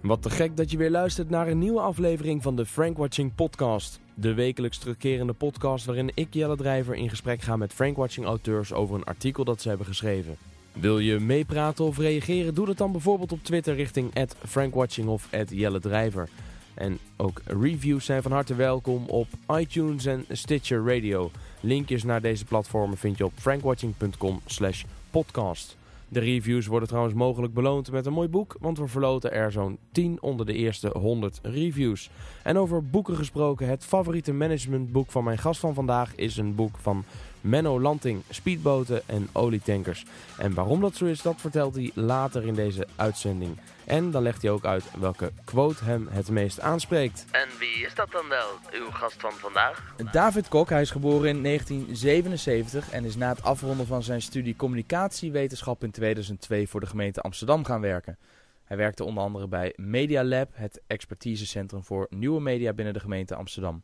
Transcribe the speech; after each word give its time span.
Wat 0.00 0.22
te 0.22 0.30
gek 0.30 0.56
dat 0.56 0.70
je 0.70 0.76
weer 0.76 0.90
luistert 0.90 1.30
naar 1.30 1.48
een 1.48 1.58
nieuwe 1.58 1.80
aflevering 1.80 2.42
van 2.42 2.56
de 2.56 2.66
Frank 2.66 2.96
Watching 2.96 3.34
Podcast. 3.34 4.00
De 4.14 4.34
wekelijks 4.34 4.78
terugkerende 4.78 5.32
podcast 5.32 5.84
waarin 5.84 6.10
ik, 6.14 6.34
Jelle 6.34 6.56
Drijver, 6.56 6.94
in 6.94 7.08
gesprek 7.08 7.42
ga 7.42 7.56
met 7.56 7.72
Frank 7.72 7.96
Watching 7.96 8.26
auteurs 8.26 8.72
over 8.72 8.94
een 8.94 9.04
artikel 9.04 9.44
dat 9.44 9.62
ze 9.62 9.68
hebben 9.68 9.86
geschreven. 9.86 10.36
Wil 10.72 10.98
je 10.98 11.18
meepraten 11.18 11.84
of 11.84 11.98
reageren? 11.98 12.54
Doe 12.54 12.66
dat 12.66 12.78
dan 12.78 12.92
bijvoorbeeld 12.92 13.32
op 13.32 13.44
Twitter 13.44 13.74
richting 13.74 14.12
@frankwatching 14.46 15.08
of 15.08 15.28
Jelle 15.48 15.80
Drijver. 15.80 16.28
En 16.74 16.98
ook 17.16 17.40
reviews 17.44 18.04
zijn 18.04 18.22
van 18.22 18.32
harte 18.32 18.54
welkom 18.54 19.04
op 19.06 19.28
iTunes 19.56 20.06
en 20.06 20.24
Stitcher 20.28 20.94
Radio. 20.94 21.30
Linkjes 21.60 22.04
naar 22.04 22.20
deze 22.20 22.44
platformen 22.44 22.98
vind 22.98 23.18
je 23.18 23.24
op 23.24 23.32
frankwatching.com/podcast. 23.34 25.76
De 26.12 26.20
reviews 26.20 26.66
worden 26.66 26.88
trouwens 26.88 27.14
mogelijk 27.14 27.54
beloond 27.54 27.90
met 27.90 28.06
een 28.06 28.12
mooi 28.12 28.28
boek, 28.28 28.56
want 28.60 28.78
we 28.78 28.86
verloten 28.86 29.32
er 29.32 29.52
zo'n 29.52 29.78
10 29.92 30.22
onder 30.22 30.46
de 30.46 30.52
eerste 30.52 30.90
100 30.98 31.38
reviews. 31.42 32.10
En 32.42 32.58
over 32.58 32.84
boeken 32.84 33.16
gesproken, 33.16 33.68
het 33.68 33.84
favoriete 33.84 34.32
managementboek 34.32 35.10
van 35.10 35.24
mijn 35.24 35.38
gast 35.38 35.60
van 35.60 35.74
vandaag 35.74 36.14
is 36.14 36.36
een 36.36 36.54
boek 36.54 36.78
van 36.78 37.04
Menno 37.40 37.80
Lanting, 37.80 38.22
speedboten 38.28 39.02
en 39.06 39.28
olietankers. 39.32 40.04
En 40.38 40.54
waarom 40.54 40.80
dat 40.80 40.94
zo 40.94 41.04
is, 41.04 41.22
dat 41.22 41.40
vertelt 41.40 41.74
hij 41.74 41.90
later 41.94 42.46
in 42.46 42.54
deze 42.54 42.86
uitzending. 42.96 43.58
En 43.84 44.10
dan 44.10 44.22
legt 44.22 44.42
hij 44.42 44.50
ook 44.50 44.64
uit 44.64 44.84
welke 44.98 45.32
quote 45.44 45.84
hem 45.84 46.08
het 46.10 46.30
meest 46.30 46.60
aanspreekt. 46.60 47.24
En 47.30 47.48
wie 47.58 47.84
is 47.86 47.94
dat 47.94 48.10
dan 48.10 48.28
wel, 48.28 48.48
uw 48.72 48.90
gast 48.90 49.20
van 49.20 49.32
vandaag? 49.32 49.94
David 50.12 50.48
Kok, 50.48 50.68
hij 50.68 50.80
is 50.80 50.90
geboren 50.90 51.28
in 51.28 51.42
1977 51.42 52.90
en 52.90 53.04
is 53.04 53.16
na 53.16 53.28
het 53.28 53.42
afronden 53.42 53.86
van 53.86 54.02
zijn 54.02 54.22
studie 54.22 54.56
communicatiewetenschap 54.56 55.84
in 55.84 55.90
2002 55.90 56.68
voor 56.68 56.80
de 56.80 56.86
gemeente 56.86 57.20
Amsterdam 57.20 57.64
gaan 57.64 57.80
werken. 57.80 58.18
Hij 58.64 58.76
werkte 58.76 59.04
onder 59.04 59.22
andere 59.22 59.48
bij 59.48 59.72
Media 59.76 60.24
Lab, 60.24 60.50
het 60.52 60.80
expertisecentrum 60.86 61.84
voor 61.84 62.06
nieuwe 62.10 62.40
media 62.40 62.72
binnen 62.72 62.94
de 62.94 63.00
gemeente 63.00 63.34
Amsterdam. 63.34 63.82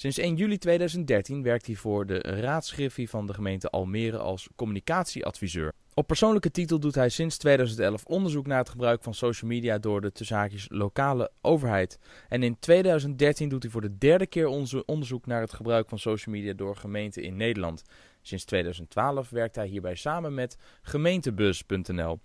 Sinds 0.00 0.18
1 0.18 0.34
juli 0.36 0.58
2013 0.58 1.42
werkt 1.42 1.66
hij 1.66 1.74
voor 1.74 2.06
de 2.06 2.18
raadsgriffie 2.18 3.10
van 3.10 3.26
de 3.26 3.34
gemeente 3.34 3.70
Almere 3.70 4.18
als 4.18 4.48
communicatieadviseur. 4.56 5.72
Op 5.94 6.06
persoonlijke 6.06 6.50
titel 6.50 6.80
doet 6.80 6.94
hij 6.94 7.08
sinds 7.08 7.38
2011 7.38 8.04
onderzoek 8.04 8.46
naar 8.46 8.58
het 8.58 8.68
gebruik 8.68 9.02
van 9.02 9.14
social 9.14 9.50
media 9.50 9.78
door 9.78 10.00
de 10.00 10.12
tussenhaakjes 10.12 10.66
lokale 10.70 11.30
overheid. 11.40 11.98
En 12.28 12.42
in 12.42 12.58
2013 12.58 13.48
doet 13.48 13.62
hij 13.62 13.72
voor 13.72 13.80
de 13.80 13.98
derde 13.98 14.26
keer 14.26 14.46
onderzoek 14.86 15.26
naar 15.26 15.40
het 15.40 15.52
gebruik 15.52 15.88
van 15.88 15.98
social 15.98 16.34
media 16.34 16.52
door 16.52 16.76
gemeenten 16.76 17.22
in 17.22 17.36
Nederland. 17.36 17.82
Sinds 18.22 18.44
2012 18.44 19.30
werkt 19.30 19.54
hij 19.54 19.66
hierbij 19.66 19.94
samen 19.94 20.34
met 20.34 20.56
gemeentebus.nl. 20.82 22.20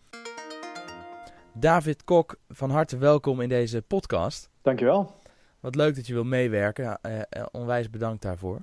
David 1.54 2.04
Kok, 2.04 2.36
van 2.50 2.70
harte 2.70 2.98
welkom 2.98 3.42
in 3.42 3.50
deze 3.50 3.82
podcast. 3.82 4.50
Dankjewel. 4.62 5.23
Wat 5.66 5.75
leuk 5.75 5.95
dat 5.95 6.08
je 6.08 6.13
wil 6.13 6.23
meewerken. 6.23 6.99
Uh, 7.02 7.16
uh, 7.16 7.45
onwijs 7.52 7.89
bedankt 7.89 8.21
daarvoor. 8.21 8.61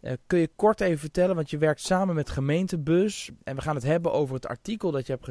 Uh, 0.00 0.12
kun 0.26 0.38
je 0.38 0.50
kort 0.56 0.80
even 0.80 0.98
vertellen, 0.98 1.34
want 1.34 1.50
je 1.50 1.58
werkt 1.58 1.80
samen 1.80 2.14
met 2.14 2.30
Gemeentebus. 2.30 3.30
En 3.44 3.56
we 3.56 3.62
gaan 3.62 3.74
het 3.74 3.84
hebben 3.84 4.12
over 4.12 4.34
het 4.34 4.46
artikel 4.46 4.90
dat 4.90 5.06
je 5.06 5.12
hebt 5.12 5.24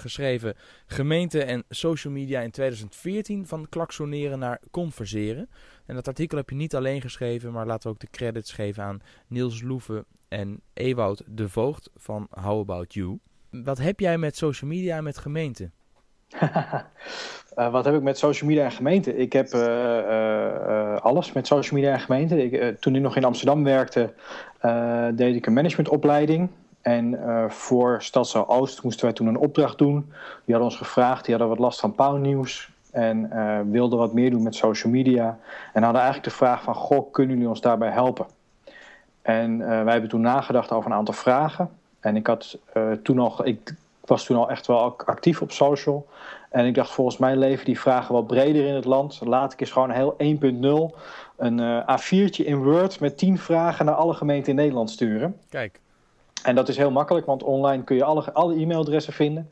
geschreven: 0.00 0.54
Gemeente 0.86 1.44
en 1.44 1.64
social 1.68 2.12
media 2.12 2.40
in 2.40 2.50
2014. 2.50 3.46
Van 3.46 3.68
klaksoneren 3.68 4.38
naar 4.38 4.60
converseren. 4.70 5.48
En 5.86 5.94
dat 5.94 6.08
artikel 6.08 6.36
heb 6.38 6.50
je 6.50 6.56
niet 6.56 6.74
alleen 6.74 7.00
geschreven, 7.00 7.52
maar 7.52 7.66
laten 7.66 7.88
we 7.88 7.94
ook 7.94 8.00
de 8.00 8.10
credits 8.10 8.52
geven 8.52 8.82
aan 8.82 9.00
Niels 9.26 9.62
Loeven 9.62 10.04
en 10.28 10.60
Ewout 10.72 11.22
de 11.26 11.48
Voogd 11.48 11.90
van 11.94 12.26
How 12.30 12.60
About 12.60 12.94
You. 12.94 13.18
Wat 13.50 13.78
heb 13.78 14.00
jij 14.00 14.18
met 14.18 14.36
social 14.36 14.70
media 14.70 14.96
en 14.96 15.04
met 15.04 15.18
gemeente? 15.18 15.70
Uh, 16.40 17.70
wat 17.72 17.84
heb 17.84 17.94
ik 17.94 18.02
met 18.02 18.18
social 18.18 18.50
media 18.50 18.64
en 18.64 18.72
gemeente? 18.72 19.16
Ik 19.16 19.32
heb 19.32 19.54
uh, 19.54 19.60
uh, 19.60 20.96
alles 20.96 21.32
met 21.32 21.46
social 21.46 21.80
media 21.80 21.92
en 21.92 22.00
gemeente. 22.00 22.44
Ik, 22.44 22.80
toen 22.80 22.96
ik 22.96 23.02
nog 23.02 23.16
in 23.16 23.24
Amsterdam 23.24 23.64
werkte, 23.64 24.12
deed 25.14 25.34
ik 25.34 25.46
een 25.46 25.52
managementopleiding. 25.52 26.48
En 26.80 27.18
voor 27.48 28.02
Stadsel 28.02 28.48
Oost 28.48 28.82
moesten 28.82 29.04
wij 29.04 29.14
toen 29.14 29.26
een 29.26 29.36
opdracht 29.36 29.78
doen. 29.78 30.12
Die 30.44 30.54
hadden 30.54 30.64
ons 30.64 30.76
gevraagd, 30.76 31.24
die 31.24 31.34
hadden 31.34 31.52
wat 31.56 31.64
last 31.64 31.80
van 31.80 31.94
pauwnieuws. 31.94 32.70
En 32.90 33.30
wilden 33.70 33.98
wat 33.98 34.12
meer 34.12 34.30
doen 34.30 34.42
met 34.42 34.54
social 34.54 34.92
media. 34.92 35.38
En 35.72 35.82
hadden 35.82 36.02
eigenlijk 36.02 36.30
de 36.30 36.36
vraag 36.36 36.62
van, 36.62 36.74
goh, 36.74 37.12
kunnen 37.12 37.32
jullie 37.32 37.48
ons 37.48 37.60
daarbij 37.60 37.90
helpen? 37.90 38.26
En 39.22 39.58
wij 39.58 39.92
hebben 39.92 40.10
toen 40.10 40.20
nagedacht 40.20 40.72
over 40.72 40.90
een 40.90 40.96
aantal 40.96 41.14
vragen. 41.14 41.70
En 42.00 42.16
ik 42.16 42.26
had 42.26 42.58
toen 43.02 43.16
nog, 43.16 43.44
ik 43.44 43.74
was 44.04 44.24
toen 44.24 44.36
al 44.36 44.50
echt 44.50 44.66
wel 44.66 44.94
actief 45.04 45.42
op 45.42 45.52
social. 45.52 46.06
En 46.50 46.66
ik 46.66 46.74
dacht, 46.74 46.90
volgens 46.90 47.16
mij 47.16 47.36
leven 47.36 47.64
die 47.64 47.80
vragen 47.80 48.14
wat 48.14 48.26
breder 48.26 48.66
in 48.66 48.74
het 48.74 48.84
land. 48.84 49.20
Laat 49.24 49.52
ik 49.52 49.60
eens 49.60 49.70
gewoon 49.70 49.90
heel 49.90 50.16
1.0 50.92 50.98
een 51.36 51.58
uh, 51.58 51.98
A4'tje 51.98 52.44
in 52.44 52.62
Word 52.62 53.00
met 53.00 53.18
10 53.18 53.38
vragen 53.38 53.84
naar 53.84 53.94
alle 53.94 54.14
gemeenten 54.14 54.50
in 54.50 54.56
Nederland 54.56 54.90
sturen. 54.90 55.36
Kijk. 55.48 55.80
En 56.42 56.54
dat 56.54 56.68
is 56.68 56.76
heel 56.76 56.90
makkelijk, 56.90 57.26
want 57.26 57.42
online 57.42 57.84
kun 57.84 57.96
je 57.96 58.04
alle, 58.04 58.32
alle 58.32 58.54
e-mailadressen 58.54 59.12
vinden. 59.12 59.50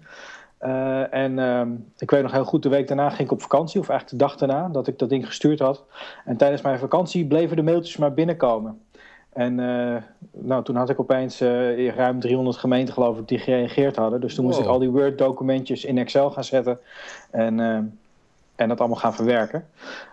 Uh, 0.60 1.14
en 1.14 1.38
uh, 1.38 1.62
ik 1.98 2.10
weet 2.10 2.22
nog 2.22 2.32
heel 2.32 2.44
goed, 2.44 2.62
de 2.62 2.68
week 2.68 2.88
daarna 2.88 3.08
ging 3.08 3.20
ik 3.20 3.32
op 3.32 3.42
vakantie, 3.42 3.80
of 3.80 3.88
eigenlijk 3.88 4.20
de 4.20 4.28
dag 4.28 4.36
daarna, 4.38 4.68
dat 4.68 4.86
ik 4.86 4.98
dat 4.98 5.08
ding 5.08 5.26
gestuurd 5.26 5.58
had. 5.58 5.84
En 6.24 6.36
tijdens 6.36 6.62
mijn 6.62 6.78
vakantie 6.78 7.26
bleven 7.26 7.56
de 7.56 7.62
mailtjes 7.62 7.96
maar 7.96 8.14
binnenkomen. 8.14 8.80
En 9.32 9.58
uh, 9.58 9.96
nou, 10.30 10.64
toen 10.64 10.76
had 10.76 10.90
ik 10.90 11.00
opeens 11.00 11.40
uh, 11.42 11.94
ruim 11.94 12.20
300 12.20 12.56
gemeenten, 12.56 12.94
geloof 12.94 13.18
ik, 13.18 13.28
die 13.28 13.38
gereageerd 13.38 13.96
hadden. 13.96 14.20
Dus 14.20 14.34
toen 14.34 14.44
moest 14.44 14.58
ik 14.58 14.66
al 14.66 14.78
die 14.78 14.90
Word-documentjes 14.90 15.84
in 15.84 15.98
Excel 15.98 16.30
gaan 16.30 16.44
zetten 16.44 16.78
en, 17.30 17.58
uh, 17.58 17.76
en 18.54 18.68
dat 18.68 18.78
allemaal 18.78 18.98
gaan 18.98 19.14
verwerken. 19.14 19.66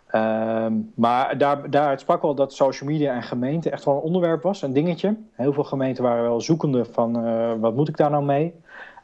Ehm, 0.08 0.74
maar 0.96 1.38
daar, 1.38 1.70
daaruit 1.70 2.00
sprak 2.00 2.22
wel 2.22 2.36
dat 2.36 2.54
social 2.54 2.90
media 2.90 3.14
en 3.14 3.24
gemeenten 3.24 3.72
echt 3.72 3.86
wel 3.86 3.96
een 3.96 4.02
onderwerp 4.02 4.44
was, 4.44 4.62
een 4.62 4.74
dingetje. 4.74 5.16
Heel 5.32 5.54
veel 5.54 5.64
gemeenten 5.64 6.04
waren 6.04 6.24
wel 6.24 6.42
zoekende 6.42 6.86
van 6.86 7.60
wat 7.60 7.76
moet 7.76 7.90
ik 7.90 7.98
daar 7.98 8.10
nou 8.10 8.24
mee? 8.24 8.54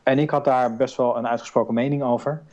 En 0.03 0.19
ik 0.19 0.29
had 0.29 0.45
daar 0.45 0.75
best 0.75 0.97
wel 0.97 1.17
een 1.17 1.27
uitgesproken 1.27 1.73
mening 1.73 2.03
over. 2.03 2.43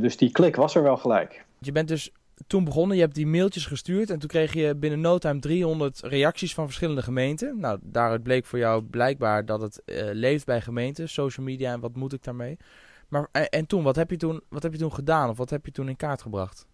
dus 0.00 0.16
die 0.16 0.30
klik 0.30 0.56
was 0.56 0.74
er 0.74 0.82
wel 0.82 0.96
gelijk. 0.96 1.44
Je 1.58 1.72
bent 1.72 1.88
dus 1.88 2.12
toen 2.46 2.64
begonnen, 2.64 2.96
je 2.96 3.02
hebt 3.02 3.14
die 3.14 3.26
mailtjes 3.26 3.66
gestuurd 3.66 4.10
en 4.10 4.18
toen 4.18 4.28
kreeg 4.28 4.52
je 4.52 4.74
binnen 4.74 5.00
no 5.00 5.18
time 5.18 5.40
300 5.40 6.00
reacties 6.00 6.54
van 6.54 6.64
verschillende 6.64 7.02
gemeenten. 7.02 7.60
Nou, 7.60 7.78
daaruit 7.82 8.22
bleek 8.22 8.46
voor 8.46 8.58
jou 8.58 8.82
blijkbaar 8.82 9.44
dat 9.44 9.60
het 9.60 9.82
uh, 9.84 10.02
leeft 10.12 10.46
bij 10.46 10.60
gemeenten, 10.60 11.08
social 11.08 11.46
media 11.46 11.72
en 11.72 11.80
wat 11.80 11.96
moet 11.96 12.12
ik 12.12 12.24
daarmee. 12.24 12.56
Maar, 13.08 13.28
en, 13.32 13.48
en, 13.48 13.66
toen, 13.66 13.82
wat 13.82 13.96
heb, 13.96 14.10
je 14.10 14.16
toen, 14.16 14.40
wat 14.48 14.62
heb 14.62 14.72
je 14.72 14.78
toen 14.78 14.92
gedaan 14.92 15.28
of 15.28 15.36
wat 15.36 15.50
heb 15.50 15.66
je 15.66 15.72
toen 15.72 15.88
in 15.88 15.96
kaart 15.96 16.22
gebracht? 16.22 16.66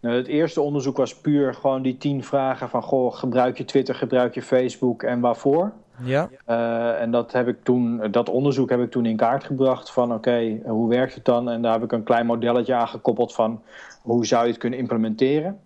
Nou, 0.00 0.16
het 0.16 0.26
eerste 0.26 0.60
onderzoek 0.60 0.96
was 0.96 1.20
puur 1.20 1.54
gewoon 1.54 1.82
die 1.82 1.96
tien 1.96 2.24
vragen 2.24 2.68
van, 2.68 2.82
goh, 2.82 3.14
gebruik 3.14 3.58
je 3.58 3.64
Twitter, 3.64 3.94
gebruik 3.94 4.34
je 4.34 4.42
Facebook 4.42 5.02
en 5.02 5.20
waarvoor? 5.20 5.72
Ja. 6.02 6.28
Uh, 6.48 7.00
en 7.00 7.10
dat, 7.10 7.32
heb 7.32 7.48
ik 7.48 7.56
toen, 7.62 8.10
dat 8.10 8.28
onderzoek 8.28 8.70
heb 8.70 8.80
ik 8.80 8.90
toen 8.90 9.06
in 9.06 9.16
kaart 9.16 9.44
gebracht 9.44 9.90
van 9.90 10.04
oké, 10.04 10.14
okay, 10.14 10.62
hoe 10.64 10.88
werkt 10.88 11.14
het 11.14 11.24
dan? 11.24 11.50
En 11.50 11.62
daar 11.62 11.72
heb 11.72 11.82
ik 11.82 11.92
een 11.92 12.02
klein 12.02 12.26
modelletje 12.26 12.74
aan 12.74 12.88
gekoppeld 12.88 13.34
van 13.34 13.62
hoe 14.02 14.26
zou 14.26 14.44
je 14.44 14.50
het 14.50 14.60
kunnen 14.60 14.78
implementeren. 14.78 15.60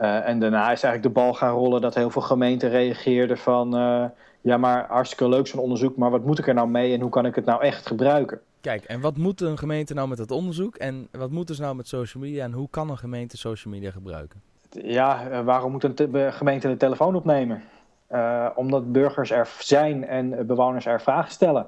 Uh, 0.00 0.28
en 0.28 0.40
daarna 0.40 0.62
is 0.62 0.82
eigenlijk 0.82 1.02
de 1.02 1.20
bal 1.20 1.34
gaan 1.34 1.54
rollen 1.54 1.80
dat 1.80 1.94
heel 1.94 2.10
veel 2.10 2.22
gemeenten 2.22 2.70
reageerden 2.70 3.38
van 3.38 3.76
uh, 3.76 4.04
ja, 4.40 4.56
maar 4.56 4.86
hartstikke 4.88 5.28
leuk 5.28 5.46
zo'n 5.46 5.60
onderzoek, 5.60 5.96
maar 5.96 6.10
wat 6.10 6.24
moet 6.24 6.38
ik 6.38 6.48
er 6.48 6.54
nou 6.54 6.68
mee 6.68 6.94
en 6.94 7.00
hoe 7.00 7.10
kan 7.10 7.26
ik 7.26 7.34
het 7.34 7.44
nou 7.44 7.62
echt 7.62 7.86
gebruiken? 7.86 8.40
Kijk, 8.60 8.84
en 8.84 9.00
wat 9.00 9.16
moet 9.16 9.40
een 9.40 9.58
gemeente 9.58 9.94
nou 9.94 10.08
met 10.08 10.18
dat 10.18 10.30
onderzoek 10.30 10.76
en 10.76 11.08
wat 11.12 11.30
moeten 11.30 11.54
ze 11.54 11.62
nou 11.62 11.76
met 11.76 11.88
social 11.88 12.22
media 12.22 12.44
en 12.44 12.52
hoe 12.52 12.68
kan 12.70 12.90
een 12.90 12.98
gemeente 12.98 13.36
social 13.36 13.74
media 13.74 13.90
gebruiken? 13.90 14.42
Ja, 14.70 15.42
waarom 15.44 15.72
moet 15.72 15.84
een 15.84 16.32
gemeente 16.32 16.68
de 16.68 16.76
telefoon 16.76 17.14
opnemen? 17.14 17.62
Uh, 18.10 18.46
omdat 18.54 18.92
burgers 18.92 19.30
er 19.30 19.48
zijn 19.58 20.06
en 20.06 20.46
bewoners 20.46 20.86
er 20.86 21.00
vragen 21.00 21.30
stellen. 21.30 21.66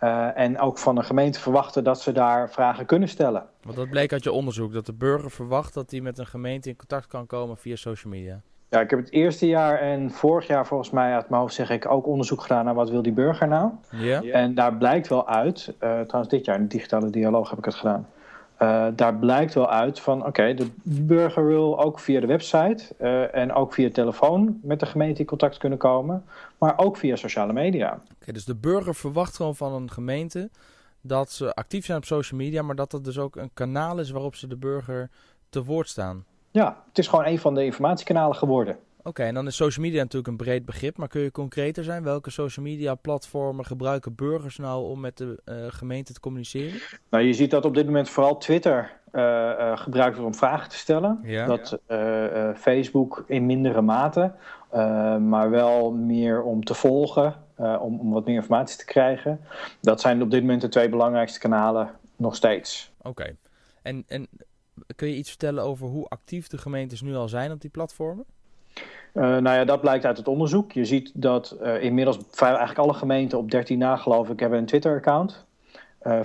Uh, 0.00 0.38
en 0.38 0.58
ook 0.58 0.78
van 0.78 0.94
de 0.94 1.02
gemeente 1.02 1.40
verwachten 1.40 1.84
dat 1.84 2.00
ze 2.00 2.12
daar 2.12 2.50
vragen 2.50 2.86
kunnen 2.86 3.08
stellen. 3.08 3.46
Want 3.62 3.76
dat 3.76 3.90
bleek 3.90 4.12
uit 4.12 4.24
je 4.24 4.32
onderzoek, 4.32 4.72
dat 4.72 4.86
de 4.86 4.92
burger 4.92 5.30
verwacht 5.30 5.74
dat 5.74 5.90
hij 5.90 6.00
met 6.00 6.18
een 6.18 6.26
gemeente 6.26 6.68
in 6.68 6.76
contact 6.76 7.06
kan 7.06 7.26
komen 7.26 7.56
via 7.56 7.76
social 7.76 8.12
media. 8.12 8.40
Ja, 8.68 8.80
ik 8.80 8.90
heb 8.90 8.98
het 8.98 9.12
eerste 9.12 9.46
jaar 9.46 9.78
en 9.78 10.10
vorig 10.10 10.46
jaar 10.46 10.66
volgens 10.66 10.90
mij 10.90 11.14
uit 11.14 11.28
mijn 11.28 11.40
hoofd 11.40 11.54
zeg 11.54 11.70
ik 11.70 11.90
ook 11.90 12.06
onderzoek 12.06 12.40
gedaan 12.40 12.64
naar 12.64 12.74
wat 12.74 12.90
wil 12.90 13.02
die 13.02 13.12
burger 13.12 13.48
nou. 13.48 13.70
Ja. 13.90 14.22
En 14.22 14.54
daar 14.54 14.76
blijkt 14.76 15.08
wel 15.08 15.28
uit, 15.28 15.66
uh, 15.68 15.74
trouwens 15.78 16.28
dit 16.28 16.44
jaar 16.44 16.56
in 16.56 16.62
de 16.62 16.68
digitale 16.68 17.10
dialoog 17.10 17.50
heb 17.50 17.58
ik 17.58 17.64
het 17.64 17.74
gedaan. 17.74 18.08
Uh, 18.62 18.86
daar 18.96 19.14
blijkt 19.14 19.54
wel 19.54 19.70
uit 19.70 20.00
van 20.00 20.18
oké, 20.18 20.28
okay, 20.28 20.54
de 20.54 20.70
burger 20.84 21.46
wil 21.46 21.80
ook 21.80 21.98
via 21.98 22.20
de 22.20 22.26
website 22.26 22.84
uh, 23.00 23.34
en 23.34 23.52
ook 23.52 23.74
via 23.74 23.90
telefoon 23.90 24.58
met 24.62 24.80
de 24.80 24.86
gemeente 24.86 25.20
in 25.20 25.26
contact 25.26 25.56
kunnen 25.56 25.78
komen, 25.78 26.24
maar 26.58 26.78
ook 26.78 26.96
via 26.96 27.16
sociale 27.16 27.52
media. 27.52 27.92
Oké, 27.92 28.02
okay, 28.20 28.34
dus 28.34 28.44
de 28.44 28.54
burger 28.54 28.94
verwacht 28.94 29.36
gewoon 29.36 29.56
van 29.56 29.72
een 29.72 29.90
gemeente 29.90 30.50
dat 31.00 31.30
ze 31.30 31.54
actief 31.54 31.84
zijn 31.84 31.98
op 31.98 32.04
social 32.04 32.40
media, 32.40 32.62
maar 32.62 32.76
dat 32.76 32.92
het 32.92 33.04
dus 33.04 33.18
ook 33.18 33.36
een 33.36 33.50
kanaal 33.54 33.98
is 33.98 34.10
waarop 34.10 34.34
ze 34.34 34.46
de 34.46 34.56
burger 34.56 35.10
te 35.48 35.64
woord 35.64 35.88
staan. 35.88 36.24
Ja, 36.50 36.82
het 36.88 36.98
is 36.98 37.08
gewoon 37.08 37.26
een 37.26 37.38
van 37.38 37.54
de 37.54 37.64
informatiekanalen 37.64 38.36
geworden. 38.36 38.76
Oké, 39.04 39.22
en 39.22 39.34
dan 39.34 39.46
is 39.46 39.56
social 39.56 39.84
media 39.84 40.00
natuurlijk 40.00 40.28
een 40.28 40.36
breed 40.36 40.64
begrip, 40.64 40.96
maar 40.96 41.08
kun 41.08 41.20
je 41.20 41.30
concreter 41.30 41.84
zijn? 41.84 42.02
Welke 42.02 42.30
social 42.30 42.64
media 42.64 42.94
platformen 42.94 43.64
gebruiken 43.64 44.14
burgers 44.14 44.56
nou 44.56 44.84
om 44.84 45.00
met 45.00 45.16
de 45.16 45.40
uh, 45.44 45.54
gemeente 45.68 46.12
te 46.12 46.20
communiceren? 46.20 46.80
Nou, 47.10 47.24
je 47.24 47.32
ziet 47.32 47.50
dat 47.50 47.64
op 47.64 47.74
dit 47.74 47.86
moment 47.86 48.08
vooral 48.10 48.38
Twitter 48.38 49.00
uh, 49.12 49.22
uh, 49.22 49.76
gebruikt 49.76 50.16
wordt 50.16 50.32
om 50.32 50.38
vragen 50.38 50.68
te 50.68 50.76
stellen. 50.76 51.20
Ja. 51.22 51.46
Dat 51.46 51.78
Facebook 52.56 53.24
in 53.26 53.46
mindere 53.46 53.80
mate, 53.80 54.32
maar 55.20 55.50
wel 55.50 55.92
meer 55.92 56.42
om 56.42 56.64
te 56.64 56.74
volgen, 56.74 57.34
om, 57.56 58.00
om 58.00 58.12
wat 58.12 58.26
meer 58.26 58.34
informatie 58.34 58.78
te 58.78 58.84
krijgen. 58.84 59.40
Dat 59.80 60.00
zijn 60.00 60.22
op 60.22 60.30
dit 60.30 60.40
moment 60.40 60.60
de 60.60 60.68
twee 60.68 60.88
belangrijkste 60.88 61.38
kanalen 61.38 61.90
nog 62.16 62.36
steeds. 62.36 62.92
Oké, 63.02 63.36
en, 63.82 64.04
en 64.06 64.28
kun 64.96 65.08
je 65.08 65.16
iets 65.16 65.28
vertellen 65.28 65.64
over 65.64 65.86
hoe 65.86 66.08
actief 66.08 66.48
de 66.48 66.58
gemeentes 66.58 67.00
nu 67.00 67.14
al 67.14 67.28
zijn 67.28 67.52
op 67.52 67.60
die 67.60 67.70
platformen? 67.70 68.24
Uh, 69.14 69.22
nou 69.22 69.56
ja, 69.56 69.64
dat 69.64 69.80
blijkt 69.80 70.04
uit 70.04 70.16
het 70.16 70.28
onderzoek. 70.28 70.72
Je 70.72 70.84
ziet 70.84 71.10
dat 71.14 71.56
uh, 71.62 71.82
inmiddels 71.82 72.18
eigenlijk 72.38 72.78
alle 72.78 72.94
gemeenten 72.94 73.38
op 73.38 73.50
13 73.50 73.78
na 73.78 73.96
geloof 73.96 74.28
ik 74.28 74.40
hebben 74.40 74.58
een 74.58 74.66
Twitter-account. 74.66 75.44
Uh, 76.02 76.20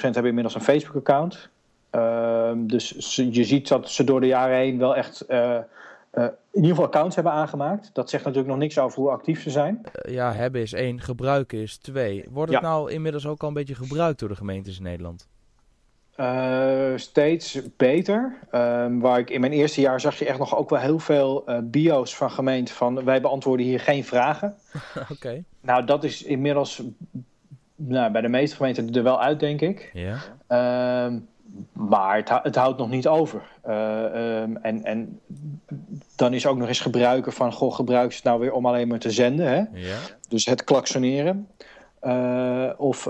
hebben 0.00 0.26
inmiddels 0.26 0.54
een 0.54 0.60
Facebook-account. 0.60 1.48
Ehm, 1.90 2.66
dus 2.66 3.16
je 3.30 3.44
ziet 3.44 3.68
dat 3.68 3.90
ze 3.90 4.04
door 4.04 4.20
de 4.20 4.26
jaren 4.26 4.56
heen 4.56 4.78
wel 4.78 4.96
echt 4.96 5.26
in 6.54 6.60
ieder 6.60 6.70
geval 6.70 6.84
accounts 6.84 7.14
hebben 7.14 7.32
aangemaakt. 7.32 7.90
Dat 7.92 8.10
zegt 8.10 8.24
natuurlijk 8.24 8.50
nog 8.50 8.60
niks 8.60 8.78
over 8.78 9.00
hoe 9.00 9.10
actief 9.10 9.42
ze 9.42 9.50
zijn. 9.50 9.80
ja, 10.08 10.32
hebben 10.32 10.60
is 10.60 10.72
één, 10.72 11.00
gebruiken 11.00 11.58
is 11.58 11.76
twee. 11.76 12.24
Wordt 12.30 12.52
het 12.52 12.62
ja. 12.62 12.68
nou 12.68 12.90
inmiddels 12.90 13.26
ook 13.26 13.42
al 13.42 13.48
een 13.48 13.54
beetje 13.54 13.74
gebruikt 13.74 14.18
door 14.18 14.28
de 14.28 14.36
gemeentes 14.36 14.76
in 14.76 14.82
Nederland? 14.82 15.28
Uh, 16.16 16.92
steeds 16.96 17.60
beter. 17.76 18.34
Uh, 18.52 18.86
waar 18.90 19.18
ik 19.18 19.30
in 19.30 19.40
mijn 19.40 19.52
eerste 19.52 19.80
jaar 19.80 20.00
zag 20.00 20.18
je 20.18 20.26
echt 20.26 20.38
nog 20.38 20.56
ook 20.56 20.70
wel 20.70 20.78
heel 20.78 20.98
veel 20.98 21.42
uh, 21.46 21.58
bio's 21.62 22.16
van 22.16 22.30
gemeenten 22.30 22.74
van 22.74 23.04
wij 23.04 23.20
beantwoorden 23.20 23.66
hier 23.66 23.80
geen 23.80 24.04
vragen. 24.04 24.54
Oké. 25.00 25.12
Okay. 25.12 25.44
Nou, 25.60 25.84
dat 25.84 26.04
is 26.04 26.22
inmiddels 26.22 26.82
nou, 27.76 28.12
bij 28.12 28.20
de 28.20 28.28
meeste 28.28 28.56
gemeenten 28.56 28.94
er 28.94 29.02
wel 29.02 29.20
uit, 29.20 29.40
denk 29.40 29.60
ik. 29.60 29.90
Ja. 29.92 30.16
Ehm, 30.46 31.18
maar 31.72 32.16
het, 32.16 32.28
het, 32.42 32.56
houdt 32.56 32.78
nog 32.78 32.88
niet 32.88 33.06
over. 33.06 33.42
Um, 33.66 34.56
en, 34.56 34.84
en 34.84 35.20
dan 36.16 36.34
is 36.34 36.46
ook 36.46 36.56
nog 36.56 36.68
eens 36.68 36.80
gebruiken 36.80 37.32
van, 37.32 37.52
goh, 37.52 37.74
gebruik 37.74 38.10
ze 38.10 38.16
het 38.16 38.26
nou 38.26 38.40
weer 38.40 38.52
om 38.52 38.66
alleen 38.66 38.88
maar 38.88 38.98
te 38.98 39.10
zenden. 39.10 39.46
Hè? 39.46 39.62
Ja. 39.72 39.98
Dus 40.28 40.44
het 40.44 40.64
klaksoneren. 40.64 41.48
of 42.76 43.06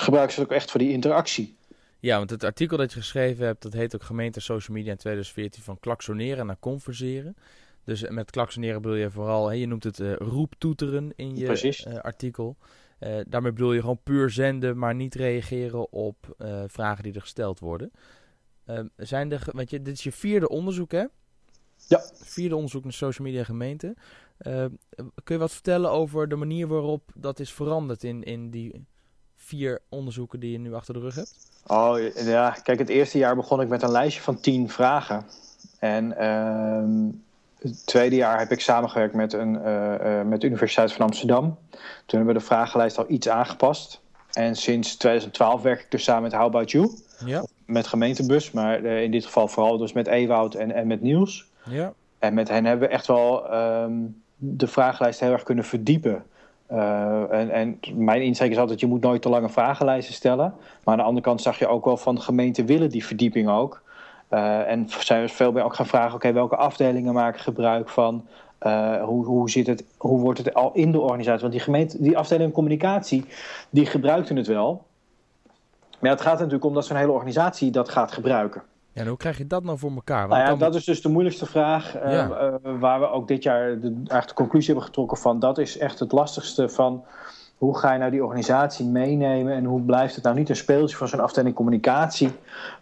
gebruiken 0.00 0.34
ze 0.34 0.40
het 0.40 0.50
ook 0.50 0.56
echt 0.56 0.70
voor 0.70 0.80
die 0.80 0.90
interactie. 0.90 1.56
Ja, 1.98 2.16
want 2.18 2.30
het 2.30 2.44
artikel 2.44 2.76
dat 2.76 2.92
je 2.92 2.98
geschreven 2.98 3.46
hebt, 3.46 3.62
dat 3.62 3.72
heet 3.72 3.94
ook 3.94 4.02
gemeente 4.02 4.40
social 4.40 4.76
media 4.76 4.92
in 4.92 4.98
2014 4.98 5.62
van 5.62 5.78
klaksoneren 5.78 6.46
naar 6.46 6.58
converseren. 6.60 7.36
Dus 7.84 8.08
met 8.08 8.30
klaksoneren 8.30 8.82
bedoel 8.82 8.96
je 8.96 9.10
vooral, 9.10 9.48
hè, 9.48 9.54
je 9.54 9.66
noemt 9.66 9.84
het 9.84 9.98
uh, 9.98 10.16
roeptoeteren 10.16 11.12
in 11.16 11.36
je 11.36 11.84
uh, 11.88 11.98
artikel. 11.98 12.56
Uh, 13.00 13.20
daarmee 13.26 13.52
bedoel 13.52 13.72
je 13.72 13.80
gewoon 13.80 14.00
puur 14.02 14.30
zenden, 14.30 14.78
maar 14.78 14.94
niet 14.94 15.14
reageren 15.14 15.92
op 15.92 16.36
vragen 16.66 17.02
die 17.02 17.14
er 17.14 17.20
gesteld 17.20 17.58
worden. 17.58 17.90
Ehm, 18.70 18.86
zijn 18.96 19.32
er, 19.32 19.42
want 19.52 19.70
je, 19.70 19.82
dit 19.82 19.94
is 19.94 20.02
je 20.02 20.12
vierde 20.12 20.48
onderzoek, 20.48 20.92
hè? 20.92 21.04
Ja. 21.88 22.02
Vierde 22.14 22.54
onderzoek 22.54 22.82
naar 22.82 22.92
social 22.92 23.26
media 23.26 23.44
gemeente. 23.44 23.94
Ehm, 24.38 24.70
kun 24.96 25.34
je 25.34 25.38
wat 25.38 25.52
vertellen 25.52 25.90
over 25.90 26.28
de 26.28 26.36
manier 26.36 26.66
waarop 26.66 27.10
dat 27.14 27.40
is 27.40 27.52
veranderd 27.52 28.04
in, 28.04 28.22
in 28.22 28.50
die 28.50 28.86
vier 29.50 29.80
onderzoeken 29.88 30.40
die 30.40 30.52
je 30.52 30.58
nu 30.58 30.74
achter 30.74 30.94
de 30.94 31.00
rug 31.00 31.14
hebt? 31.14 31.34
Oh 31.66 31.98
ja, 32.14 32.50
kijk, 32.50 32.78
het 32.78 32.88
eerste 32.88 33.18
jaar 33.18 33.36
begon 33.36 33.60
ik 33.60 33.68
met 33.68 33.82
een 33.82 33.90
lijstje 33.90 34.22
van 34.22 34.40
tien 34.40 34.68
vragen. 34.68 35.26
En 35.78 36.14
uh, 36.20 37.08
het 37.58 37.86
tweede 37.86 38.16
jaar 38.16 38.38
heb 38.38 38.50
ik 38.50 38.60
samengewerkt 38.60 39.14
met, 39.14 39.32
een, 39.32 39.54
uh, 39.54 39.94
uh, 40.04 40.22
met 40.22 40.40
de 40.40 40.46
Universiteit 40.46 40.92
van 40.92 41.06
Amsterdam. 41.06 41.58
Toen 42.06 42.18
hebben 42.18 42.34
we 42.34 42.40
de 42.40 42.46
vragenlijst 42.46 42.98
al 42.98 43.04
iets 43.08 43.28
aangepast. 43.28 44.00
En 44.32 44.56
sinds 44.56 44.96
2012 44.96 45.62
werk 45.62 45.80
ik 45.80 45.90
dus 45.90 46.04
samen 46.04 46.22
met 46.22 46.32
How 46.32 46.42
About 46.42 46.70
You. 46.70 46.90
Ja. 47.24 47.44
Met 47.64 47.86
gemeentebus, 47.86 48.50
maar 48.50 48.80
uh, 48.80 49.02
in 49.02 49.10
dit 49.10 49.24
geval 49.24 49.48
vooral 49.48 49.78
dus 49.78 49.92
met 49.92 50.06
Ewoud 50.06 50.54
en, 50.54 50.72
en 50.72 50.86
met 50.86 51.00
Niels. 51.00 51.46
Ja. 51.64 51.92
En 52.18 52.34
met 52.34 52.48
hen 52.48 52.64
hebben 52.64 52.88
we 52.88 52.94
echt 52.94 53.06
wel 53.06 53.54
um, 53.54 54.22
de 54.36 54.66
vragenlijst 54.66 55.20
heel 55.20 55.32
erg 55.32 55.42
kunnen 55.42 55.64
verdiepen. 55.64 56.24
Uh, 56.72 57.32
en, 57.32 57.50
en, 57.50 57.78
mijn 57.94 58.22
insteek 58.22 58.50
is 58.50 58.58
altijd, 58.58 58.80
je 58.80 58.86
moet 58.86 59.00
nooit 59.00 59.22
te 59.22 59.28
lange 59.28 59.48
vragenlijsten 59.48 60.14
stellen. 60.14 60.54
Maar 60.84 60.94
aan 60.94 61.00
de 61.00 61.06
andere 61.06 61.26
kant 61.26 61.42
zag 61.42 61.58
je 61.58 61.68
ook 61.68 61.84
wel 61.84 61.96
van 61.96 62.20
gemeenten 62.20 62.66
willen 62.66 62.90
die 62.90 63.04
verdieping 63.04 63.48
ook. 63.48 63.82
Uh, 64.30 64.70
en 64.70 64.86
zijn 64.88 65.22
we 65.22 65.28
veel 65.28 65.52
meer 65.52 65.64
ook 65.64 65.74
gaan 65.74 65.86
vragen, 65.86 66.14
oké, 66.14 66.32
welke 66.32 66.56
afdelingen 66.56 67.14
maken 67.14 67.40
gebruik 67.40 67.88
van? 67.88 68.26
Uh, 68.62 69.02
hoe, 69.02 69.24
hoe, 69.24 69.50
zit 69.50 69.66
het, 69.66 69.84
hoe 69.96 70.20
wordt 70.20 70.38
het 70.38 70.54
al 70.54 70.70
in 70.74 70.92
de 70.92 71.00
organisatie? 71.00 71.40
Want 71.40 71.52
die, 71.52 71.62
gemeente, 71.62 72.02
die 72.02 72.18
afdeling 72.18 72.52
communicatie, 72.52 73.24
die 73.70 73.86
gebruikten 73.86 74.36
het 74.36 74.46
wel. 74.46 74.84
Maar 75.98 76.10
het 76.10 76.20
gaat 76.20 76.38
natuurlijk 76.38 76.64
om 76.64 76.74
dat 76.74 76.86
zo'n 76.86 76.96
hele 76.96 77.12
organisatie 77.12 77.70
dat 77.70 77.88
gaat 77.88 78.12
gebruiken. 78.12 78.62
Ja, 78.92 79.00
en 79.00 79.08
hoe 79.08 79.16
krijg 79.16 79.38
je 79.38 79.46
dat 79.46 79.64
nou 79.64 79.78
voor 79.78 79.90
elkaar? 79.90 80.28
Nou 80.28 80.40
ja, 80.40 80.46
dan... 80.46 80.58
dat 80.58 80.74
is 80.74 80.84
dus 80.84 81.02
de 81.02 81.08
moeilijkste 81.08 81.46
vraag. 81.46 81.92
Ja. 81.92 82.28
uh, 82.64 82.80
waar 82.80 83.00
we 83.00 83.10
ook 83.10 83.28
dit 83.28 83.42
jaar 83.42 83.80
de, 83.80 83.92
eigenlijk 83.94 84.28
de 84.28 84.34
conclusie 84.34 84.66
hebben 84.66 84.84
getrokken 84.84 85.18
van. 85.18 85.38
Dat 85.38 85.58
is 85.58 85.78
echt 85.78 85.98
het 85.98 86.12
lastigste 86.12 86.68
van. 86.68 87.04
Hoe 87.58 87.78
ga 87.78 87.92
je 87.92 87.98
nou 87.98 88.10
die 88.10 88.24
organisatie 88.24 88.86
meenemen 88.86 89.54
en 89.54 89.64
hoe 89.64 89.80
blijft 89.80 90.14
het 90.14 90.24
nou 90.24 90.36
niet 90.36 90.48
een 90.48 90.56
speeltje 90.56 90.96
van 90.96 91.08
zo'n 91.08 91.20
afdeling 91.20 91.54
communicatie, 91.54 92.30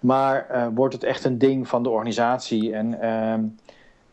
maar 0.00 0.46
uh, 0.52 0.66
wordt 0.75 0.94
het 0.94 1.05
echt 1.05 1.25
een 1.25 1.38
ding 1.38 1.69
van 1.69 1.82
de 1.82 1.88
organisatie 1.88 2.75
en, 2.75 3.00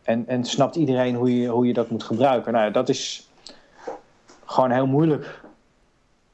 en, 0.02 0.24
en 0.26 0.44
snapt 0.44 0.76
iedereen 0.76 1.14
hoe 1.14 1.40
je, 1.40 1.48
hoe 1.48 1.66
je 1.66 1.72
dat 1.72 1.90
moet 1.90 2.02
gebruiken? 2.02 2.52
Nou 2.52 2.64
ja, 2.64 2.70
dat 2.70 2.88
is 2.88 3.30
gewoon 4.44 4.70
heel 4.70 4.86
moeilijk. 4.86 5.40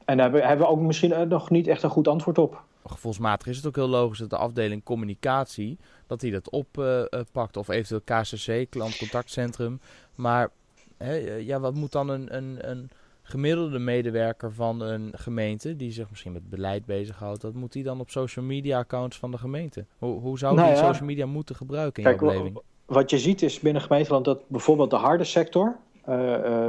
En 0.05 0.17
daar 0.17 0.31
hebben 0.31 0.65
we 0.65 0.71
ook 0.71 0.79
misschien 0.79 1.27
nog 1.27 1.49
niet 1.49 1.67
echt 1.67 1.83
een 1.83 1.89
goed 1.89 2.07
antwoord 2.07 2.37
op 2.37 2.61
gevoelsmatig 2.85 3.47
is 3.47 3.57
het 3.57 3.65
ook 3.65 3.75
heel 3.75 3.87
logisch 3.87 4.17
dat 4.17 4.29
de 4.29 4.37
afdeling 4.37 4.83
communicatie 4.83 5.77
dat 6.07 6.19
die 6.19 6.31
dat 6.31 6.49
oppakt. 6.49 7.55
Uh, 7.55 7.61
of 7.61 7.67
eventueel 7.67 8.01
KCC, 8.21 8.69
klantcontactcentrum. 8.69 9.79
Maar 10.15 10.49
hè, 10.97 11.15
ja, 11.35 11.59
wat 11.59 11.73
moet 11.73 11.91
dan 11.91 12.09
een, 12.09 12.35
een, 12.35 12.69
een 12.69 12.89
gemiddelde 13.21 13.79
medewerker 13.79 14.53
van 14.53 14.81
een 14.81 15.11
gemeente, 15.15 15.75
die 15.75 15.91
zich 15.91 16.09
misschien 16.09 16.31
met 16.31 16.49
beleid 16.49 16.85
bezighoudt, 16.85 17.43
wat 17.43 17.53
moet 17.53 17.71
die 17.71 17.83
dan 17.83 17.99
op 17.99 18.09
social 18.09 18.45
media 18.45 18.77
accounts 18.77 19.17
van 19.17 19.31
de 19.31 19.37
gemeente? 19.37 19.85
Hoe, 19.97 20.19
hoe 20.19 20.37
zou 20.37 20.55
nou 20.55 20.67
die 20.67 20.77
ja. 20.77 20.83
social 20.83 21.07
media 21.07 21.25
moeten 21.25 21.55
gebruiken 21.55 22.03
in 22.03 22.09
Kijk, 22.09 22.21
jouw 22.21 22.29
beleving? 22.29 22.61
Wat 22.85 23.09
je 23.09 23.19
ziet 23.19 23.41
is 23.41 23.59
binnen 23.59 23.81
gemeenteland 23.81 24.25
dat 24.25 24.47
bijvoorbeeld 24.47 24.89
de 24.89 24.95
harde 24.95 25.23
sector, 25.23 25.77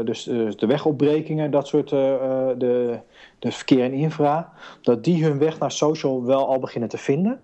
dus, 0.04 0.25
dus, 0.25 0.56
de 0.56 0.66
wegopbrekingen, 0.66 1.50
dat 1.50 1.66
soort, 1.66 1.88
de, 1.88 2.98
de 3.38 3.52
verkeer 3.52 3.84
en 3.84 3.92
infra, 3.92 4.52
dat 4.82 5.04
die 5.04 5.25
hun 5.25 5.38
weg 5.38 5.58
naar 5.58 5.72
social 5.72 6.25
wel 6.25 6.46
al 6.46 6.58
beginnen 6.58 6.88
te 6.88 6.99
vinden. 6.99 7.40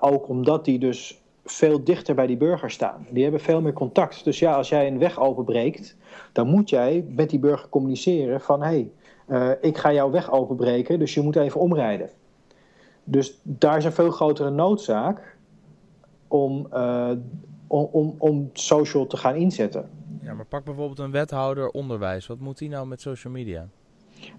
ook 0.00 0.28
omdat 0.28 0.64
die 0.64 0.78
dus 0.78 1.20
veel 1.44 1.84
dichter 1.84 2.14
bij 2.14 2.26
die 2.26 2.36
burger 2.36 2.70
staan. 2.70 3.06
Die 3.10 3.22
hebben 3.22 3.40
veel 3.40 3.60
meer 3.60 3.72
contact. 3.72 4.24
Dus 4.24 4.38
ja, 4.38 4.54
als 4.54 4.68
jij 4.68 4.86
een 4.86 4.98
weg 4.98 5.20
openbreekt, 5.20 5.96
dan 6.32 6.46
moet 6.46 6.70
jij 6.70 7.04
met 7.08 7.30
die 7.30 7.38
burger 7.38 7.68
communiceren 7.68 8.40
van 8.40 8.62
hey, 8.62 8.90
ik 9.60 9.78
ga 9.78 9.92
jouw 9.92 10.10
weg 10.10 10.32
openbreken, 10.32 10.98
dus 10.98 11.14
je 11.14 11.20
moet 11.20 11.36
even 11.36 11.60
omrijden. 11.60 12.10
Dus 13.04 13.40
daar 13.42 13.76
is 13.76 13.84
een 13.84 13.92
veel 13.92 14.10
grotere 14.10 14.50
noodzaak 14.50 15.36
om, 16.28 16.68
om, 17.66 17.88
om, 17.90 18.14
om 18.18 18.50
social 18.52 19.06
te 19.06 19.16
gaan 19.16 19.34
inzetten. 19.34 19.90
Ja, 20.22 20.34
maar 20.34 20.44
pak 20.44 20.64
bijvoorbeeld 20.64 20.98
een 20.98 21.10
wethouder 21.10 21.68
onderwijs. 21.68 22.26
Wat 22.26 22.38
moet 22.38 22.58
die 22.58 22.68
nou 22.68 22.86
met 22.86 23.00
social 23.00 23.32
media? 23.32 23.68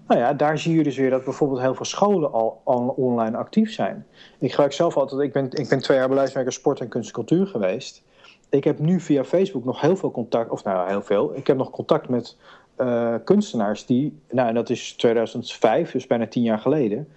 Nou 0.06 0.20
ja, 0.20 0.32
daar 0.32 0.58
zie 0.58 0.76
je 0.76 0.82
dus 0.82 0.96
weer 0.96 1.10
dat 1.10 1.24
bijvoorbeeld 1.24 1.60
heel 1.60 1.74
veel 1.74 1.84
scholen 1.84 2.32
al, 2.32 2.60
al 2.64 2.88
online 2.88 3.36
actief 3.36 3.72
zijn. 3.72 4.06
Ik 4.38 4.50
gebruik 4.50 4.72
zelf 4.72 4.96
altijd, 4.96 5.20
ik 5.20 5.32
ben, 5.32 5.44
ik 5.50 5.68
ben 5.68 5.78
twee 5.78 5.98
jaar 5.98 6.08
beleidswerker 6.08 6.52
sport 6.52 6.80
en 6.80 6.88
kunst 6.88 7.08
en 7.08 7.14
cultuur 7.14 7.46
geweest. 7.46 8.02
Ik 8.48 8.64
heb 8.64 8.78
nu 8.78 9.00
via 9.00 9.24
Facebook 9.24 9.64
nog 9.64 9.80
heel 9.80 9.96
veel 9.96 10.10
contact, 10.10 10.50
of 10.50 10.64
nou 10.64 10.88
heel 10.88 11.02
veel, 11.02 11.36
ik 11.36 11.46
heb 11.46 11.56
nog 11.56 11.70
contact 11.70 12.08
met 12.08 12.36
uh, 12.78 13.14
kunstenaars 13.24 13.86
die, 13.86 14.20
nou 14.30 14.52
dat 14.52 14.70
is 14.70 14.92
2005, 14.92 15.90
dus 15.90 16.06
bijna 16.06 16.26
tien 16.26 16.42
jaar 16.42 16.58
geleden, 16.58 17.08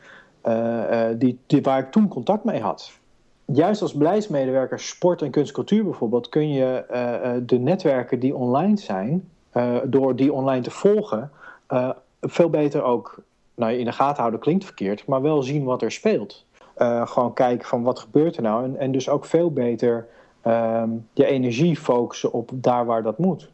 uh, 0.45 0.53
uh, 0.91 1.07
die, 1.17 1.39
die, 1.45 1.61
waar 1.61 1.79
ik 1.79 1.91
toen 1.91 2.07
contact 2.07 2.43
mee 2.43 2.61
had 2.61 2.99
juist 3.45 3.81
als 3.81 3.93
beleidsmedewerker 3.93 4.79
sport 4.79 5.21
en 5.21 5.31
kunst 5.31 5.51
cultuur 5.51 5.83
bijvoorbeeld, 5.83 6.29
kun 6.29 6.49
je 6.49 6.85
uh, 6.91 7.47
de 7.47 7.59
netwerken 7.59 8.19
die 8.19 8.35
online 8.35 8.77
zijn, 8.77 9.29
uh, 9.53 9.77
door 9.83 10.15
die 10.15 10.33
online 10.33 10.61
te 10.61 10.71
volgen, 10.71 11.31
uh, 11.69 11.89
veel 12.21 12.49
beter 12.49 12.83
ook 12.83 13.17
nou, 13.55 13.73
in 13.73 13.85
de 13.85 13.91
gaten 13.91 14.19
houden 14.19 14.39
klinkt 14.39 14.65
verkeerd, 14.65 15.05
maar 15.05 15.21
wel 15.21 15.43
zien 15.43 15.63
wat 15.63 15.81
er 15.81 15.91
speelt. 15.91 16.45
gewoon 17.03 17.33
kijken 17.33 17.67
van 17.67 17.83
wat 17.83 17.99
gebeurt 17.99 18.37
er 18.37 18.43
nou 18.43 18.63
en, 18.63 18.77
en 18.77 18.91
dus 18.91 19.09
ook 19.09 19.25
veel 19.25 19.51
beter 19.51 20.07
ehm, 20.41 20.89
je 21.13 21.25
energie 21.25 21.77
focussen 21.77 22.33
op 22.33 22.49
daar 22.53 22.85
waar 22.85 23.03
dat 23.03 23.17
moet. 23.17 23.49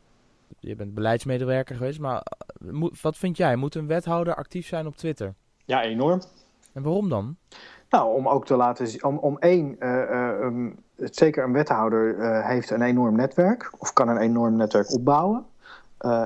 Je 0.59 0.75
bent 0.75 0.93
beleidsmedewerker 0.93 1.75
geweest, 1.75 1.99
maar 1.99 2.23
wat 3.01 3.17
vind 3.17 3.37
jij? 3.37 3.55
Moet 3.55 3.75
een 3.75 3.87
wethouder 3.87 4.35
actief 4.35 4.67
zijn 4.67 4.87
op 4.87 4.95
Twitter? 4.95 5.33
Ja, 5.65 5.83
enorm. 5.83 6.21
En 6.73 6.83
waarom 6.83 7.09
dan? 7.09 7.35
Nou, 7.91 8.15
om 8.15 8.27
ook 8.27 8.45
te 8.45 8.55
laten 8.55 8.87
zien, 8.87 9.03
om, 9.03 9.17
om 9.17 9.37
één, 9.39 9.75
uh, 9.79 10.71
zeker 10.95 11.43
een 11.43 11.53
wethouder 11.53 12.15
heeft 12.45 12.69
een 12.69 12.81
enorm 12.81 13.15
netwerk, 13.15 13.71
of 13.77 13.93
kan 13.93 14.07
een 14.07 14.17
enorm 14.17 14.55
netwerk 14.55 14.93
opbouwen. 14.93 15.45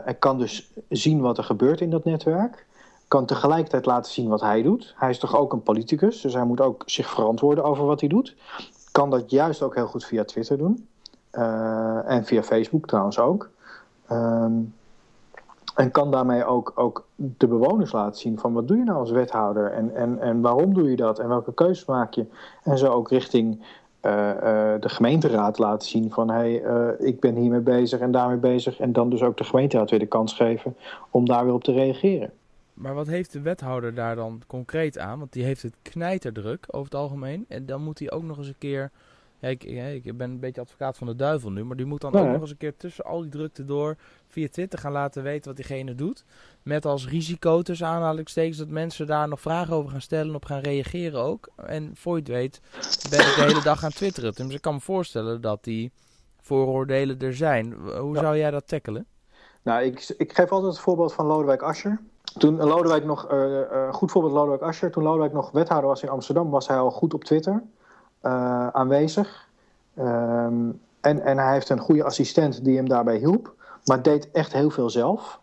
en 0.05 0.19
kan 0.19 0.37
dus 0.37 0.73
zien 0.89 1.21
wat 1.21 1.37
er 1.37 1.43
gebeurt 1.43 1.81
in 1.81 1.89
dat 1.89 2.03
netwerk. 2.03 2.65
Kan 3.07 3.25
tegelijkertijd 3.25 3.85
laten 3.85 4.11
zien 4.11 4.29
wat 4.29 4.41
hij 4.41 4.61
doet. 4.61 4.93
Hij 4.97 5.09
is 5.09 5.19
toch 5.19 5.37
ook 5.37 5.53
een 5.53 5.63
politicus, 5.63 6.21
dus 6.21 6.33
hij 6.33 6.45
moet 6.45 6.61
ook 6.61 6.83
zich 6.85 7.09
verantwoorden 7.09 7.63
over 7.63 7.85
wat 7.85 7.99
hij 7.99 8.09
doet. 8.09 8.35
Kan 8.91 9.09
dat 9.09 9.31
juist 9.31 9.61
ook 9.61 9.75
heel 9.75 9.87
goed 9.87 10.05
via 10.05 10.23
Twitter 10.23 10.57
doen. 10.57 10.87
en 12.05 12.25
via 12.25 12.43
Facebook 12.43 12.87
trouwens 12.87 13.19
ook. 13.19 13.49
Um, 14.11 14.73
en 15.75 15.91
kan 15.91 16.11
daarmee 16.11 16.45
ook, 16.45 16.71
ook 16.75 17.05
de 17.15 17.47
bewoners 17.47 17.91
laten 17.91 18.19
zien 18.19 18.39
van 18.39 18.53
wat 18.53 18.67
doe 18.67 18.77
je 18.77 18.83
nou 18.83 18.99
als 18.99 19.11
wethouder 19.11 19.71
en, 19.71 19.95
en, 19.95 20.19
en 20.19 20.41
waarom 20.41 20.73
doe 20.73 20.89
je 20.89 20.95
dat 20.95 21.19
en 21.19 21.27
welke 21.27 21.53
keuzes 21.53 21.85
maak 21.85 22.13
je. 22.13 22.25
En 22.63 22.77
zo 22.77 22.91
ook 22.91 23.09
richting 23.09 23.65
uh, 24.01 24.11
uh, 24.11 24.73
de 24.79 24.89
gemeenteraad 24.89 25.57
laten 25.57 25.87
zien 25.87 26.11
van 26.11 26.29
hé, 26.29 26.35
hey, 26.35 26.63
uh, 26.63 27.07
ik 27.07 27.19
ben 27.19 27.35
hiermee 27.35 27.59
bezig 27.59 27.99
en 27.99 28.11
daarmee 28.11 28.37
bezig. 28.37 28.79
En 28.79 28.91
dan 28.91 29.09
dus 29.09 29.21
ook 29.21 29.37
de 29.37 29.43
gemeenteraad 29.43 29.89
weer 29.89 29.99
de 29.99 30.05
kans 30.05 30.33
geven 30.33 30.75
om 31.09 31.25
daar 31.25 31.45
weer 31.45 31.53
op 31.53 31.63
te 31.63 31.71
reageren. 31.71 32.31
Maar 32.73 32.93
wat 32.93 33.07
heeft 33.07 33.33
de 33.33 33.41
wethouder 33.41 33.93
daar 33.93 34.15
dan 34.15 34.41
concreet 34.47 34.97
aan? 34.97 35.19
Want 35.19 35.33
die 35.33 35.43
heeft 35.43 35.61
het 35.61 35.75
knijterdruk 35.81 36.65
over 36.67 36.85
het 36.85 36.95
algemeen. 36.95 37.45
En 37.47 37.65
dan 37.65 37.83
moet 37.83 37.99
hij 37.99 38.11
ook 38.11 38.23
nog 38.23 38.37
eens 38.37 38.47
een 38.47 38.57
keer 38.57 38.91
ja, 39.45 39.85
ik, 39.85 40.05
ik, 40.05 40.17
ben 40.17 40.29
een 40.29 40.39
beetje 40.39 40.61
advocaat 40.61 40.97
van 40.97 41.07
de 41.07 41.15
duivel 41.15 41.51
nu, 41.51 41.63
maar 41.63 41.77
die 41.77 41.85
moet 41.85 42.01
dan 42.01 42.15
ook 42.15 42.27
nog 42.27 42.41
eens 42.41 42.49
een 42.49 42.57
keer 42.57 42.77
tussen 42.77 43.05
al 43.05 43.21
die 43.21 43.29
drukte 43.29 43.65
door 43.65 43.95
via 44.27 44.47
Twitter 44.51 44.79
gaan 44.79 44.91
laten 44.91 45.23
weten 45.23 45.47
wat 45.47 45.55
diegene 45.55 45.95
doet. 45.95 46.25
Met 46.63 46.85
als 46.85 47.07
risico 47.07 47.61
tussen 47.61 47.87
aanhalingstekens 47.87 48.57
dat 48.57 48.67
mensen 48.67 49.07
daar 49.07 49.27
nog 49.27 49.41
vragen 49.41 49.75
over 49.75 49.91
gaan 49.91 50.01
stellen 50.01 50.27
en 50.27 50.35
op 50.35 50.45
gaan 50.45 50.59
reageren 50.59 51.21
ook. 51.21 51.49
En 51.55 51.91
voor 51.95 52.15
je 52.15 52.21
het 52.21 52.31
weet 52.31 52.61
ben 53.09 53.19
ik 53.19 53.35
de 53.35 53.41
hele 53.47 53.61
dag 53.63 53.83
aan 53.83 53.91
twitteren. 53.91 54.33
Dus 54.33 54.53
ik 54.53 54.61
kan 54.61 54.73
me 54.73 54.79
voorstellen 54.79 55.41
dat 55.41 55.63
die 55.63 55.91
vooroordelen 56.41 57.19
er 57.19 57.35
zijn. 57.35 57.73
Hoe 57.99 58.17
zou 58.17 58.37
jij 58.37 58.51
dat 58.51 58.67
tackelen? 58.67 59.05
Nou, 59.61 59.83
ik, 59.83 60.13
ik 60.17 60.33
geef 60.33 60.51
altijd 60.51 60.73
het 60.73 60.81
voorbeeld 60.81 61.13
van 61.13 61.25
Lodewijk 61.25 61.61
Asscher. 61.61 62.01
Toen 62.37 62.55
Lodewijk 62.55 63.05
nog, 63.05 63.31
uh, 63.31 63.93
goed 63.93 64.11
voorbeeld 64.11 64.33
Lodewijk 64.33 64.61
Asscher, 64.61 64.91
toen 64.91 65.03
Lodewijk 65.03 65.33
nog 65.33 65.51
wethouder 65.51 65.89
was 65.89 66.03
in 66.03 66.09
Amsterdam, 66.09 66.49
was 66.49 66.67
hij 66.67 66.77
al 66.77 66.91
goed 66.91 67.13
op 67.13 67.23
Twitter. 67.23 67.63
Uh, 68.25 68.67
aanwezig. 68.67 69.47
Um, 69.99 70.81
en, 71.01 71.21
en 71.21 71.37
hij 71.37 71.53
heeft 71.53 71.69
een 71.69 71.79
goede 71.79 72.03
assistent 72.03 72.63
die 72.63 72.75
hem 72.75 72.89
daarbij 72.89 73.17
hielp, 73.17 73.53
maar 73.85 74.01
deed 74.01 74.31
echt 74.31 74.53
heel 74.53 74.69
veel 74.69 74.89
zelf. 74.89 75.39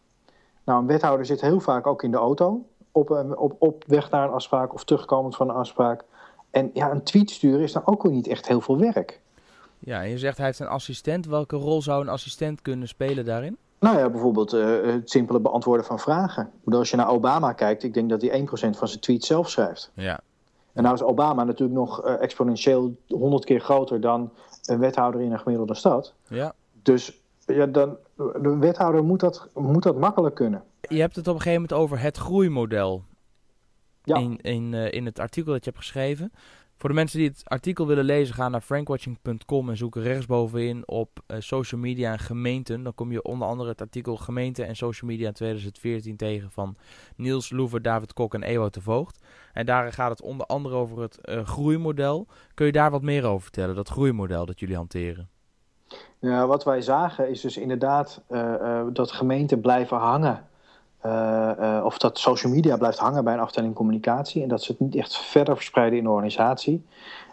Nou, 0.64 0.80
een 0.80 0.86
wethouder 0.86 1.26
zit 1.26 1.40
heel 1.40 1.60
vaak 1.60 1.86
ook 1.86 2.02
in 2.02 2.10
de 2.10 2.16
auto, 2.16 2.66
op, 2.92 3.10
op, 3.36 3.56
op 3.58 3.84
weg 3.86 4.10
naar 4.10 4.24
een 4.24 4.34
afspraak 4.34 4.74
of 4.74 4.84
terugkomend 4.84 5.36
van 5.36 5.48
een 5.48 5.54
afspraak. 5.54 6.04
En 6.50 6.70
ja, 6.72 6.90
een 6.90 7.02
tweet 7.02 7.30
sturen 7.30 7.60
is 7.60 7.72
dan 7.72 7.86
ook 7.86 8.02
weer 8.02 8.12
niet 8.12 8.26
echt 8.26 8.48
heel 8.48 8.60
veel 8.60 8.78
werk. 8.78 9.20
Ja, 9.78 10.02
en 10.02 10.08
je 10.08 10.18
zegt 10.18 10.36
hij 10.36 10.46
heeft 10.46 10.58
een 10.58 10.66
assistent. 10.66 11.26
Welke 11.26 11.56
rol 11.56 11.82
zou 11.82 12.02
een 12.02 12.08
assistent 12.08 12.62
kunnen 12.62 12.88
spelen 12.88 13.24
daarin? 13.24 13.56
Nou 13.78 13.98
ja, 13.98 14.10
bijvoorbeeld 14.10 14.54
uh, 14.54 14.82
het 14.82 15.10
simpele 15.10 15.40
beantwoorden 15.40 15.86
van 15.86 15.98
vragen. 15.98 16.50
Als 16.64 16.90
je 16.90 16.96
naar 16.96 17.10
Obama 17.10 17.52
kijkt, 17.52 17.82
ik 17.82 17.94
denk 17.94 18.10
dat 18.10 18.22
hij 18.22 18.40
1% 18.40 18.44
van 18.50 18.88
zijn 18.88 19.00
tweet 19.00 19.24
zelf 19.24 19.50
schrijft. 19.50 19.90
Ja, 19.94 20.20
en 20.72 20.82
nou 20.82 20.94
is 20.94 21.02
Obama 21.02 21.44
natuurlijk 21.44 21.78
nog 21.78 22.06
uh, 22.06 22.22
exponentieel 22.22 22.96
honderd 23.08 23.44
keer 23.44 23.60
groter 23.60 24.00
dan 24.00 24.32
een 24.64 24.78
wethouder 24.78 25.20
in 25.20 25.32
een 25.32 25.40
gemiddelde 25.40 25.74
stad. 25.74 26.14
Ja. 26.28 26.54
Dus 26.82 27.20
ja, 27.46 27.66
dan, 27.66 27.96
de 28.16 28.56
wethouder 28.60 29.04
moet 29.04 29.20
dat, 29.20 29.48
moet 29.54 29.82
dat 29.82 29.96
makkelijk 29.96 30.34
kunnen. 30.34 30.62
Je 30.88 31.00
hebt 31.00 31.16
het 31.16 31.28
op 31.28 31.34
een 31.34 31.40
gegeven 31.40 31.62
moment 31.62 31.80
over 31.80 32.00
het 32.00 32.16
groeimodel. 32.16 33.04
Ja. 34.04 34.16
In, 34.16 34.36
in, 34.40 34.72
uh, 34.72 34.92
in 34.92 35.06
het 35.06 35.18
artikel 35.18 35.52
dat 35.52 35.64
je 35.64 35.70
hebt 35.70 35.82
geschreven. 35.82 36.32
Voor 36.82 36.90
de 36.90 36.96
mensen 36.96 37.18
die 37.18 37.28
het 37.28 37.42
artikel 37.44 37.86
willen 37.86 38.04
lezen, 38.04 38.34
ga 38.34 38.48
naar 38.48 38.60
frankwatching.com 38.60 39.68
en 39.68 39.76
zoek 39.76 39.96
rechtsbovenin 39.96 40.88
op 40.88 41.20
uh, 41.26 41.36
social 41.40 41.80
media 41.80 42.12
en 42.12 42.18
gemeenten. 42.18 42.82
Dan 42.82 42.94
kom 42.94 43.12
je 43.12 43.22
onder 43.22 43.48
andere 43.48 43.68
het 43.68 43.80
artikel 43.80 44.16
Gemeente 44.16 44.64
en 44.64 44.76
Social 44.76 45.10
Media 45.10 45.26
in 45.26 45.32
2014 45.32 46.16
tegen 46.16 46.50
van 46.50 46.76
Niels 47.16 47.50
Loever, 47.50 47.82
David 47.82 48.12
Kok 48.12 48.34
en 48.34 48.42
Ewout 48.42 48.74
de 48.74 48.80
Voogd. 48.80 49.24
En 49.52 49.66
daar 49.66 49.92
gaat 49.92 50.10
het 50.10 50.22
onder 50.22 50.46
andere 50.46 50.74
over 50.74 51.00
het 51.00 51.18
uh, 51.22 51.44
groeimodel. 51.44 52.26
Kun 52.54 52.66
je 52.66 52.72
daar 52.72 52.90
wat 52.90 53.02
meer 53.02 53.24
over 53.24 53.42
vertellen, 53.42 53.74
dat 53.74 53.88
groeimodel 53.88 54.46
dat 54.46 54.60
jullie 54.60 54.76
hanteren? 54.76 55.28
Ja, 56.18 56.46
wat 56.46 56.64
wij 56.64 56.80
zagen 56.80 57.28
is 57.28 57.40
dus 57.40 57.56
inderdaad 57.56 58.22
uh, 58.30 58.82
dat 58.92 59.12
gemeenten 59.12 59.60
blijven 59.60 59.96
hangen 59.96 60.50
of 61.84 61.98
dat 61.98 62.18
social 62.18 62.52
media 62.52 62.76
blijft 62.76 62.98
hangen 62.98 63.24
bij 63.24 63.34
een 63.34 63.40
afdeling 63.40 63.74
communicatie 63.74 64.42
en 64.42 64.48
dat 64.48 64.62
ze 64.62 64.72
het 64.72 64.80
niet 64.80 64.96
echt 64.96 65.16
verder 65.16 65.56
verspreiden 65.56 65.98
in 65.98 66.04
de 66.04 66.10
organisatie. 66.10 66.84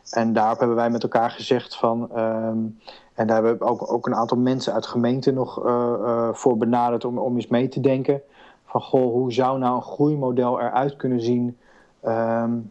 En 0.10 0.34
daarop 0.34 0.60
hebben 0.60 0.76
wij 0.76 0.90
met 0.90 1.04
elkaar 1.04 1.32
gezegd 1.32 1.76
van, 1.76 2.10
um, 2.18 2.80
en 3.14 3.28
daar 3.28 3.44
hebben 3.44 3.58
we 3.58 3.66
ook, 3.66 3.92
ook 3.92 4.08
een 4.08 4.16
aantal 4.16 4.38
mensen 4.38 4.74
uit 4.74 4.86
gemeenten 4.86 5.34
nog 5.34 5.66
uh, 5.66 6.30
voor 6.32 6.58
benaderd 6.58 7.06
om, 7.06 7.18
om 7.18 7.36
eens 7.36 7.48
mee 7.48 7.68
te 7.68 7.80
denken. 7.80 8.22
Van 8.66 8.82
goh, 8.82 9.12
hoe 9.12 9.34
zou 9.34 9.60
nou 9.60 9.76
een 9.76 9.82
groeimodel 9.82 10.60
eruit 10.60 10.96
kunnen 10.96 11.22
zien? 11.22 11.58
Um, 12.06 12.70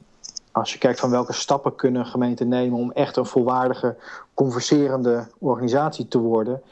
als 0.53 0.73
je 0.73 0.79
kijkt 0.79 1.01
van 1.01 1.11
welke 1.11 1.33
stappen 1.33 1.75
kunnen 1.75 2.07
gemeenten 2.07 2.49
nemen 2.49 2.79
om 2.79 2.93
echt 2.93 3.17
een 3.17 3.27
volwaardige, 3.27 3.97
converserende 4.35 5.27
organisatie 5.39 6.09
te 6.09 6.19
worden 6.19 6.63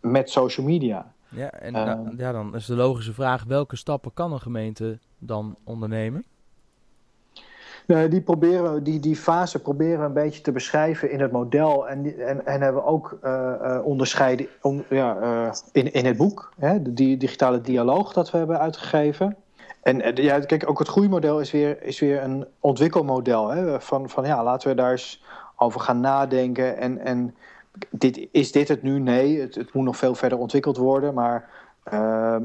met 0.00 0.30
social 0.30 0.66
media. 0.66 1.12
Ja, 1.36 1.50
en 1.50 1.74
uh, 1.74 2.18
ja, 2.18 2.32
dan 2.32 2.54
is 2.54 2.66
de 2.66 2.74
logische 2.74 3.12
vraag: 3.12 3.44
welke 3.44 3.76
stappen 3.76 4.14
kan 4.14 4.32
een 4.32 4.40
gemeente 4.40 4.98
dan 5.18 5.56
ondernemen? 5.64 6.24
Nou, 7.86 8.08
die, 8.08 8.20
proberen, 8.20 8.82
die, 8.82 9.00
die 9.00 9.16
fase 9.16 9.58
proberen 9.58 9.98
we 9.98 10.04
een 10.04 10.12
beetje 10.12 10.40
te 10.40 10.52
beschrijven 10.52 11.10
in 11.10 11.20
het 11.20 11.32
model. 11.32 11.88
En, 11.88 12.18
en, 12.18 12.46
en 12.46 12.60
hebben 12.60 12.82
we 12.82 12.88
ook 12.88 13.18
uh, 13.24 13.52
uh, 13.62 13.78
onderscheiden 13.84 14.46
ja, 14.88 15.16
uh, 15.20 15.52
in, 15.72 15.92
in 15.92 16.04
het 16.04 16.16
boek, 16.16 16.52
hè, 16.58 16.82
de 16.82 17.16
digitale 17.16 17.60
dialoog 17.60 18.12
dat 18.12 18.30
we 18.30 18.38
hebben 18.38 18.58
uitgegeven. 18.58 19.36
En 19.82 20.14
ja, 20.14 20.40
kijk, 20.40 20.68
ook 20.68 20.78
het 20.78 20.88
groeimodel 20.88 21.40
is 21.40 21.50
weer, 21.50 21.82
is 21.82 22.00
weer 22.00 22.22
een 22.22 22.46
ontwikkelmodel. 22.60 23.48
Hè, 23.48 23.80
van, 23.80 24.08
van 24.08 24.24
ja, 24.24 24.42
laten 24.44 24.68
we 24.68 24.74
daar 24.74 24.90
eens 24.90 25.24
over 25.56 25.80
gaan 25.80 26.00
nadenken. 26.00 26.76
En, 26.76 26.98
en 26.98 27.34
dit, 27.90 28.28
is 28.30 28.52
dit 28.52 28.68
het 28.68 28.82
nu? 28.82 28.98
Nee, 28.98 29.40
het, 29.40 29.54
het 29.54 29.72
moet 29.72 29.84
nog 29.84 29.96
veel 29.96 30.14
verder 30.14 30.38
ontwikkeld 30.38 30.76
worden. 30.76 31.14
Maar 31.14 31.50
uh, 31.92 32.36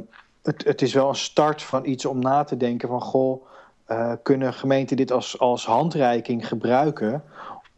het, 0.41 0.63
het, 0.63 0.81
is 0.81 0.93
wel 0.93 1.09
een 1.09 1.15
start 1.15 1.61
van 1.61 1.85
iets 1.85 2.05
om 2.05 2.19
na 2.19 2.43
te 2.43 2.57
denken 2.57 2.87
van... 2.87 3.01
goh, 3.01 3.45
uh, 3.87 4.13
kunnen 4.23 4.53
gemeenten 4.53 4.97
dit 4.97 5.11
als, 5.11 5.39
als 5.39 5.65
handreiking 5.65 6.47
gebruiken... 6.47 7.23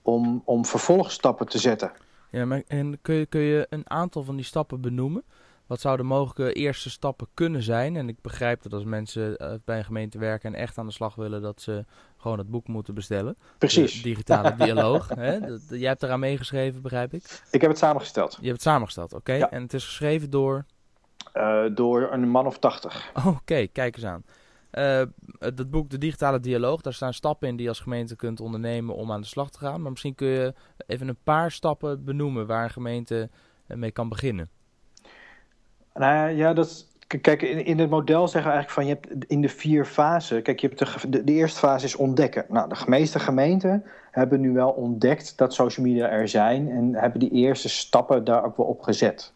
Om, 0.06 0.42
om 0.46 0.66
vervolgstappen 0.66 1.48
te 1.48 1.58
zetten? 1.58 1.92
Ja, 2.30 2.46
maar 2.46 2.64
en 2.68 3.00
kun 3.02 3.16
je, 3.16 3.26
kun 3.26 3.42
je 3.42 3.68
een 3.70 3.90
aantal 3.90 4.24
van 4.24 4.36
die 4.36 4.46
stappen 4.46 4.82
benoemen? 4.82 5.24
Wat 5.68 5.82
zouden 5.82 6.06
mogelijke 6.06 6.54
eerste 6.54 6.90
stappen 6.90 7.28
kunnen 7.34 7.64
zijn? 7.64 7.96
En 7.96 8.08
ik 8.08 8.22
begrijp 8.22 8.64
dat 8.64 8.74
als 8.74 8.84
mensen 8.84 9.36
uh, 9.38 9.54
bij 9.66 9.78
een 9.78 9.86
gemeente 9.86 10.18
werken 10.18 10.54
en 10.54 10.60
echt 10.60 10.78
aan 10.78 10.86
de 10.86 10.92
slag 10.92 11.16
willen, 11.16 11.42
dat 11.42 11.62
ze 11.62 11.86
gewoon 12.18 12.38
het 12.38 12.50
boek 12.50 12.68
moeten 12.68 12.94
bestellen. 12.94 13.38
Precies. 13.58 13.96
De 13.96 14.02
digitale 14.02 14.56
dialoog. 14.66 15.08
hè? 15.08 15.40
Dat, 15.40 15.62
jij 15.70 15.88
hebt 15.88 16.04
eraan 16.04 16.20
meegeschreven, 16.20 16.82
begrijp 16.82 17.14
ik? 17.14 17.42
Ik 17.52 17.62
heb 17.62 17.70
het 17.70 17.80
samengesteld. 17.80 18.32
Je 18.32 18.48
hebt 18.48 18.54
het 18.54 18.62
samengesteld, 18.62 19.14
oké. 19.14 19.18
Okay. 19.18 19.38
Ja. 19.38 19.52
En 19.52 19.62
het 19.62 19.74
is 19.74 19.86
geschreven 19.86 20.30
door? 20.30 20.66
Uh, 21.34 21.64
door 21.72 22.12
een 22.12 22.30
man 22.30 22.46
of 22.46 22.60
tachtig. 22.60 23.12
Oké, 23.14 23.28
okay. 23.28 23.68
kijk 23.68 23.96
eens 23.96 24.06
aan. 24.06 24.24
Uh, 24.72 25.02
het 25.40 25.70
boek 25.70 25.90
De 25.90 25.98
Digitale 25.98 26.40
Dialoog, 26.40 26.82
daar 26.82 26.94
staan 26.94 27.14
stappen 27.14 27.48
in 27.48 27.56
die 27.56 27.64
je 27.64 27.70
als 27.70 27.80
gemeente 27.80 28.16
kunt 28.16 28.40
ondernemen 28.40 28.96
om 28.96 29.12
aan 29.12 29.22
de 29.22 29.28
slag 29.28 29.50
te 29.50 29.58
gaan. 29.58 29.82
Maar 29.82 29.92
misschien 29.92 30.16
kun 30.16 30.28
je 30.28 30.54
even 30.88 31.08
een 31.08 31.18
paar 31.24 31.52
stappen 31.52 32.04
benoemen 32.04 32.48
waar 32.48 32.64
een 32.64 32.70
gemeente 32.70 33.30
mee 33.68 33.92
kan 33.92 34.10
beginnen. 34.10 34.50
Nou 35.94 36.30
ja, 36.30 36.54
dat, 36.54 36.88
kijk, 37.22 37.42
in, 37.42 37.66
in 37.66 37.80
het 37.80 37.90
model 37.90 38.28
zeggen 38.28 38.52
we 38.52 38.58
eigenlijk 38.58 38.70
van 38.70 38.86
je 38.86 38.94
hebt 38.94 39.30
in 39.30 39.42
de 39.42 39.50
vier 39.50 39.86
fasen. 39.86 40.42
Kijk, 40.42 40.60
je 40.60 40.68
hebt 40.68 41.12
de, 41.12 41.24
de, 41.24 41.32
eerste 41.32 41.60
fase 41.60 41.86
is 41.86 41.96
ontdekken. 41.96 42.46
Nou, 42.50 42.70
de 42.70 42.76
meeste 42.86 43.20
gemeenten 43.20 43.84
hebben 44.12 44.42
nu 44.42 44.52
wel 44.52 44.70
ontdekt 44.70 45.38
dat 45.38 45.54
social 45.54 45.86
media 45.86 46.10
er 46.10 46.28
zijn 46.28 46.70
en 46.70 46.94
hebben 46.96 47.20
die 47.20 47.32
eerste 47.32 47.70
stappen 47.70 48.24
daar 48.24 48.44
ook 48.44 48.58
wel 48.58 48.66
op 48.66 48.82
gezet. 48.82 49.34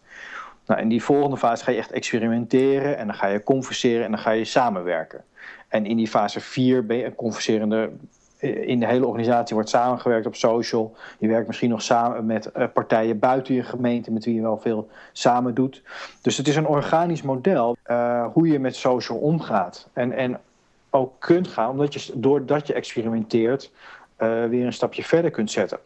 Nou, 0.65 0.81
in 0.81 0.87
die 0.87 1.03
volgende 1.03 1.37
fase 1.37 1.63
ga 1.63 1.71
je 1.71 1.77
echt 1.77 1.91
experimenteren 1.91 2.97
en 2.97 3.07
dan 3.07 3.15
ga 3.15 3.27
je 3.27 3.43
converseren 3.43 4.05
en 4.05 4.11
dan 4.11 4.19
ga 4.19 4.31
je 4.31 4.45
samenwerken. 4.45 5.23
En 5.67 5.85
in 5.85 5.97
die 5.97 6.07
fase 6.07 6.39
4 6.39 6.85
ben 6.85 6.97
je 6.97 7.05
een 7.05 7.15
converserende 7.15 7.89
in 8.39 8.79
de 8.79 8.87
hele 8.87 9.05
organisatie 9.05 9.55
wordt 9.55 9.69
samengewerkt 9.69 10.25
op 10.25 10.35
social. 10.35 10.95
Je 11.19 11.27
werkt 11.27 11.47
misschien 11.47 11.69
nog 11.69 11.81
samen 11.81 12.25
met 12.25 12.49
uh, 12.57 12.63
partijen 12.73 13.19
buiten 13.19 13.53
je 13.55 13.63
gemeente, 13.63 14.11
met 14.11 14.25
wie 14.25 14.35
je 14.35 14.41
wel 14.41 14.57
veel 14.57 14.89
samen 15.11 15.53
doet. 15.53 15.81
Dus 16.21 16.37
het 16.37 16.47
is 16.47 16.55
een 16.55 16.67
organisch 16.67 17.21
model 17.21 17.77
uh, 17.87 18.25
hoe 18.33 18.47
je 18.47 18.59
met 18.59 18.75
social 18.75 19.17
omgaat. 19.17 19.89
En, 19.93 20.11
en 20.11 20.39
ook 20.89 21.13
kunt 21.19 21.47
gaan, 21.47 21.69
omdat 21.69 21.93
je 21.93 22.11
doordat 22.15 22.67
je 22.67 22.73
experimenteert, 22.73 23.71
weer 24.17 24.65
een 24.65 24.73
stapje 24.73 25.03
verder 25.03 25.31
kunt 25.31 25.51
zetten. 25.51 25.79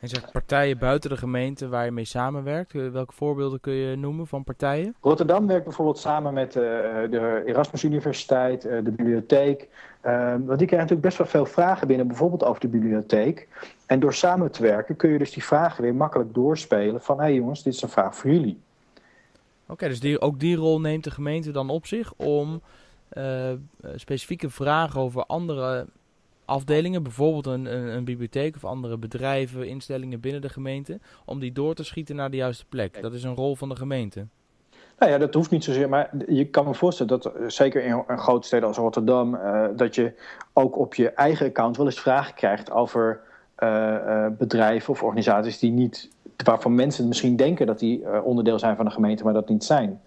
En 0.00 0.08
zegt 0.08 0.32
partijen 0.32 0.78
buiten 0.78 1.10
de 1.10 1.16
gemeente 1.16 1.68
waar 1.68 1.84
je 1.84 1.90
mee 1.90 2.04
samenwerkt. 2.04 2.74
Eh, 2.74 2.88
welke 2.88 3.12
voorbeelden 3.12 3.60
kun 3.60 3.72
je 3.72 3.96
noemen 3.96 4.26
van 4.26 4.44
partijen? 4.44 4.94
Rotterdam 5.00 5.46
werkt 5.46 5.64
bijvoorbeeld 5.64 5.98
samen 5.98 6.34
met 6.34 6.56
uh, 6.56 6.62
de 7.10 7.42
Erasmus 7.46 7.82
Universiteit, 7.82 8.64
uh, 8.64 8.72
de 8.84 8.90
bibliotheek. 8.90 9.68
want 10.02 10.38
die 10.38 10.46
krijgen 10.46 10.76
natuurlijk 10.76 11.00
best 11.00 11.18
wel 11.18 11.26
veel 11.26 11.46
vragen 11.46 11.86
binnen, 11.86 12.06
bijvoorbeeld 12.06 12.44
over 12.44 12.60
de 12.60 12.68
bibliotheek. 12.68 13.48
En 13.86 14.00
door 14.00 14.14
samen 14.14 14.50
te 14.50 14.62
werken 14.62 14.96
kun 14.96 15.10
je 15.10 15.18
dus 15.18 15.32
die 15.32 15.44
vragen 15.44 15.82
weer 15.82 15.94
makkelijk 15.94 16.34
doorspelen 16.34 17.02
van... 17.02 17.16
hé 17.16 17.22
hey 17.22 17.34
jongens, 17.34 17.62
dit 17.62 17.74
is 17.74 17.82
een 17.82 17.88
vraag 17.88 18.16
voor 18.16 18.30
jullie. 18.30 18.60
Oké, 19.66 19.88
dus 19.88 20.00
die, 20.00 20.20
ook 20.20 20.40
die 20.40 20.56
rol 20.56 20.80
neemt 20.80 21.04
de 21.04 21.10
gemeente 21.10 21.50
dan 21.50 21.70
op 21.70 21.86
zich 21.86 22.12
om 22.16 22.62
specifieke 23.94 24.50
vragen 24.50 25.00
over 25.00 25.24
andere 25.24 25.86
afdelingen, 26.48 27.02
bijvoorbeeld 27.02 27.46
een, 27.46 27.74
een, 27.74 27.96
een, 27.96 28.04
bibliotheek 28.04 28.56
of 28.56 28.64
andere 28.64 28.98
bedrijven, 28.98 29.68
instellingen 29.68 30.20
binnen 30.20 30.40
de 30.40 30.48
gemeente, 30.48 31.00
om 31.24 31.40
die 31.40 31.52
door 31.52 31.74
te 31.74 31.84
schieten 31.84 32.16
naar 32.16 32.30
de 32.30 32.36
juiste 32.36 32.64
plek. 32.68 33.02
Dat 33.02 33.14
is 33.14 33.22
een 33.22 33.34
rol 33.34 33.56
van 33.56 33.68
de 33.68 33.76
gemeente. 33.76 34.26
Nou 34.98 35.12
ja, 35.12 35.18
dat 35.18 35.34
hoeft 35.34 35.50
niet 35.50 35.64
zozeer, 35.64 35.88
maar 35.88 36.10
je 36.28 36.44
kan 36.44 36.64
me 36.64 36.74
voorstellen 36.74 37.20
dat 37.20 37.32
eh, 37.34 37.42
zeker 37.46 37.84
in 37.84 38.04
een 38.06 38.18
grote 38.18 38.46
steden 38.46 38.68
als 38.68 38.76
Rotterdam, 38.76 39.34
uh, 39.34 39.64
dat 39.76 39.94
je 39.94 40.12
ook 40.52 40.78
op 40.78 40.94
je 40.94 41.10
eigen 41.10 41.46
account 41.46 41.76
wel 41.76 41.86
eens 41.86 42.00
vragen 42.00 42.34
krijgt 42.34 42.70
over 42.70 43.20
uh, 43.58 44.26
bedrijven 44.38 44.92
of 44.92 45.02
organisaties 45.02 45.58
die 45.58 45.70
niet, 45.70 46.10
waarvan 46.44 46.74
mensen 46.74 47.08
misschien 47.08 47.36
denken 47.36 47.66
dat 47.66 47.78
die 47.78 48.22
onderdeel 48.22 48.58
zijn 48.58 48.76
van 48.76 48.84
de 48.84 48.90
gemeente, 48.90 49.24
maar 49.24 49.32
dat 49.32 49.48
niet 49.48 49.64
zijn. 49.64 50.00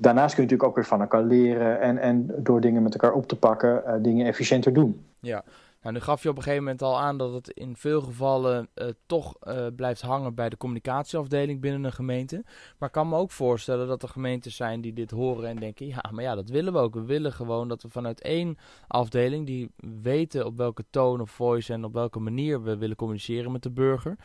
Daarnaast 0.00 0.34
kun 0.34 0.44
je 0.44 0.50
natuurlijk 0.50 0.68
ook 0.68 0.74
weer 0.74 0.98
van 0.98 1.00
elkaar 1.00 1.22
leren 1.22 1.80
en, 1.80 1.98
en 1.98 2.30
door 2.36 2.60
dingen 2.60 2.82
met 2.82 2.92
elkaar 2.92 3.12
op 3.12 3.26
te 3.26 3.36
pakken, 3.36 4.02
dingen 4.02 4.26
efficiënter 4.26 4.72
doen. 4.72 5.04
Ja, 5.20 5.44
nou, 5.82 5.94
nu 5.94 6.00
gaf 6.00 6.22
je 6.22 6.28
op 6.28 6.36
een 6.36 6.42
gegeven 6.42 6.64
moment 6.64 6.82
al 6.82 7.00
aan 7.00 7.18
dat 7.18 7.32
het 7.32 7.48
in 7.50 7.76
veel 7.76 8.00
gevallen 8.00 8.68
uh, 8.74 8.88
toch 9.06 9.34
uh, 9.42 9.66
blijft 9.76 10.00
hangen 10.00 10.34
bij 10.34 10.48
de 10.48 10.56
communicatieafdeling 10.56 11.60
binnen 11.60 11.84
een 11.84 11.92
gemeente. 11.92 12.44
Maar 12.78 12.88
ik 12.88 12.94
kan 12.94 13.08
me 13.08 13.16
ook 13.16 13.30
voorstellen 13.30 13.88
dat 13.88 14.02
er 14.02 14.08
gemeentes 14.08 14.56
zijn 14.56 14.80
die 14.80 14.92
dit 14.92 15.10
horen 15.10 15.48
en 15.48 15.56
denken: 15.56 15.86
ja, 15.86 16.04
maar 16.10 16.24
ja, 16.24 16.34
dat 16.34 16.48
willen 16.48 16.72
we 16.72 16.78
ook. 16.78 16.94
We 16.94 17.04
willen 17.04 17.32
gewoon 17.32 17.68
dat 17.68 17.82
we 17.82 17.88
vanuit 17.88 18.20
één 18.20 18.58
afdeling 18.86 19.46
die 19.46 19.70
weten 20.02 20.46
op 20.46 20.56
welke 20.56 20.84
toon 20.90 21.20
of 21.20 21.30
voice 21.30 21.72
en 21.72 21.84
op 21.84 21.92
welke 21.92 22.18
manier 22.18 22.62
we 22.62 22.76
willen 22.76 22.96
communiceren 22.96 23.52
met 23.52 23.62
de 23.62 23.70
burger 23.70 24.16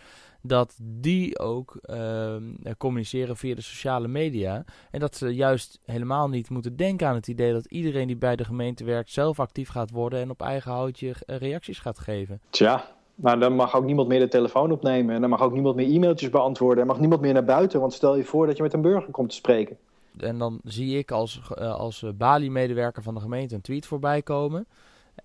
dat 0.47 0.77
die 0.81 1.39
ook 1.39 1.79
uh, 1.85 2.35
communiceren 2.77 3.37
via 3.37 3.55
de 3.55 3.61
sociale 3.61 4.07
media. 4.07 4.63
En 4.91 4.99
dat 4.99 5.15
ze 5.15 5.35
juist 5.35 5.79
helemaal 5.85 6.29
niet 6.29 6.49
moeten 6.49 6.75
denken 6.75 7.07
aan 7.07 7.15
het 7.15 7.27
idee 7.27 7.53
dat 7.53 7.65
iedereen 7.65 8.07
die 8.07 8.15
bij 8.15 8.35
de 8.35 8.43
gemeente 8.43 8.83
werkt 8.83 9.11
zelf 9.11 9.39
actief 9.39 9.69
gaat 9.69 9.91
worden 9.91 10.19
en 10.19 10.29
op 10.29 10.41
eigen 10.41 10.71
houtje 10.71 11.13
eh, 11.25 11.37
reacties 11.37 11.79
gaat 11.79 11.99
geven. 11.99 12.39
Tja, 12.49 12.85
maar 13.15 13.39
dan 13.39 13.55
mag 13.55 13.75
ook 13.75 13.85
niemand 13.85 14.07
meer 14.07 14.19
de 14.19 14.27
telefoon 14.27 14.71
opnemen 14.71 15.15
en 15.15 15.21
dan 15.21 15.29
mag 15.29 15.41
ook 15.41 15.53
niemand 15.53 15.75
meer 15.75 15.89
e-mailtjes 15.89 16.29
beantwoorden 16.29 16.81
en 16.81 16.87
mag 16.87 16.99
niemand 16.99 17.21
meer 17.21 17.33
naar 17.33 17.45
buiten, 17.45 17.79
want 17.79 17.93
stel 17.93 18.15
je 18.15 18.23
voor 18.23 18.47
dat 18.47 18.57
je 18.57 18.63
met 18.63 18.73
een 18.73 18.81
burger 18.81 19.11
komt 19.11 19.29
te 19.29 19.35
spreken. 19.35 19.77
En 20.17 20.37
dan 20.37 20.59
zie 20.63 20.97
ik 20.97 21.11
als, 21.11 21.41
uh, 21.59 21.75
als 21.75 22.05
Bali-medewerker 22.17 23.03
van 23.03 23.13
de 23.13 23.19
gemeente 23.19 23.55
een 23.55 23.61
tweet 23.61 23.85
voorbij 23.85 24.21
komen. 24.21 24.67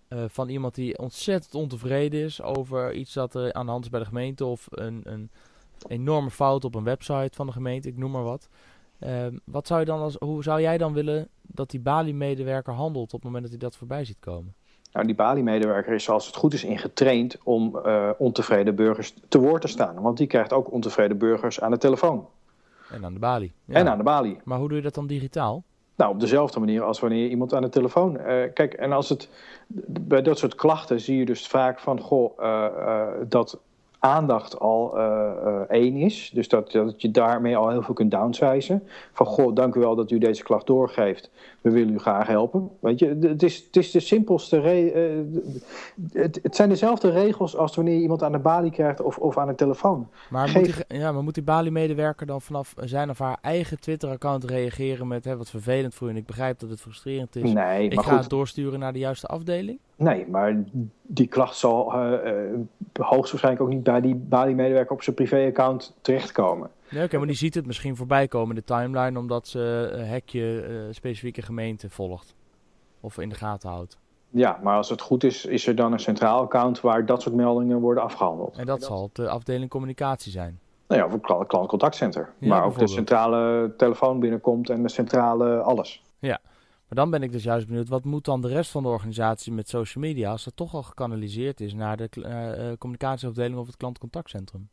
Uh, 0.08 0.24
van 0.28 0.48
iemand 0.48 0.74
die 0.74 0.98
ontzettend 0.98 1.54
ontevreden 1.54 2.20
is 2.20 2.42
over 2.42 2.92
iets 2.92 3.12
dat 3.12 3.34
er 3.34 3.52
aan 3.52 3.64
de 3.64 3.70
hand 3.70 3.84
is 3.84 3.90
bij 3.90 4.00
de 4.00 4.06
gemeente 4.06 4.44
of 4.44 4.66
een, 4.70 5.00
een 5.04 5.30
enorme 5.88 6.30
fout 6.30 6.64
op 6.64 6.74
een 6.74 6.84
website 6.84 7.30
van 7.36 7.46
de 7.46 7.52
gemeente, 7.52 7.88
ik 7.88 7.96
noem 7.96 8.10
maar 8.10 8.22
wat. 8.22 8.48
Uh, 9.00 9.26
wat 9.44 9.66
zou 9.66 9.80
je 9.80 9.86
dan 9.86 10.00
als, 10.00 10.16
hoe 10.18 10.42
zou 10.42 10.60
jij 10.60 10.78
dan 10.78 10.92
willen 10.92 11.28
dat 11.42 11.70
die 11.70 11.80
Bali-medewerker 11.80 12.72
handelt 12.72 13.12
op 13.12 13.22
het 13.22 13.22
moment 13.22 13.42
dat 13.42 13.50
hij 13.50 13.60
dat 13.60 13.76
voorbij 13.76 14.04
ziet 14.04 14.20
komen? 14.20 14.54
Nou, 14.92 15.06
die 15.06 15.14
Bali-medewerker 15.14 15.94
is 15.94 16.04
zoals 16.04 16.26
het 16.26 16.36
goed 16.36 16.54
is 16.54 16.64
ingetraind 16.64 17.36
om 17.42 17.76
uh, 17.86 18.10
ontevreden 18.18 18.74
burgers 18.74 19.14
te 19.28 19.38
woord 19.38 19.62
te 19.62 19.68
staan. 19.68 20.00
Want 20.00 20.16
die 20.16 20.26
krijgt 20.26 20.52
ook 20.52 20.72
ontevreden 20.72 21.18
burgers 21.18 21.60
aan 21.60 21.70
de 21.70 21.78
telefoon. 21.78 22.28
En 22.90 23.04
aan 23.04 23.12
de 23.12 23.18
Bali. 23.18 23.52
Ja. 23.64 23.74
En 23.74 23.88
aan 23.88 23.98
de 23.98 24.04
Bali. 24.04 24.40
Maar 24.44 24.58
hoe 24.58 24.68
doe 24.68 24.76
je 24.76 24.82
dat 24.82 24.94
dan 24.94 25.06
digitaal? 25.06 25.64
Nou, 26.00 26.12
op 26.12 26.20
dezelfde 26.20 26.60
manier 26.60 26.82
als 26.82 27.00
wanneer 27.00 27.28
iemand 27.28 27.54
aan 27.54 27.62
de 27.62 27.68
telefoon. 27.68 28.16
Uh, 28.16 28.42
kijk, 28.54 28.74
en 28.74 28.92
als 28.92 29.08
het 29.08 29.28
bij 29.86 30.22
dat 30.22 30.38
soort 30.38 30.54
klachten 30.54 31.00
zie 31.00 31.18
je 31.18 31.24
dus 31.24 31.46
vaak 31.46 31.78
van 31.80 32.00
goh, 32.00 32.38
uh, 32.40 32.66
uh, 32.78 33.06
dat 33.28 33.58
aandacht 33.98 34.58
al 34.58 34.98
één 35.68 35.96
is. 35.96 36.30
Dus 36.34 36.48
dat, 36.48 36.72
dat 36.72 37.02
je 37.02 37.10
daarmee 37.10 37.56
al 37.56 37.68
heel 37.68 37.82
veel 37.82 37.94
kunt 37.94 38.10
downsizen. 38.10 38.88
Van 39.12 39.26
goh, 39.26 39.54
dank 39.54 39.74
u 39.74 39.80
wel 39.80 39.96
dat 39.96 40.10
u 40.10 40.18
deze 40.18 40.42
klacht 40.42 40.66
doorgeeft. 40.66 41.30
We 41.60 41.70
willen 41.70 41.94
u 41.94 41.98
graag 41.98 42.26
helpen. 42.26 42.70
Weet 42.80 42.98
je, 42.98 43.18
het 43.20 43.42
is, 43.42 43.56
het 43.56 43.76
is 43.76 43.90
de 43.90 44.00
simpelste. 44.00 44.56
Uh, 44.56 45.40
het, 46.12 46.40
het, 46.42 46.56
zijn 46.56 46.68
dezelfde 46.68 47.10
regels 47.10 47.56
als 47.56 47.76
wanneer 47.76 47.94
je 47.94 48.00
iemand 48.00 48.22
aan 48.22 48.32
de 48.32 48.38
balie 48.38 48.70
krijgt 48.70 49.00
of, 49.00 49.18
of 49.18 49.38
aan 49.38 49.46
de 49.46 49.54
telefoon. 49.54 50.08
Maar, 50.30 50.48
Geef... 50.48 50.66
moet, 50.66 50.84
die, 50.88 50.98
ja, 50.98 51.12
maar 51.12 51.22
moet 51.22 51.34
die 51.34 51.42
balie-medewerker 51.42 52.26
dan 52.26 52.40
vanaf 52.40 52.74
zijn 52.76 53.10
of 53.10 53.18
haar 53.18 53.38
eigen 53.40 53.80
Twitter-account 53.80 54.44
reageren 54.44 55.08
met 55.08 55.24
hè, 55.24 55.36
wat 55.36 55.50
vervelend 55.50 55.94
voor 55.94 56.06
je? 56.06 56.12
En 56.12 56.18
ik 56.18 56.26
begrijp 56.26 56.58
dat 56.58 56.70
het 56.70 56.80
frustrerend 56.80 57.36
is. 57.36 57.52
Nee, 57.52 57.84
ik 57.84 57.94
maar 57.94 58.04
ga 58.04 58.10
goed. 58.10 58.20
het 58.20 58.30
doorsturen 58.30 58.78
naar 58.78 58.92
de 58.92 58.98
juiste 58.98 59.26
afdeling? 59.26 59.78
Nee, 59.96 60.26
maar 60.28 60.64
die 61.02 61.26
klacht 61.26 61.56
zal 61.56 61.94
uh, 61.94 62.12
uh, 62.12 63.06
hoogstwaarschijnlijk 63.06 63.64
ook 63.64 63.74
niet 63.74 63.82
bij 63.82 64.00
die 64.00 64.14
Bali-medewerker 64.14 64.92
op 64.92 65.02
zijn 65.02 65.16
privé-account 65.16 65.96
terechtkomen. 66.00 66.70
Nee, 66.90 67.04
oké, 67.04 67.18
maar 67.18 67.26
die 67.26 67.36
ziet 67.36 67.54
het 67.54 67.66
misschien 67.66 67.96
voorbij 67.96 68.28
komen 68.28 68.56
in 68.56 68.62
de 68.66 68.74
timeline 68.74 69.18
omdat 69.18 69.48
ze 69.48 69.88
een 69.92 70.06
hekje 70.06 70.66
uh, 70.68 70.82
specifieke 70.90 71.42
gemeente 71.42 71.90
volgt. 71.90 72.34
Of 73.00 73.18
in 73.18 73.28
de 73.28 73.34
gaten 73.34 73.68
houdt. 73.68 73.98
Ja, 74.30 74.60
maar 74.62 74.76
als 74.76 74.88
het 74.88 75.00
goed 75.00 75.24
is, 75.24 75.44
is 75.44 75.66
er 75.66 75.74
dan 75.74 75.92
een 75.92 75.98
centraal 75.98 76.40
account 76.40 76.80
waar 76.80 77.06
dat 77.06 77.22
soort 77.22 77.34
meldingen 77.34 77.80
worden 77.80 78.02
afgehandeld. 78.02 78.56
En 78.56 78.66
dat 78.66 78.82
zal 78.82 79.10
de 79.12 79.28
afdeling 79.28 79.70
communicatie 79.70 80.32
zijn. 80.32 80.60
Nou 80.88 81.00
ja, 81.00 81.06
of 81.06 81.12
het 81.12 81.46
klantcontactcenter. 81.46 82.32
Ja, 82.38 82.48
maar 82.48 82.64
ook 82.64 82.78
de 82.78 82.88
centrale 82.88 83.72
telefoon 83.76 84.20
binnenkomt 84.20 84.70
en 84.70 84.82
de 84.82 84.88
centrale 84.88 85.58
alles. 85.58 86.02
Ja, 86.18 86.40
maar 86.88 86.98
dan 86.98 87.10
ben 87.10 87.22
ik 87.22 87.32
dus 87.32 87.42
juist 87.42 87.66
benieuwd, 87.66 87.88
wat 87.88 88.04
moet 88.04 88.24
dan 88.24 88.40
de 88.40 88.48
rest 88.48 88.70
van 88.70 88.82
de 88.82 88.88
organisatie 88.88 89.52
met 89.52 89.68
social 89.68 90.04
media 90.04 90.30
als 90.30 90.44
dat 90.44 90.56
toch 90.56 90.74
al 90.74 90.82
gekanaliseerd 90.82 91.60
is 91.60 91.74
naar 91.74 91.96
de 91.96 92.08
uh, 92.16 92.72
communicatieafdeling 92.78 93.58
of 93.58 93.66
het 93.66 93.76
klantcontactcentrum? 93.76 94.68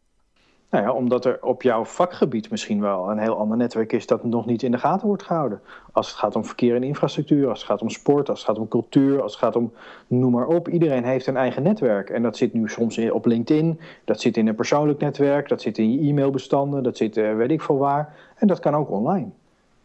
Nou 0.69 0.83
ja, 0.83 0.91
omdat 0.91 1.25
er 1.25 1.39
op 1.41 1.61
jouw 1.61 1.85
vakgebied 1.85 2.49
misschien 2.49 2.81
wel 2.81 3.11
een 3.11 3.17
heel 3.17 3.37
ander 3.37 3.57
netwerk 3.57 3.93
is 3.93 4.07
dat 4.07 4.23
nog 4.23 4.45
niet 4.45 4.63
in 4.63 4.71
de 4.71 4.77
gaten 4.77 5.07
wordt 5.07 5.23
gehouden. 5.23 5.61
Als 5.91 6.07
het 6.07 6.17
gaat 6.17 6.35
om 6.35 6.45
verkeer 6.45 6.75
en 6.75 6.83
infrastructuur, 6.83 7.49
als 7.49 7.59
het 7.59 7.67
gaat 7.67 7.81
om 7.81 7.89
sport, 7.89 8.29
als 8.29 8.39
het 8.39 8.47
gaat 8.47 8.59
om 8.59 8.67
cultuur, 8.67 9.21
als 9.21 9.31
het 9.31 9.41
gaat 9.41 9.55
om 9.55 9.73
noem 10.07 10.31
maar 10.31 10.47
op. 10.47 10.69
Iedereen 10.69 11.03
heeft 11.03 11.27
een 11.27 11.37
eigen 11.37 11.63
netwerk. 11.63 12.09
En 12.09 12.21
dat 12.21 12.37
zit 12.37 12.53
nu 12.53 12.69
soms 12.69 12.97
op 13.09 13.25
LinkedIn, 13.25 13.79
dat 14.03 14.21
zit 14.21 14.37
in 14.37 14.47
een 14.47 14.55
persoonlijk 14.55 14.99
netwerk, 14.99 15.49
dat 15.49 15.61
zit 15.61 15.77
in 15.77 15.91
je 15.91 16.09
e-mailbestanden, 16.09 16.83
dat 16.83 16.97
zit 16.97 17.17
uh, 17.17 17.35
weet 17.35 17.51
ik 17.51 17.61
veel 17.61 17.77
waar. 17.77 18.15
En 18.35 18.47
dat 18.47 18.59
kan 18.59 18.75
ook 18.75 18.89
online. 18.89 19.29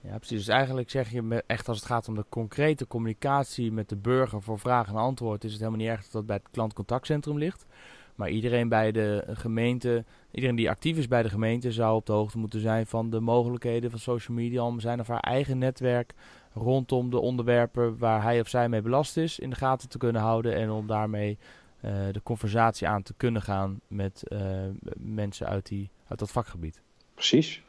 Ja, 0.01 0.17
precies. 0.17 0.39
Dus 0.39 0.49
eigenlijk 0.49 0.91
zeg 0.91 1.11
je 1.11 1.43
echt 1.47 1.69
als 1.69 1.77
het 1.77 1.87
gaat 1.87 2.09
om 2.09 2.15
de 2.15 2.25
concrete 2.29 2.87
communicatie 2.87 3.73
met 3.73 3.89
de 3.89 3.97
burger 3.97 4.43
voor 4.43 4.59
vraag 4.59 4.89
en 4.89 4.97
antwoord, 4.97 5.45
is 5.45 5.51
het 5.51 5.61
helemaal 5.61 5.81
niet 5.81 5.91
erg 5.91 6.03
dat 6.03 6.13
dat 6.13 6.27
bij 6.27 6.37
het 6.37 6.49
klantcontactcentrum 6.51 7.39
ligt. 7.39 7.67
Maar 8.15 8.31
iedereen 8.31 8.69
bij 8.69 8.93
de 8.93 9.25
gemeente, 9.29 10.05
iedereen 10.31 10.57
die 10.57 10.71
actief 10.71 10.97
is 10.97 11.09
bij 11.09 11.23
de 11.23 11.29
gemeente, 11.29 11.73
zou 11.73 11.95
op 11.95 12.07
de 12.07 12.13
hoogte 12.13 12.39
moeten 12.39 12.61
zijn 12.61 12.87
van 12.87 13.11
de 13.11 13.21
mogelijkheden 13.21 13.91
van 13.91 13.99
social 13.99 14.37
media 14.37 14.63
om 14.63 14.81
zijn 14.81 15.01
of 15.01 15.07
haar 15.07 15.21
eigen 15.21 15.59
netwerk 15.59 16.15
rondom 16.55 17.11
de 17.11 17.19
onderwerpen 17.19 17.99
waar 17.99 18.23
hij 18.23 18.41
of 18.41 18.49
zij 18.49 18.69
mee 18.69 18.83
belast 18.83 19.17
is 19.17 19.39
in 19.39 19.51
de 19.51 19.57
gaten 19.57 19.89
te 19.89 19.99
kunnen 19.99 20.23
houden 20.23 20.55
en 20.55 20.71
om 20.71 20.87
daarmee 20.87 21.39
uh, 21.85 21.91
de 22.13 22.23
conversatie 22.23 22.89
aan 22.89 23.03
te 23.03 23.15
kunnen 23.17 23.43
gaan 23.43 23.81
met 23.87 24.23
uh, 24.29 24.41
mensen 24.97 25.47
uit, 25.47 25.67
die, 25.67 25.91
uit 26.09 26.19
dat 26.19 26.31
vakgebied. 26.31 26.83
Precies. 27.15 27.63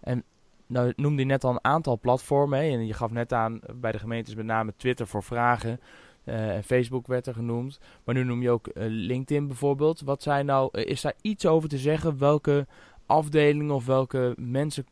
En 0.00 0.24
nou 0.66 0.92
noemde 0.96 1.22
je 1.22 1.28
net 1.28 1.44
al 1.44 1.50
een 1.50 1.64
aantal 1.64 1.98
platformen 1.98 2.58
hè, 2.58 2.64
en 2.64 2.86
je 2.86 2.92
gaf 2.92 3.10
net 3.10 3.32
aan 3.32 3.60
bij 3.74 3.92
de 3.92 3.98
gemeentes 3.98 4.34
met 4.34 4.46
name 4.46 4.72
Twitter 4.76 5.06
voor 5.06 5.22
vragen. 5.22 5.80
Uh, 6.24 6.54
en 6.54 6.64
Facebook 6.64 7.06
werd 7.06 7.26
er 7.26 7.34
genoemd. 7.34 7.78
Maar 8.04 8.14
nu 8.14 8.24
noem 8.24 8.42
je 8.42 8.50
ook 8.50 8.66
uh, 8.66 8.72
LinkedIn 8.86 9.46
bijvoorbeeld. 9.46 10.00
Wat 10.00 10.22
zijn 10.22 10.46
nou, 10.46 10.68
uh, 10.72 10.86
is 10.86 11.00
daar 11.00 11.14
iets 11.20 11.46
over 11.46 11.68
te 11.68 11.78
zeggen? 11.78 12.18
Welke 12.18 12.66
afdelingen 13.06 13.74
of 13.74 13.86
welke 13.86 14.34
mensen, 14.36 14.86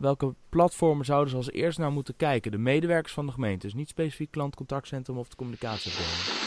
welke 0.00 0.34
platformen 0.48 1.04
zouden 1.04 1.30
ze 1.30 1.36
als 1.36 1.50
eerst 1.50 1.78
naar 1.78 1.92
moeten 1.92 2.16
kijken? 2.16 2.50
De 2.50 2.58
medewerkers 2.58 3.12
van 3.12 3.26
de 3.26 3.32
gemeente, 3.32 3.66
dus 3.66 3.74
niet 3.74 3.88
specifiek 3.88 4.30
klantcontactcentrum 4.30 5.18
of 5.18 5.28
de 5.28 5.36
communicatieafdeling. 5.36 6.44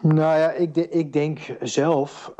Nou 0.00 0.38
ja, 0.38 0.50
ik, 0.50 0.74
de, 0.74 0.88
ik 0.88 1.12
denk 1.12 1.38
zelf, 1.60 2.32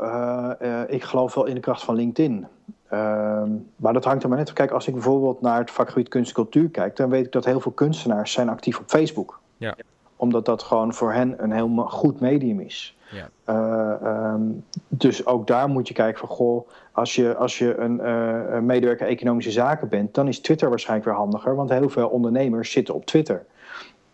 ik 0.87 1.03
geloof 1.03 1.33
wel 1.33 1.45
in 1.45 1.55
de 1.55 1.59
kracht 1.59 1.83
van 1.83 1.95
LinkedIn. 1.95 2.47
Ehm, 2.89 3.51
maar 3.75 3.93
dat 3.93 4.05
hangt 4.05 4.23
er 4.23 4.29
maar 4.29 4.37
net. 4.37 4.53
Kijk, 4.53 4.71
als 4.71 4.87
ik 4.87 4.93
bijvoorbeeld 4.93 5.41
naar 5.41 5.59
het 5.59 5.71
vakgebied 5.71 6.09
kunst 6.09 6.29
en 6.29 6.35
cultuur 6.35 6.69
kijk, 6.69 6.95
dan 6.95 7.09
weet 7.09 7.25
ik 7.25 7.31
dat 7.31 7.45
heel 7.45 7.59
veel 7.59 7.71
kunstenaars 7.71 8.31
zijn 8.31 8.49
actief 8.49 8.79
op 8.79 8.89
Facebook. 8.89 9.39
Ja 9.57 9.75
omdat 10.17 10.45
dat 10.45 10.63
gewoon 10.63 10.93
voor 10.93 11.13
hen 11.13 11.43
een 11.43 11.51
heel 11.51 11.69
goed 11.69 12.19
medium 12.19 12.59
is. 12.59 12.97
Ja. 13.11 13.29
Uh, 13.49 14.33
um, 14.33 14.65
dus 14.87 15.25
ook 15.25 15.47
daar 15.47 15.69
moet 15.69 15.87
je 15.87 15.93
kijken 15.93 16.19
van, 16.19 16.29
goh, 16.29 16.69
als 16.91 17.15
je, 17.15 17.35
als 17.35 17.57
je 17.57 17.77
een, 17.77 17.99
uh, 17.99 18.55
een 18.55 18.65
medewerker 18.65 19.07
economische 19.07 19.51
zaken 19.51 19.89
bent, 19.89 20.13
dan 20.13 20.27
is 20.27 20.39
Twitter 20.39 20.69
waarschijnlijk 20.69 21.09
weer 21.09 21.17
handiger, 21.17 21.55
want 21.55 21.69
heel 21.69 21.89
veel 21.89 22.07
ondernemers 22.07 22.71
zitten 22.71 22.93
op 22.93 23.05
Twitter. 23.05 23.45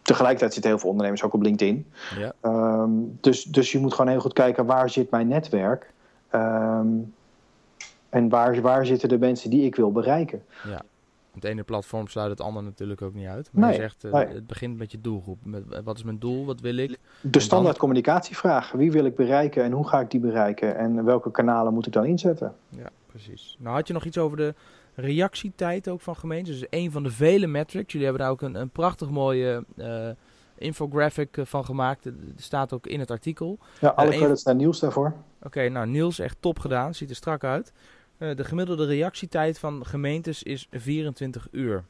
Tegelijkertijd 0.02 0.54
zitten 0.54 0.72
heel 0.72 0.80
veel 0.80 0.90
ondernemers 0.90 1.24
ook 1.24 1.34
op 1.34 1.42
LinkedIn. 1.42 1.92
Ja. 2.18 2.34
Um, 2.82 3.18
dus, 3.22 3.44
dus 3.44 3.72
je 3.72 3.80
moet 3.80 3.94
gewoon 3.94 4.12
heel 4.12 4.20
goed 4.20 4.34
kijken, 4.34 4.66
waar 4.66 4.90
zit 4.90 5.12
mijn 5.12 5.28
netwerk? 5.28 5.94
Um, 6.32 7.14
En 8.10 8.30
waar, 8.30 8.62
waar 8.62 8.86
zitten 8.86 9.10
de 9.10 9.18
mensen 9.18 9.50
die 9.50 9.66
ik 9.66 9.76
wil 9.76 9.92
bereiken? 9.92 10.44
Ja. 10.68 10.82
Het 11.34 11.44
ene 11.44 11.64
platform 11.64 12.08
sluit 12.08 12.30
het 12.30 12.42
andere 12.42 12.66
natuurlijk 12.66 13.02
ook 13.02 13.14
niet 13.14 13.28
uit. 13.28 13.50
Maar 13.52 13.64
Nee, 13.70 13.76
je 13.76 13.82
zegt, 13.82 14.04
eh, 14.04 14.12
nee. 14.12 14.26
het 14.28 14.48
begint 14.48 14.78
met 14.78 14.92
je 14.92 15.02
doelgroep. 15.02 15.38
Met, 15.44 15.64
eh, 15.72 15.80
wat 15.84 15.98
is 15.98 16.04
mijn 16.04 16.20
doel? 16.20 16.46
Wat 16.46 16.60
wil 16.62 16.78
ik? 16.78 16.98
De 17.22 17.40
standaard 17.40 17.78
communicatievraag. 17.78 18.72
Wie 18.72 18.92
wil 18.92 19.06
ik 19.06 19.16
bereiken 19.16 19.64
en 19.64 19.72
hoe 19.72 19.88
ga 19.88 20.00
ik 20.00 20.12
die 20.12 20.20
bereiken? 20.20 20.76
En 20.76 21.04
welke 21.06 21.32
kanalen 21.32 21.74
moet 21.74 21.88
ik 21.88 21.94
dan 21.94 22.06
inzetten? 22.06 22.54
Ja, 22.70 22.90
precies. 23.06 23.56
Nou 23.60 23.76
had 23.76 23.88
je 23.88 23.94
nog 23.94 24.06
iets 24.06 24.18
over 24.18 24.38
de 24.38 24.54
reactietijd 24.96 25.88
ook 25.90 26.02
van 26.02 26.16
gemeentes. 26.16 26.60
Dus 26.60 26.68
een 26.70 26.92
van 26.92 27.04
de 27.04 27.12
vele 27.12 27.48
metrics. 27.48 27.92
Jullie 27.92 28.08
hebben 28.08 28.24
daar 28.26 28.34
ook 28.34 28.42
een, 28.42 28.56
een 28.56 28.70
prachtig 28.70 29.10
mooie 29.10 29.66
eh, 29.78 30.10
infographic 30.58 31.38
van 31.42 31.66
gemaakt. 31.66 32.06
Er 32.06 32.14
staat 32.36 32.74
ook 32.74 32.88
in 32.88 33.00
het 33.00 33.12
artikel. 33.12 33.58
Ja, 33.80 33.90
alle 33.90 34.12
een- 34.12 34.18
credits 34.18 34.44
naar 34.44 34.56
Niels 34.56 34.80
daarvoor. 34.80 35.14
Oké, 35.42 35.70
nou 35.70 35.88
Niels, 35.88 36.20
echt 36.20 36.38
top 36.40 36.60
gedaan. 36.60 36.94
Ziet 36.94 37.10
er 37.10 37.16
strak 37.16 37.44
uit. 37.44 37.74
Eh, 38.24 38.36
de 38.36 38.44
gemiddelde 38.44 38.86
reactietijd 38.86 39.60
van 39.60 39.86
gemeentes 39.86 40.44
is 40.44 40.68
24 40.72 41.48
uur. 41.52 41.84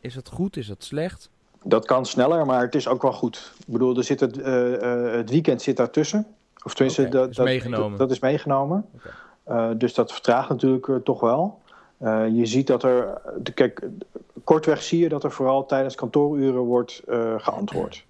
Is 0.00 0.14
dat 0.14 0.28
goed? 0.28 0.56
Is 0.56 0.66
dat 0.66 0.84
slecht? 0.84 1.30
Dat 1.62 1.86
kan 1.86 2.06
sneller, 2.06 2.46
maar 2.46 2.60
het 2.60 2.74
is 2.74 2.88
ook 2.88 3.02
wel 3.02 3.12
goed. 3.12 3.52
Ik 3.58 3.72
bedoel, 3.72 3.96
er 3.96 4.04
zit 4.04 4.20
het, 4.20 4.40
eh, 4.40 4.74
eh, 4.74 5.12
het 5.12 5.30
weekend 5.30 5.62
zit 5.62 5.76
daartussen. 5.76 6.26
Of 6.64 6.74
tenminste, 6.74 7.08
dat, 7.08 7.30
is 7.30 7.36
dat, 7.36 7.46
meegenomen. 7.46 7.90
Dat, 7.90 7.98
dat 7.98 8.10
is 8.10 8.18
meegenomen. 8.18 8.86
Dus 9.76 9.94
dat 9.94 10.12
vertraagt 10.12 10.48
natuurlijk 10.48 11.04
toch 11.04 11.20
wel. 11.20 11.60
Je 12.32 12.46
ziet 12.46 12.66
dat 12.66 12.82
er, 12.82 13.20
kijk, 13.54 13.88
kortweg 14.44 14.82
zie 14.82 14.98
je 14.98 15.08
dat 15.08 15.24
er 15.24 15.32
vooral 15.32 15.66
tijdens 15.66 15.94
kantooruren 15.94 16.60
wordt 16.60 17.02
geantwoord. 17.36 18.04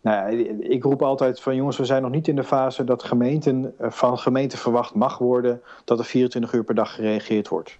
Nou 0.00 0.36
ja, 0.36 0.46
ik 0.60 0.82
roep 0.82 1.02
altijd 1.02 1.40
van 1.40 1.56
jongens, 1.56 1.76
we 1.76 1.84
zijn 1.84 2.02
nog 2.02 2.10
niet 2.10 2.28
in 2.28 2.36
de 2.36 2.44
fase 2.44 2.84
dat 2.84 3.02
gemeenten, 3.02 3.74
eh, 3.78 3.90
van 3.90 4.18
gemeenten 4.18 4.58
verwacht 4.58 4.94
mag 4.94 5.18
worden 5.18 5.62
dat 5.84 5.98
er 5.98 6.04
24 6.04 6.52
uur 6.52 6.64
per 6.64 6.74
dag 6.74 6.94
gereageerd 6.94 7.48
wordt. 7.48 7.78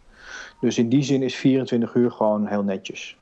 Dus 0.61 0.79
in 0.79 0.89
die 0.89 1.03
zin 1.03 1.23
is 1.23 1.37
24 1.37 1.95
uur 1.95 2.11
gewoon 2.11 2.47
heel 2.47 2.63
netjes. 2.63 3.19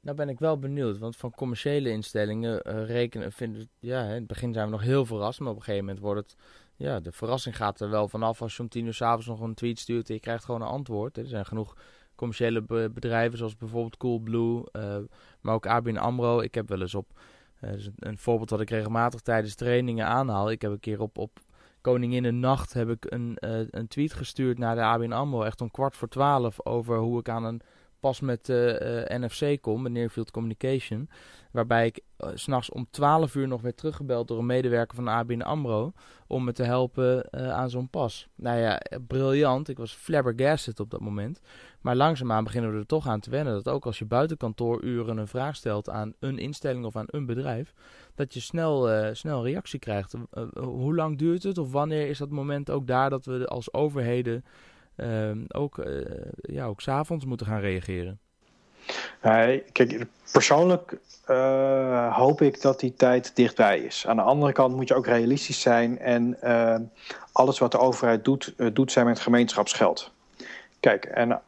Nou 0.00 0.16
ben 0.16 0.28
ik 0.28 0.38
wel 0.38 0.58
benieuwd, 0.58 0.98
want 0.98 1.16
van 1.16 1.30
commerciële 1.30 1.90
instellingen 1.90 2.62
eh, 2.62 2.86
rekenen, 2.86 3.32
vinden, 3.32 3.68
ja, 3.78 4.02
in 4.02 4.08
het 4.10 4.26
begin 4.26 4.52
zijn 4.52 4.64
we 4.64 4.72
nog 4.72 4.82
heel 4.82 5.06
verrast, 5.06 5.40
maar 5.40 5.50
op 5.50 5.56
een 5.56 5.62
gegeven 5.62 5.84
moment 5.84 6.04
wordt 6.04 6.20
het, 6.20 6.36
ja, 6.76 7.00
de 7.00 7.12
verrassing 7.12 7.56
gaat 7.56 7.80
er 7.80 7.90
wel 7.90 8.08
vanaf 8.08 8.42
als 8.42 8.56
je 8.56 8.62
om 8.62 8.68
tien 8.68 8.86
uur 8.86 8.94
s'avonds 8.94 9.26
nog 9.26 9.40
een 9.40 9.54
tweet 9.54 9.78
stuurt 9.78 10.08
en 10.08 10.14
je 10.14 10.20
krijgt 10.20 10.44
gewoon 10.44 10.60
een 10.60 10.66
antwoord. 10.68 11.16
Er 11.16 11.26
zijn 11.26 11.46
genoeg 11.46 11.76
commerciële 12.14 12.62
be- 12.62 12.90
bedrijven 12.94 13.38
zoals 13.38 13.56
bijvoorbeeld 13.56 13.96
Coolblue, 13.96 14.64
eh 14.72 14.96
maar 15.40 15.54
ook 15.54 15.66
ABN 15.66 15.96
AMRO. 15.96 16.40
Ik 16.40 16.54
heb 16.54 16.68
wel 16.68 16.80
eens 16.80 16.94
op, 16.94 17.06
dus 17.60 17.86
een, 17.86 17.94
een 17.96 18.18
voorbeeld 18.18 18.48
dat 18.48 18.60
ik 18.60 18.70
regelmatig 18.70 19.20
tijdens 19.20 19.54
trainingen 19.54 20.06
aanhaal. 20.06 20.50
Ik 20.50 20.62
heb 20.62 20.70
een 20.70 20.80
keer 20.80 21.00
op, 21.00 21.18
op 21.18 21.40
Koninginnennacht 21.80 22.72
heb 22.72 22.88
ik 22.88 23.06
een, 23.08 23.36
eh, 23.36 23.60
een 23.70 23.88
tweet 23.88 24.12
gestuurd 24.12 24.58
naar 24.58 24.74
de 24.74 24.80
ABN 24.80 25.12
AMRO, 25.12 25.42
echt 25.42 25.60
om 25.60 25.70
kwart 25.70 25.96
voor 25.96 26.08
twaalf, 26.08 26.66
over 26.66 26.98
hoe 26.98 27.18
ik 27.18 27.28
aan 27.28 27.44
een 27.44 27.60
pas 28.00 28.20
met 28.20 28.48
eh, 28.48 29.12
eh, 29.14 29.22
NFC 29.22 29.60
kom, 29.60 29.82
met 29.82 29.92
Near 29.92 30.08
Field 30.08 30.30
Communication. 30.30 31.08
Waarbij 31.50 31.86
ik 31.86 32.00
eh, 32.16 32.28
s 32.34 32.42
s'nachts 32.42 32.70
om 32.70 32.86
12 32.90 33.34
uur 33.34 33.48
nog 33.48 33.60
werd 33.60 33.76
teruggebeld 33.76 34.28
door 34.28 34.38
een 34.38 34.46
medewerker 34.46 34.96
van 34.96 35.08
ABN 35.08 35.40
AMRO. 35.40 35.92
Om 36.26 36.44
me 36.44 36.52
te 36.52 36.62
helpen 36.62 37.32
aan 37.32 37.70
zo'n 37.70 37.88
pas. 37.88 38.28
Nou 38.34 38.58
ja, 38.58 38.80
briljant. 39.06 39.68
Ik 39.68 39.78
was 39.78 39.92
flabbergasted 39.92 40.80
op 40.80 40.90
dat 40.90 41.00
moment. 41.00 41.40
Maar 41.80 41.96
langzaamaan 41.96 42.44
beginnen 42.44 42.72
we 42.72 42.78
er 42.78 42.86
toch 42.86 43.06
aan 43.06 43.20
te 43.20 43.30
wennen. 43.30 43.54
Dat 43.54 43.68
ook 43.68 43.86
als 43.86 43.98
je 43.98 44.04
buiten 44.04 44.36
kantooruren 44.36 45.16
een 45.16 45.28
vraag 45.28 45.56
stelt 45.56 45.90
aan 45.90 46.12
een 46.20 46.38
instelling 46.38 46.84
of 46.84 46.96
aan 46.96 47.06
een 47.06 47.26
bedrijf. 47.26 47.74
Dat 48.14 48.34
je 48.34 48.40
snel, 48.40 48.88
snel 49.14 49.44
reactie 49.44 49.78
krijgt. 49.78 50.14
Hoe 50.54 50.94
lang 50.94 51.18
duurt 51.18 51.42
het? 51.42 51.58
Of 51.58 51.72
wanneer 51.72 52.08
is 52.08 52.18
dat 52.18 52.30
moment 52.30 52.70
ook 52.70 52.86
daar 52.86 53.10
dat 53.10 53.24
we 53.24 53.46
als 53.46 53.72
overheden 53.72 54.44
ook, 55.48 55.78
eh 55.78 56.00
ja, 56.40 56.64
ook 56.64 56.80
s'avonds 56.80 57.24
moeten 57.24 57.46
gaan 57.46 57.60
reageren? 57.60 58.18
Nee, 59.22 59.62
kijk, 59.72 60.06
persoonlijk 60.32 60.98
eh, 61.24 62.16
hoop 62.16 62.40
ik 62.40 62.62
dat 62.62 62.80
die 62.80 62.94
tijd 62.94 63.36
dichtbij 63.36 63.78
is. 63.78 64.06
Aan 64.06 64.16
de 64.16 64.22
andere 64.22 64.52
kant 64.52 64.74
moet 64.76 64.88
je 64.88 64.94
ook 64.94 65.06
realistisch 65.06 65.60
zijn 65.60 65.98
en 65.98 66.42
eh, 66.42 66.76
alles 67.32 67.58
wat 67.58 67.72
de 67.72 67.78
overheid 67.78 68.24
doet, 68.24 68.54
doet 68.72 68.92
zij 68.92 69.04
met 69.04 69.20
gemeenschapsgeld. 69.20 70.10
Kijk, 70.80 71.04
en 71.04 71.40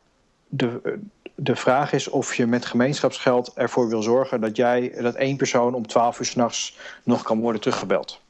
de, 0.48 0.98
de 1.34 1.56
vraag 1.56 1.92
is 1.92 2.08
of 2.08 2.34
je 2.34 2.46
met 2.46 2.66
gemeenschapsgeld 2.66 3.52
ervoor 3.54 3.88
wil 3.88 4.02
zorgen 4.02 4.40
dat 4.40 4.56
jij 4.56 4.94
dat 5.00 5.14
één 5.14 5.36
persoon 5.36 5.74
om 5.74 5.86
12 5.86 6.18
uur 6.18 6.26
s'nachts 6.26 6.76
nog 7.04 7.22
kan 7.22 7.40
worden 7.40 7.60
teruggebeld. 7.60 8.20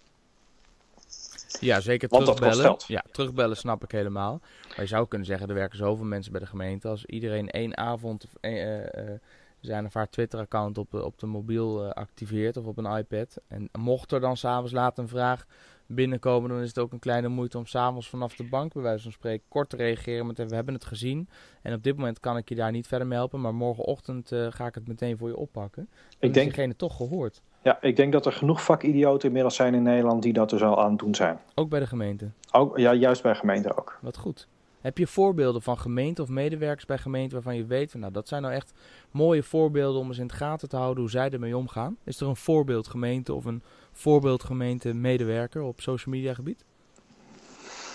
Ja, 1.60 1.80
zeker 1.80 2.08
Want 2.08 2.24
terugbellen. 2.24 2.64
geld. 2.64 2.84
Ja, 2.88 3.04
terugbellen 3.12 3.56
snap 3.56 3.84
ik 3.84 3.90
helemaal. 3.90 4.40
Maar 4.80 4.88
je 4.88 4.94
zou 4.94 5.08
kunnen 5.08 5.26
zeggen, 5.26 5.48
er 5.48 5.54
werken 5.54 5.78
zoveel 5.78 6.04
mensen 6.04 6.32
bij 6.32 6.40
de 6.40 6.46
gemeente. 6.46 6.88
Als 6.88 7.04
iedereen 7.04 7.50
één 7.50 7.76
avond 7.76 8.26
eh, 8.40 9.12
eh, 9.12 9.20
zijn 9.60 9.84
of 9.86 9.94
haar 9.94 10.08
Twitter-account 10.08 10.78
op, 10.78 10.90
de- 10.90 11.04
op 11.04 11.18
de 11.18 11.26
mobiel 11.26 11.84
eh, 11.84 11.90
activeert 11.90 12.56
of 12.56 12.64
op 12.66 12.78
een 12.78 12.96
iPad. 12.96 13.36
En 13.48 13.68
mocht 13.78 14.12
er 14.12 14.20
dan 14.20 14.36
s'avonds 14.36 14.72
laat 14.72 14.98
een 14.98 15.08
vraag 15.08 15.46
binnenkomen, 15.86 16.50
dan 16.50 16.60
is 16.60 16.68
het 16.68 16.78
ook 16.78 16.92
een 16.92 16.98
kleine 16.98 17.28
moeite 17.28 17.58
om 17.58 17.66
s'avonds 17.66 18.08
vanaf 18.08 18.36
de 18.36 18.44
bank, 18.44 18.72
bij 18.72 18.82
wijze 18.82 19.02
van 19.02 19.12
spreken, 19.12 19.44
kort 19.48 19.68
te 19.70 19.76
reageren 19.76 20.26
met 20.26 20.38
we 20.48 20.54
hebben 20.54 20.74
het 20.74 20.84
gezien. 20.84 21.28
En 21.62 21.74
op 21.74 21.82
dit 21.82 21.96
moment 21.96 22.20
kan 22.20 22.36
ik 22.36 22.48
je 22.48 22.54
daar 22.54 22.70
niet 22.70 22.86
verder 22.86 23.06
mee 23.06 23.18
helpen, 23.18 23.40
maar 23.40 23.54
morgenochtend 23.54 24.32
ga 24.50 24.66
ik 24.66 24.74
het 24.74 24.88
meteen 24.88 25.18
voor 25.18 25.28
je 25.28 25.36
oppakken. 25.36 25.88
Dan 25.92 26.16
Ik 26.18 26.34
denk, 26.34 26.46
diegene 26.46 26.76
toch 26.76 26.96
gehoord. 26.96 27.42
ja, 27.62 27.78
ik 27.82 27.96
denk 27.96 28.12
dat 28.12 28.26
er 28.26 28.32
genoeg 28.32 28.62
vakidioten 28.62 29.26
inmiddels 29.26 29.54
zijn 29.56 29.74
in 29.74 29.82
Nederland 29.82 30.22
die 30.22 30.32
dat 30.32 30.50
dus 30.50 30.62
al 30.62 30.82
aan 30.82 30.90
het 30.90 30.98
doen 30.98 31.14
zijn. 31.14 31.38
Ook 31.54 31.68
bij 31.68 31.80
de 31.80 31.86
gemeente. 31.86 32.30
Ook, 32.50 32.78
ja, 32.78 32.94
juist 32.94 33.22
bij 33.22 33.34
gemeenten 33.34 33.78
ook. 33.78 33.98
Wat 34.00 34.16
goed. 34.16 34.48
Heb 34.80 34.98
je 34.98 35.06
voorbeelden 35.06 35.62
van 35.62 35.78
gemeenten 35.78 36.24
of 36.24 36.30
medewerkers 36.30 36.86
bij 36.86 36.98
gemeenten 36.98 37.32
waarvan 37.32 37.56
je 37.56 37.64
weet, 37.64 37.90
van, 37.90 38.00
nou 38.00 38.12
dat 38.12 38.28
zijn 38.28 38.42
nou 38.42 38.54
echt 38.54 38.72
mooie 39.10 39.42
voorbeelden 39.42 40.00
om 40.00 40.08
eens 40.08 40.18
in 40.18 40.26
de 40.26 40.34
gaten 40.34 40.68
te 40.68 40.76
houden 40.76 41.00
hoe 41.00 41.10
zij 41.10 41.30
ermee 41.30 41.56
omgaan? 41.56 41.96
Is 42.04 42.20
er 42.20 42.28
een 42.28 42.36
voorbeeld 42.36 42.88
gemeente 42.88 43.34
of 43.34 43.44
een 43.44 43.62
voorbeeld 43.92 44.44
gemeente 44.44 44.94
medewerker 44.94 45.62
op 45.62 45.80
social 45.80 46.14
media 46.14 46.34
gebied? 46.34 46.64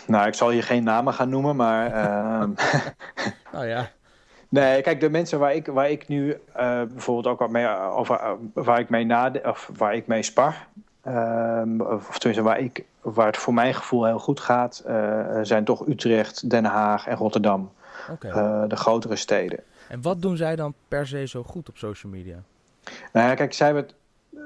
Nou, 0.07 0.27
ik 0.27 0.33
zal 0.33 0.49
hier 0.49 0.63
geen 0.63 0.83
namen 0.83 1.13
gaan 1.13 1.29
noemen, 1.29 1.55
maar 1.55 1.91
ehm, 2.03 2.51
Nou 3.53 3.67
ja, 3.67 3.91
Nee, 4.49 4.81
kijk, 4.81 4.99
de 4.99 5.09
mensen 5.09 5.39
waar 5.39 5.53
ik, 5.53 5.67
waar 5.67 5.89
ik 5.89 6.07
nu 6.07 6.31
eh, 6.53 6.81
bijvoorbeeld 6.83 7.27
ook 7.27 7.39
wat 7.39 7.49
mee, 7.49 7.67
over, 7.77 8.15
eh, 8.15 8.31
waar 8.53 8.79
ik 8.79 8.89
mee 8.89 9.05
nade, 9.05 9.41
of 9.43 9.71
waar 9.77 9.95
ik 9.95 10.07
mee 10.07 10.23
spar, 10.23 10.67
ehm, 11.05 11.81
of 11.81 12.17
tenminste 12.19 12.41
waar, 12.49 12.59
ik, 12.59 12.83
waar 13.01 13.25
het 13.27 13.37
voor 13.37 13.53
mijn 13.53 13.73
gevoel 13.73 14.05
heel 14.05 14.19
goed 14.19 14.39
gaat, 14.39 14.83
eh, 14.85 15.39
zijn 15.41 15.63
toch 15.63 15.87
Utrecht, 15.87 16.49
Den 16.49 16.65
Haag 16.65 17.07
en 17.07 17.15
Rotterdam, 17.17 17.71
eh, 18.35 18.63
de 18.67 18.75
grotere 18.75 19.15
steden. 19.15 19.59
En 19.89 20.01
wat 20.01 20.21
doen 20.21 20.37
zij 20.37 20.55
dan 20.55 20.73
per 20.87 21.07
se 21.07 21.27
zo 21.27 21.43
goed 21.43 21.69
op 21.69 21.77
social 21.77 22.11
media? 22.11 22.35
Nou 23.13 23.27
ja, 23.27 23.33
kijk, 23.33 23.53
zij, 23.53 23.73
het- 23.73 23.93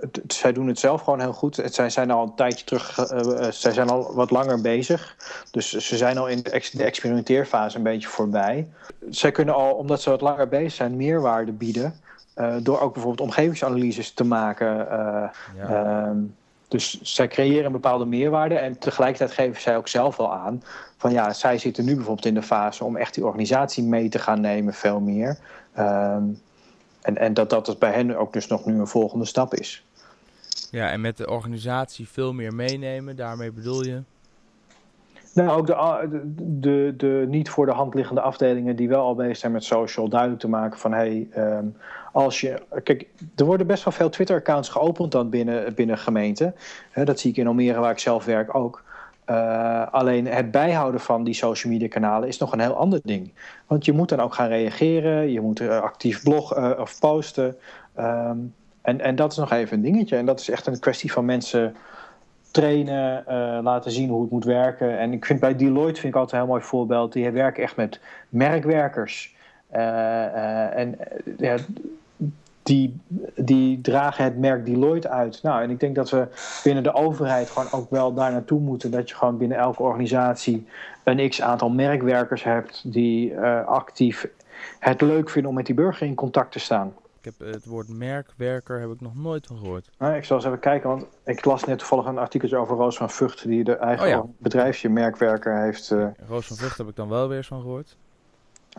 het- 0.02 0.34
zij 0.34 0.54
doen 0.54 0.68
het 0.68 0.80
zelf 0.80 1.02
gewoon 1.02 1.20
heel 1.20 1.34
goed. 1.34 1.56
Het, 1.56 1.74
zij 1.74 1.90
zijn 1.90 2.12
al 2.12 2.24
een 2.24 2.36
tijdje 2.36 2.66
terug, 2.66 2.98
eh, 3.00 3.48
zij 3.52 3.72
zijn 3.74 3.90
al 3.90 4.14
wat 4.14 4.32
langer 4.32 4.62
bezig. 4.62 5.16
Dus 5.52 5.70
ze 5.72 5.98
zijn 5.98 6.18
al 6.18 6.28
in 6.28 6.42
de, 6.44 6.50
ex- 6.50 6.72
de 6.72 6.84
experimenteerfase 6.84 7.78
een 7.78 7.84
beetje 7.84 8.08
voorbij. 8.08 8.68
Zij 9.10 9.32
kunnen 9.32 9.56
al, 9.56 9.74
omdat 9.74 10.02
ze 10.02 10.10
wat 10.10 10.22
langer 10.22 10.48
bezig 10.48 10.72
zijn, 10.74 10.96
meerwaarde 10.96 11.52
bieden. 11.52 11.94
door 12.62 12.80
ook 12.80 12.94
bijvoorbeeld 12.94 13.28
omgevingsanalyses 13.28 14.12
te 14.14 14.24
maken. 14.24 14.90
eh, 14.92 15.30
Ja. 15.58 15.68
Ehm, 16.08 16.18
dus 16.70 17.02
zij 17.02 17.28
creëren 17.28 17.66
een 17.66 17.72
bepaalde 17.72 18.06
meerwaarde 18.06 18.56
en 18.56 18.78
tegelijkertijd 18.78 19.32
geven 19.32 19.62
zij 19.62 19.78
ook 19.78 19.88
zelf 19.88 20.18
wel 20.18 20.34
aan 20.34 20.64
van 20.98 21.12
ja, 21.12 21.34
zij 21.34 21.58
zitten 21.58 21.86
nu 21.86 21.96
bijvoorbeeld 21.96 22.26
in 22.26 22.34
de 22.34 22.42
fase 22.42 22.84
om 22.84 22.96
echt 22.96 23.14
die 23.14 23.26
organisatie 23.26 23.84
mee 23.84 24.10
te 24.10 24.20
gaan 24.20 24.42
nemen, 24.42 24.74
veel 24.74 25.00
meer. 25.00 25.38
Ehm, 25.74 26.24
en, 27.02 27.18
en 27.18 27.34
dat 27.34 27.50
dat 27.50 27.68
het 27.68 27.80
bij 27.80 27.92
hen 27.92 28.18
ook 28.18 28.34
dus 28.34 28.48
nog 28.48 28.66
nu 28.66 28.80
een 28.80 28.88
volgende 28.88 29.26
stap 29.26 29.54
is. 29.54 29.86
ja, 30.72 30.92
en 30.92 31.02
met 31.02 31.18
de 31.18 31.30
organisatie 31.30 32.10
veel 32.10 32.34
meer 32.34 32.54
meenemen, 32.54 33.16
daarmee 33.16 33.52
bedoel 33.52 33.84
je? 33.84 34.02
Nou, 35.34 35.50
ook 35.50 35.68
de, 35.68 36.10
de, 36.36 36.54
de, 36.60 36.94
de 36.98 37.26
niet 37.30 37.50
voor 37.50 37.66
de 37.66 37.72
hand 37.72 37.94
liggende 37.94 38.22
afdelingen 38.22 38.76
die 38.76 38.88
wel 38.88 39.04
al 39.04 39.16
bezig 39.16 39.38
zijn 39.38 39.52
met 39.52 39.64
social, 39.64 40.10
duidelijk 40.10 40.40
te 40.40 40.50
maken 40.50 40.80
van 40.80 40.94
hey, 40.94 41.28
ehm, 41.32 41.66
als 42.12 42.42
je. 42.42 42.62
Kijk, 42.84 43.08
er 43.36 43.46
worden 43.46 43.68
best 43.68 43.84
wel 43.84 43.94
veel 43.94 44.10
Twitter-accounts 44.10 44.70
geopend 44.70 45.12
dan 45.12 45.30
binnen, 45.30 45.74
binnen 45.74 45.98
gemeenten. 45.98 46.56
Dat 46.94 47.20
zie 47.20 47.32
ik 47.32 47.38
in 47.38 47.48
Almere, 47.48 47.80
waar 47.80 47.92
ik 47.92 48.00
zelf 48.00 48.26
werk, 48.26 48.56
ook. 48.56 48.84
Uh, 49.30 49.88
alleen 49.92 50.28
het 50.28 50.52
bijhouden 50.52 51.02
van 51.02 51.24
die 51.24 51.34
social 51.34 51.74
media 51.74 51.88
kanalen 51.88 52.28
is 52.28 52.38
nog 52.38 52.52
een 52.52 52.60
heel 52.60 52.76
ander 52.76 53.00
ding. 53.04 53.32
Want 53.68 53.86
je 53.86 53.94
moet 53.94 54.10
dan 54.10 54.20
ook 54.20 54.34
gaan 54.34 54.48
reageren, 54.48 55.32
je 55.32 55.42
moet 55.42 55.60
uh, 55.60 55.80
actief 55.80 56.24
bloggen 56.24 56.64
uh, 56.64 56.80
of 56.80 57.00
posten. 57.00 57.56
Um, 58.00 58.54
en, 58.82 59.02
en 59.02 59.16
dat 59.16 59.32
is 59.32 59.38
nog 59.38 59.52
even 59.52 59.78
een 59.78 59.84
dingetje. 59.84 60.16
En 60.16 60.26
dat 60.26 60.40
is 60.40 60.50
echt 60.50 60.68
een 60.68 60.80
kwestie 60.80 61.12
van 61.12 61.26
mensen 61.26 61.76
trainen, 62.52 63.24
laten 63.64 63.92
zien 63.92 64.10
hoe 64.10 64.22
het 64.22 64.32
moet 64.32 64.46
werken. 64.46 65.00
En 65.00 65.14
ik 65.14 65.26
vind 65.26 65.40
bij 65.40 65.56
Deloitte 65.56 66.02
vind 66.02 66.14
ik 66.14 66.20
altijd 66.20 66.42
een 66.42 66.48
heel 66.48 66.56
mooi 66.56 66.68
voorbeeld. 66.68 67.14
Die 67.14 67.32
werken 67.32 67.64
echt 67.64 67.76
met 67.76 68.00
merkwerkers. 68.30 69.36
En 69.70 70.98
ja, 71.38 71.56
die, 72.70 73.02
die 73.36 73.82
dragen 73.82 74.24
het 74.24 74.38
merk 74.38 74.66
Deloitte 74.66 75.10
uit. 75.10 75.40
Nou, 75.44 75.62
en 75.64 75.70
ik 75.70 75.80
denk 75.80 75.96
dat 75.96 76.10
we 76.10 76.28
binnen 76.64 76.84
de 76.84 76.94
overheid 76.94 77.50
gewoon 77.50 77.72
ook 77.72 77.90
wel 77.90 78.14
daar 78.14 78.32
naartoe 78.32 78.60
moeten. 78.60 78.92
Dat 78.92 79.10
je 79.10 79.16
gewoon 79.16 79.38
binnen 79.38 79.58
elke 79.58 79.82
organisatie 79.82 80.68
een 81.04 81.30
x 81.30 81.42
aantal 81.42 81.70
merkwerkers 81.70 82.44
hebt 82.44 82.94
die 82.94 83.32
uh, 83.32 83.66
actief 83.66 84.28
het 84.80 85.02
leuk 85.02 85.30
vinden 85.30 85.50
om 85.50 85.58
met 85.58 85.66
die 85.66 85.76
burger 85.76 86.08
in 86.08 86.16
contact 86.16 86.52
te 86.52 86.60
staan. 86.60 86.94
Ik 87.22 87.26
heb 87.26 87.54
het 87.54 87.66
woord 87.66 87.90
merkwerker 87.90 88.80
heb 88.80 88.90
ik 88.90 89.02
nog 89.02 89.16
nooit 89.16 89.48
van 89.48 89.58
gehoord. 89.58 89.90
Nou, 89.98 90.16
ik 90.16 90.26
zal 90.26 90.38
eens 90.38 90.46
even 90.46 90.60
kijken, 90.60 90.90
want 90.90 91.06
ik 91.24 91.46
las 91.46 91.64
net 91.64 91.78
toevallig 91.78 92.06
een 92.06 92.18
artikeltje 92.18 92.58
over 92.58 92.76
Roos 92.76 92.98
van 92.98 93.10
Vught, 93.10 93.44
die 93.44 93.64
de 93.64 93.76
eigen 93.76 94.20
oh 94.20 94.30
bedrijfje 94.38 94.90
merkwerker 94.90 95.62
heeft. 95.62 95.92
Uh... 95.92 96.08
Roos 96.28 96.48
van 96.48 96.56
Vught 96.56 96.78
heb 96.78 96.88
ik 96.88 96.96
dan 96.96 97.10
wel 97.10 97.28
weer 97.28 97.38
eens 97.38 97.48
van 97.48 97.62
gehoord. 97.62 97.98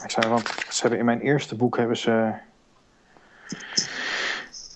Ik 0.05 0.11
zei, 0.11 0.29
want 0.29 0.48
ze 0.48 0.81
hebben 0.81 0.98
in 0.98 1.05
mijn 1.05 1.20
eerste 1.20 1.57
boek 1.57 1.76
hebben 1.76 1.96
ze 1.96 2.33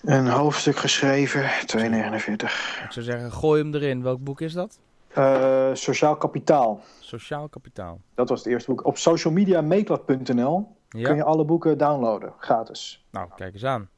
een 0.05 0.27
hoofdstuk 0.27 0.77
geschreven, 0.77 1.49
249. 1.65 2.81
Ik 2.85 2.91
zou 2.91 3.05
zeggen, 3.05 3.31
gooi 3.31 3.61
hem 3.61 3.73
erin. 3.73 4.03
Welk 4.03 4.23
boek 4.23 4.41
is 4.41 4.53
dat? 4.53 4.79
Uh, 5.17 5.69
Sociaal 5.73 6.15
Kapitaal. 6.15 6.81
Sociaal 6.99 7.49
Kapitaal. 7.49 8.01
Dat 8.13 8.29
was 8.29 8.43
het 8.43 8.47
eerste 8.47 8.71
boek. 8.71 8.85
Op 8.85 8.97
socialmediameetlat.nl 8.97 10.67
ja. 10.89 11.03
kun 11.07 11.15
je 11.15 11.23
alle 11.23 11.45
boeken 11.45 11.77
downloaden, 11.77 12.33
gratis. 12.37 13.05
Nou, 13.11 13.29
kijk 13.35 13.53
eens 13.53 13.65
aan. 13.65 13.89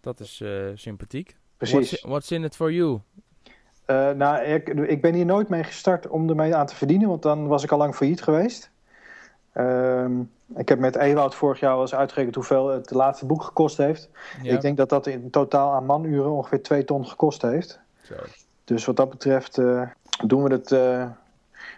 Dat 0.00 0.20
is 0.20 0.40
uh, 0.40 0.70
sympathiek. 0.74 1.36
Precies. 1.56 1.90
What's, 1.90 2.02
what's, 2.02 2.30
in 2.30 2.44
it 2.44 2.56
for 2.56 2.72
you? 2.72 3.00
Uh, 3.86 4.10
nou, 4.10 4.42
ik, 4.44 4.68
ik, 4.68 5.00
ben 5.00 5.14
hier 5.14 5.26
nooit 5.26 5.48
mee 5.48 5.64
gestart 5.64 6.08
om 6.08 6.28
ermee 6.28 6.54
aan 6.54 6.66
te 6.66 6.74
verdienen, 6.74 7.08
want 7.08 7.22
dan 7.22 7.46
was 7.46 7.62
ik 7.62 7.72
al 7.72 7.78
lang 7.78 7.94
failliet 7.94 8.22
geweest. 8.22 8.70
Ehm, 9.52 10.12
ik 10.56 10.68
heb 10.68 10.78
met 10.78 10.96
Ewout 10.96 11.34
vorig 11.34 11.60
jaar 11.60 11.74
al 11.74 11.80
eens 11.80 11.94
uitgerekend 11.94 12.34
hoeveel 12.34 12.68
het 12.68 12.90
laatste 12.90 13.26
boek 13.26 13.42
gekost 13.42 13.76
heeft. 13.76 14.10
Ik 14.42 14.60
denk 14.60 14.76
dat 14.76 14.88
dat 14.88 15.06
in 15.06 15.30
totaal 15.30 15.72
aan 15.72 15.86
manuren 15.86 16.30
ongeveer 16.30 16.62
2 16.62 16.84
ton 16.84 17.06
gekost 17.06 17.42
heeft. 17.42 17.80
Zo. 18.02 18.14
Dus 18.64 18.84
wat 18.84 18.96
dat 18.96 19.10
betreft 19.10 19.58
uh, 19.58 19.82
doen 20.26 20.42
we 20.42 20.52
het 20.52 20.70
uh, 20.70 21.10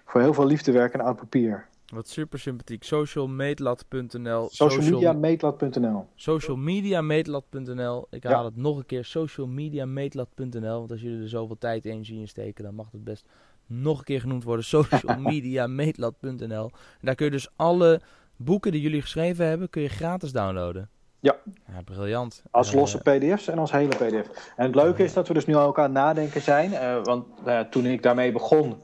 voor 0.05 0.21
heel 0.21 0.35
veel 0.35 0.47
liefdewerk 0.47 0.95
en 0.95 1.01
oud 1.01 1.17
papier. 1.17 1.67
Wat 1.87 2.09
super 2.09 2.39
sympathiek. 2.39 2.85
Socialmeetlat.nl 2.85 4.49
Socialmediameetlat.nl 4.51 6.07
Socialmediameetlat.nl 6.15 8.07
Ik 8.11 8.25
haal 8.25 8.39
ja. 8.39 8.45
het 8.45 8.57
nog 8.57 8.77
een 8.77 8.87
keer. 8.87 9.05
Socialmediameetlat.nl 9.05 10.79
Want 10.79 10.91
als 10.91 11.01
jullie 11.01 11.23
er 11.23 11.29
zoveel 11.29 11.59
tijd 11.59 11.85
in 11.85 12.05
zien 12.05 12.29
steken, 12.29 12.65
dan 12.65 12.75
mag 12.75 12.91
het 12.91 13.05
best 13.05 13.27
nog 13.67 13.99
een 13.99 14.05
keer 14.05 14.21
genoemd 14.21 14.45
worden. 14.45 14.65
Socialmediameetlat.nl 14.65 16.71
Daar 17.03 17.15
kun 17.15 17.25
je 17.25 17.31
dus 17.31 17.49
alle 17.57 18.01
boeken 18.37 18.73
die 18.73 18.81
jullie 18.81 19.01
geschreven 19.01 19.47
hebben, 19.47 19.70
kun 19.70 19.83
je 19.83 19.88
gratis 19.88 20.33
downloaden. 20.33 20.88
Ja. 21.20 21.37
ja 21.66 21.83
briljant. 21.85 22.42
Als 22.51 22.70
eh, 22.70 22.75
losse 22.75 22.99
pdf's 22.99 23.49
en 23.49 23.59
als 23.59 23.73
hele 23.73 23.88
pdf. 23.88 24.53
En 24.57 24.66
het 24.66 24.75
leuke 24.75 25.05
is 25.05 25.12
dat 25.12 25.29
we 25.29 25.35
dus 25.35 25.47
nu 25.47 25.55
al 25.55 25.64
elkaar 25.64 25.90
nadenken 25.90 26.42
zijn. 26.42 26.73
Uh, 26.73 27.03
want 27.03 27.27
uh, 27.47 27.61
toen 27.61 27.87
ik 27.87 28.03
daarmee 28.03 28.33
begon, 28.33 28.77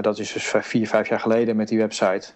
dat 0.00 0.18
is 0.18 0.32
dus 0.32 0.54
vier, 0.60 0.88
vijf 0.88 1.08
jaar 1.08 1.20
geleden 1.20 1.56
met 1.56 1.68
die 1.68 1.78
website. 1.78 2.32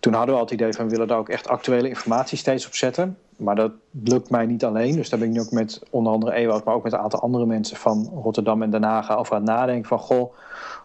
Toen 0.00 0.12
hadden 0.12 0.34
we 0.34 0.40
al 0.40 0.46
het 0.46 0.54
idee 0.54 0.72
van 0.72 0.84
we 0.84 0.90
willen 0.90 1.08
daar 1.08 1.18
ook 1.18 1.28
echt 1.28 1.48
actuele 1.48 1.88
informatie 1.88 2.38
steeds 2.38 2.66
op 2.66 2.74
zetten. 2.74 3.18
Maar 3.36 3.56
dat 3.56 3.72
lukt 3.90 4.30
mij 4.30 4.46
niet 4.46 4.64
alleen. 4.64 4.96
Dus 4.96 5.08
daar 5.08 5.18
ben 5.18 5.28
ik 5.28 5.34
nu 5.34 5.40
ook 5.40 5.50
met 5.50 5.82
onder 5.90 6.12
andere 6.12 6.32
Ewout, 6.32 6.64
maar 6.64 6.74
ook 6.74 6.82
met 6.82 6.92
een 6.92 6.98
aantal 6.98 7.20
andere 7.20 7.46
mensen 7.46 7.76
van 7.76 8.10
Rotterdam 8.14 8.62
en 8.62 8.70
Den 8.70 8.82
Haag 8.82 9.16
over 9.16 9.34
aan 9.34 9.42
het 9.42 9.50
nadenken 9.50 9.88
van 9.88 9.98
goh, 9.98 10.34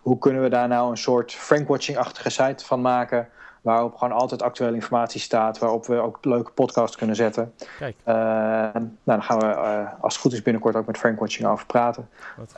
hoe 0.04 0.18
kunnen 0.18 0.42
we 0.42 0.50
daar 0.50 0.68
nou 0.68 0.90
een 0.90 0.98
soort 0.98 1.34
Frankwatching-achtige 1.34 2.30
site 2.30 2.66
van 2.66 2.82
maken 2.82 3.28
waarop 3.62 3.96
gewoon 3.96 4.14
altijd 4.14 4.42
actuele 4.42 4.76
informatie 4.76 5.22
staat, 5.22 5.58
waarop 5.58 5.86
we 5.86 5.96
ook 5.96 6.26
leuke 6.26 6.52
podcasts 6.52 6.96
kunnen 6.96 7.16
zetten. 7.16 7.54
Kijk. 7.78 7.96
Uh, 8.08 8.16
nou, 8.16 8.90
dan 9.04 9.24
gaan 9.24 9.40
we, 9.40 9.46
uh, 9.46 10.02
als 10.02 10.14
het 10.14 10.22
goed 10.22 10.34
is, 10.34 10.42
binnenkort 10.42 10.76
ook 10.76 10.86
met 10.86 10.98
Frankwatching 10.98 11.48
over 11.48 11.66
praten. 11.66 12.10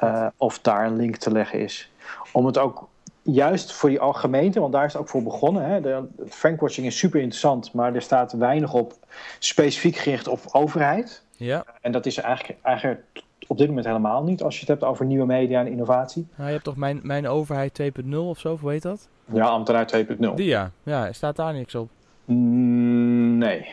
Uh, 0.04 0.28
of 0.38 0.60
daar 0.60 0.86
een 0.86 0.96
link 0.96 1.16
te 1.16 1.32
leggen 1.32 1.60
is. 1.60 1.92
Om 2.32 2.46
het 2.46 2.58
ook 2.58 2.88
juist 3.22 3.74
voor 3.74 3.90
die 3.90 4.00
gemeente, 4.02 4.60
want 4.60 4.74
daar 4.74 4.86
is 4.86 4.94
het 4.94 5.02
ook 5.02 5.10
voor 5.10 5.24
begonnen. 5.24 5.66
Hè. 5.66 5.82
De, 5.82 6.04
Frankwatching 6.30 6.88
is 6.88 6.98
super 6.98 7.20
interessant, 7.20 7.74
maar 7.74 7.96
er 7.96 8.02
staat 8.02 8.32
weinig 8.32 8.74
op 8.74 8.94
specifiek 9.40 9.96
gericht 9.96 10.28
op 10.28 10.40
overheid. 10.52 11.24
Ja. 11.32 11.66
En 11.82 11.92
dat 11.92 12.06
is 12.06 12.18
eigenlijk, 12.18 12.60
eigenlijk 12.62 13.24
op 13.48 13.58
dit 13.58 13.68
moment 13.68 13.86
helemaal 13.86 14.24
niet 14.24 14.44
als 14.44 14.54
je 14.54 14.60
het 14.60 14.70
hebt 14.70 14.84
over 14.84 15.06
nieuwe 15.06 15.26
media 15.26 15.60
en 15.60 15.68
innovatie. 15.68 16.28
Nou, 16.36 16.46
je 16.46 16.54
hebt 16.54 16.64
toch 16.64 16.76
mijn, 16.76 17.00
mijn 17.04 17.28
overheid 17.28 17.82
2.0 17.82 18.16
of 18.16 18.40
zo, 18.40 18.58
hoe 18.62 18.72
heet 18.72 18.82
dat? 18.82 19.08
Ja, 19.26 19.46
ambtenaar 19.46 20.06
2.0. 20.06 20.34
Die 20.36 20.46
ja. 20.46 20.72
Ja, 20.84 21.14
staat 21.14 21.36
daar 21.36 21.54
niks 21.54 21.76
op? 21.76 21.90
Mm, 22.26 23.38
nee. 23.38 23.68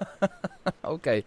Oké. 0.94 1.22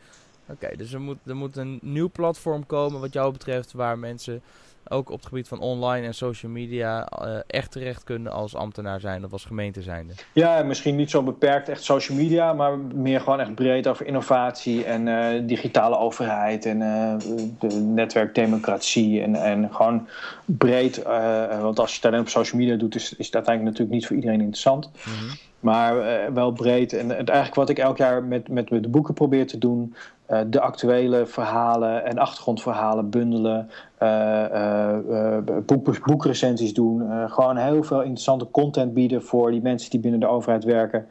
Oké, 0.51 0.75
dus 0.77 0.93
er 0.93 1.01
moet, 1.01 1.17
er 1.25 1.36
moet 1.36 1.58
een 1.58 1.79
nieuw 1.82 2.10
platform 2.10 2.65
komen 2.65 2.99
wat 2.99 3.13
jou 3.13 3.32
betreft 3.32 3.73
waar 3.73 3.99
mensen 3.99 4.41
ook 4.87 5.09
op 5.09 5.17
het 5.17 5.27
gebied 5.27 5.47
van 5.47 5.59
online 5.59 6.05
en 6.05 6.13
social 6.13 6.51
media 6.51 7.11
uh, 7.21 7.39
echt 7.47 7.71
terecht 7.71 8.03
kunnen 8.03 8.31
als 8.31 8.55
ambtenaar 8.55 8.99
zijn 8.99 9.25
of 9.25 9.31
als 9.31 9.45
gemeente 9.45 9.81
zijnde? 9.81 10.13
Ja, 10.33 10.63
misschien 10.63 10.95
niet 10.95 11.09
zo 11.09 11.23
beperkt 11.23 11.69
echt 11.69 11.83
social 11.83 12.17
media, 12.17 12.53
maar 12.53 12.77
meer 12.77 13.19
gewoon 13.19 13.39
echt 13.39 13.55
breed 13.55 13.87
over 13.87 14.05
innovatie 14.05 14.83
en 14.83 15.07
uh, 15.07 15.47
digitale 15.47 15.97
overheid 15.97 16.65
en 16.65 16.81
uh, 16.81 17.13
de 17.59 17.75
netwerkdemocratie 17.75 19.21
en, 19.21 19.35
en 19.35 19.73
gewoon 19.73 20.07
breed, 20.45 21.03
want 21.61 21.79
als 21.79 21.89
je 21.89 21.95
het 21.95 22.05
alleen 22.05 22.19
op 22.19 22.29
social 22.29 22.61
media 22.61 22.75
doet, 22.75 22.95
is, 22.95 23.15
is 23.15 23.25
het 23.25 23.35
uiteindelijk 23.35 23.77
natuurlijk 23.77 23.91
niet 23.91 24.07
voor 24.07 24.15
iedereen 24.15 24.41
interessant. 24.41 24.91
Mm 25.05 25.37
Maar 25.59 25.93
wel 26.33 26.51
breed. 26.51 26.93
En 26.93 27.11
eigenlijk 27.11 27.55
wat 27.55 27.69
ik 27.69 27.79
elk 27.79 27.97
jaar 27.97 28.23
met, 28.23 28.47
met, 28.47 28.69
met 28.69 28.83
de 28.83 28.89
boeken 28.89 29.13
probeer 29.13 29.47
te 29.47 29.57
doen, 29.57 29.95
uh, 30.29 30.39
de 30.47 30.59
actuele 30.59 31.25
verhalen 31.25 32.05
en 32.05 32.17
achtergrondverhalen 32.17 33.09
bundelen, 33.09 33.69
uh, 34.01 35.37
boek, 35.65 36.05
boekrecensies 36.05 36.73
doen. 36.73 37.29
gewoon 37.29 37.57
heel 37.57 37.83
veel 37.83 38.01
interessante 38.01 38.51
content 38.51 38.93
bieden 38.93 39.23
voor 39.23 39.51
die 39.51 39.61
mensen 39.61 39.89
die 39.89 39.99
binnen 39.99 40.19
de 40.19 40.27
overheid 40.27 40.63
werken. 40.63 41.07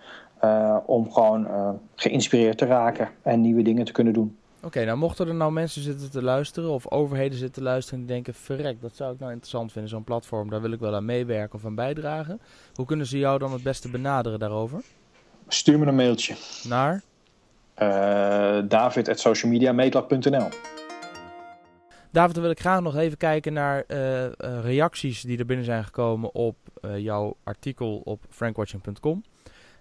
om 0.87 1.13
gewoon 1.13 1.47
geïnspireerd 1.95 2.59
te 2.59 2.67
raken 2.67 3.09
en 3.23 3.41
nieuwe 3.41 3.63
dingen 3.63 3.85
te 3.85 3.93
kunnen 3.93 4.13
doen. 4.13 4.37
Oké, 4.63 4.85
nou 4.85 4.99
mochten 4.99 5.29
er 5.29 5.35
nou 5.35 5.53
mensen 5.53 5.83
zitten 5.83 6.11
te 6.11 6.23
luisteren 6.23 6.71
of 6.71 6.91
overheden 6.91 7.39
zitten 7.39 7.63
te 7.63 7.69
luisteren 7.69 8.01
en 8.01 8.07
die 8.07 8.15
denken, 8.15 8.35
verrek, 8.35 8.81
dat 8.81 8.97
zou 8.97 9.13
ik 9.13 9.19
nou 9.19 9.31
interessant 9.33 9.73
vinden, 9.73 9.91
zo'n 9.91 10.05
platform, 10.05 10.51
daar 10.51 10.61
wil 10.61 10.73
ik 10.73 10.81
wel 10.81 10.95
aan 10.95 11.05
meewerken 11.05 11.59
of 11.59 11.65
aan 11.65 11.75
bijdragen. 11.75 12.41
Hoe 12.75 12.87
kunnen 12.87 13.07
ze 13.07 13.19
jou 13.19 13.39
dan 13.39 13.53
het 13.53 13.63
beste 13.63 13.91
benaderen 13.91 14.39
daarover? 14.39 14.83
Stuur 15.49 15.79
me 15.79 15.87
een 15.87 15.95
mailtje. 15.95 16.35
Naar? 16.69 17.03
Uh, 17.83 18.59
david.socialmediameetlab.nl 18.69 20.49
David, 22.11 22.35
dan 22.35 22.43
wil 22.43 22.53
ik 22.53 22.61
graag 22.61 22.81
nog 22.81 22.97
even 22.97 23.19
kijken 23.19 23.53
naar 23.53 23.85
uh, 23.89 24.25
uh, 24.25 24.31
reacties 24.63 25.23
die 25.23 25.39
er 25.39 25.47
binnen 25.47 25.65
zijn 25.65 25.85
gekomen 25.85 26.35
op 26.35 26.57
jouw 26.97 27.37
artikel 27.45 28.01
op 28.05 28.25
frankwatching.com. 28.29 29.23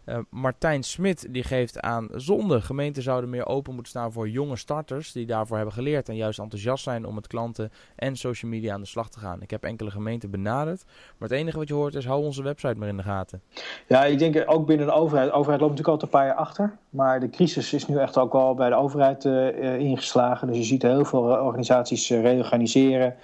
Uh, 0.10 0.18
Martijn 0.30 0.84
Smit 0.84 1.28
die 1.30 1.44
geeft 1.44 1.82
aan 1.82 2.08
zonde. 2.16 2.62
Gemeenten 2.62 3.04
zouden 3.04 3.30
meer 3.30 3.46
open 3.46 3.74
moeten 3.74 3.92
staan 3.92 4.12
voor 4.12 4.30
jonge 4.30 4.56
starters 4.56 5.12
die 5.12 5.26
daarvoor 5.26 5.56
hebben 5.56 5.74
geleerd 5.74 6.10
en 6.10 6.16
juist 6.16 6.40
enthousiast 6.40 6.84
zijn 6.84 7.06
om 7.06 7.16
met 7.16 7.28
klanten 7.28 7.72
en 7.96 8.16
social 8.16 8.52
media 8.52 8.74
aan 8.74 8.82
de 8.82 8.88
slag 8.88 9.10
te 9.10 9.20
gaan. 9.20 9.42
Ik 9.42 9.52
heb 9.52 9.64
enkele 9.64 9.92
gemeenten 9.92 10.32
benaderd, 10.32 10.84
maar 11.18 11.30
het 11.30 11.38
enige 11.38 11.58
wat 11.58 11.68
je 11.68 11.74
hoort 11.74 11.96
is 11.96 12.06
hou 12.06 12.24
onze 12.24 12.44
website 12.44 12.76
maar 12.78 12.88
in 12.88 12.98
de 12.98 13.04
gaten. 13.04 13.42
Ja, 13.88 14.06
ik 14.06 14.20
denk 14.20 14.44
ook 14.46 14.66
binnen 14.66 14.86
de 14.86 14.94
overheid. 14.94 15.30
De 15.30 15.36
overheid 15.36 15.62
loopt 15.62 15.78
natuurlijk 15.78 16.02
altijd 16.02 16.14
een 16.14 16.20
paar 16.20 16.28
jaar 16.28 16.46
achter, 16.46 16.78
maar 16.90 17.20
de 17.20 17.30
crisis 17.30 17.74
is 17.74 17.88
nu 17.88 17.98
echt 17.98 18.18
ook 18.18 18.34
al 18.34 18.56
bij 18.56 18.70
de 18.70 18.76
overheid 18.76 19.26
uh, 19.26 19.80
ingeslagen. 19.80 20.48
Dus 20.48 20.58
je 20.58 20.64
ziet 20.64 20.82
heel 20.82 21.06
veel 21.06 21.22
organisaties 21.22 22.10
reorganiseren, 22.10 23.16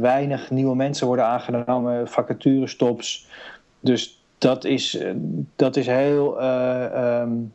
weinig 0.00 0.50
nieuwe 0.50 0.76
mensen 0.76 1.06
worden 1.06 1.24
aangenomen, 1.24 2.08
vacaturestops. 2.08 3.28
Dus 3.80 4.15
dat 4.38 4.64
is, 4.64 4.96
eh, 4.96 5.14
dat 5.56 5.76
is 5.76 5.86
heel 5.86 6.42
uh, 6.42 7.20
um, 7.20 7.52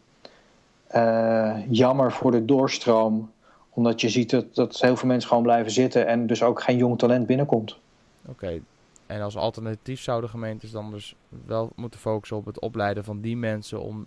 uh, 0.95 1.57
jammer 1.69 2.11
voor 2.11 2.31
de 2.31 2.45
doorstroom. 2.45 3.31
Omdat 3.69 4.01
je 4.01 4.09
ziet 4.09 4.29
dat, 4.29 4.55
dat 4.55 4.79
heel 4.79 4.95
veel 4.95 5.07
mensen 5.07 5.27
gewoon 5.27 5.43
blijven 5.43 5.71
zitten 5.71 6.07
en 6.07 6.27
dus 6.27 6.43
ook 6.43 6.61
geen 6.61 6.77
jong 6.77 6.99
talent 6.99 7.25
binnenkomt. 7.27 7.77
Oké, 8.25 8.59
en 9.05 9.21
als 9.21 9.35
alternatief 9.35 10.01
zouden 10.01 10.29
gemeentes 10.29 10.71
dan 10.71 10.91
dus 10.91 11.15
wel 11.45 11.71
moeten 11.75 11.99
focussen 11.99 12.37
op 12.37 12.45
het 12.45 12.59
opleiden 12.59 13.03
van 13.03 13.21
die 13.21 13.37
mensen 13.37 13.81
om 13.81 14.05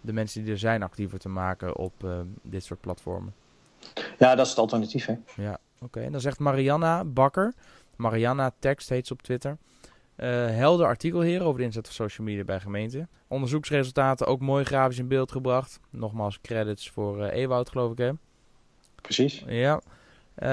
de 0.00 0.12
mensen 0.12 0.42
die 0.42 0.52
er 0.52 0.58
zijn 0.58 0.82
actiever 0.82 1.18
te 1.18 1.28
maken 1.28 1.76
op 1.76 1.92
uh, 2.04 2.10
dit 2.42 2.64
soort 2.64 2.80
platformen. 2.80 3.34
Ja, 4.18 4.34
dat 4.34 4.44
is 4.44 4.50
het 4.50 4.60
alternatief, 4.60 5.06
hè? 5.06 5.14
Ja, 5.36 5.58
oké. 5.80 6.00
En 6.00 6.12
dan 6.12 6.20
zegt 6.20 6.38
Marianna 6.38 7.04
Bakker, 7.04 7.54
Marianna 7.96 8.52
Tekst 8.58 8.88
heet 8.88 9.06
ze 9.06 9.12
op 9.12 9.22
Twitter. 9.22 9.56
Uh, 10.16 10.26
helder 10.46 10.86
artikel 10.86 11.20
hier 11.20 11.42
over 11.42 11.58
de 11.58 11.64
inzet 11.64 11.86
van 11.86 11.94
social 11.94 12.26
media 12.26 12.44
bij 12.44 12.60
gemeenten. 12.60 13.08
Onderzoeksresultaten 13.28 14.26
ook 14.26 14.40
mooi 14.40 14.64
grafisch 14.64 14.98
in 14.98 15.08
beeld 15.08 15.32
gebracht. 15.32 15.80
Nogmaals 15.90 16.40
credits 16.40 16.90
voor 16.90 17.18
uh, 17.18 17.32
Ewoud, 17.32 17.68
geloof 17.68 17.92
ik, 17.92 17.98
hè? 17.98 18.10
Precies. 19.02 19.44
Ja. 19.46 19.74
Uh, 19.74 20.48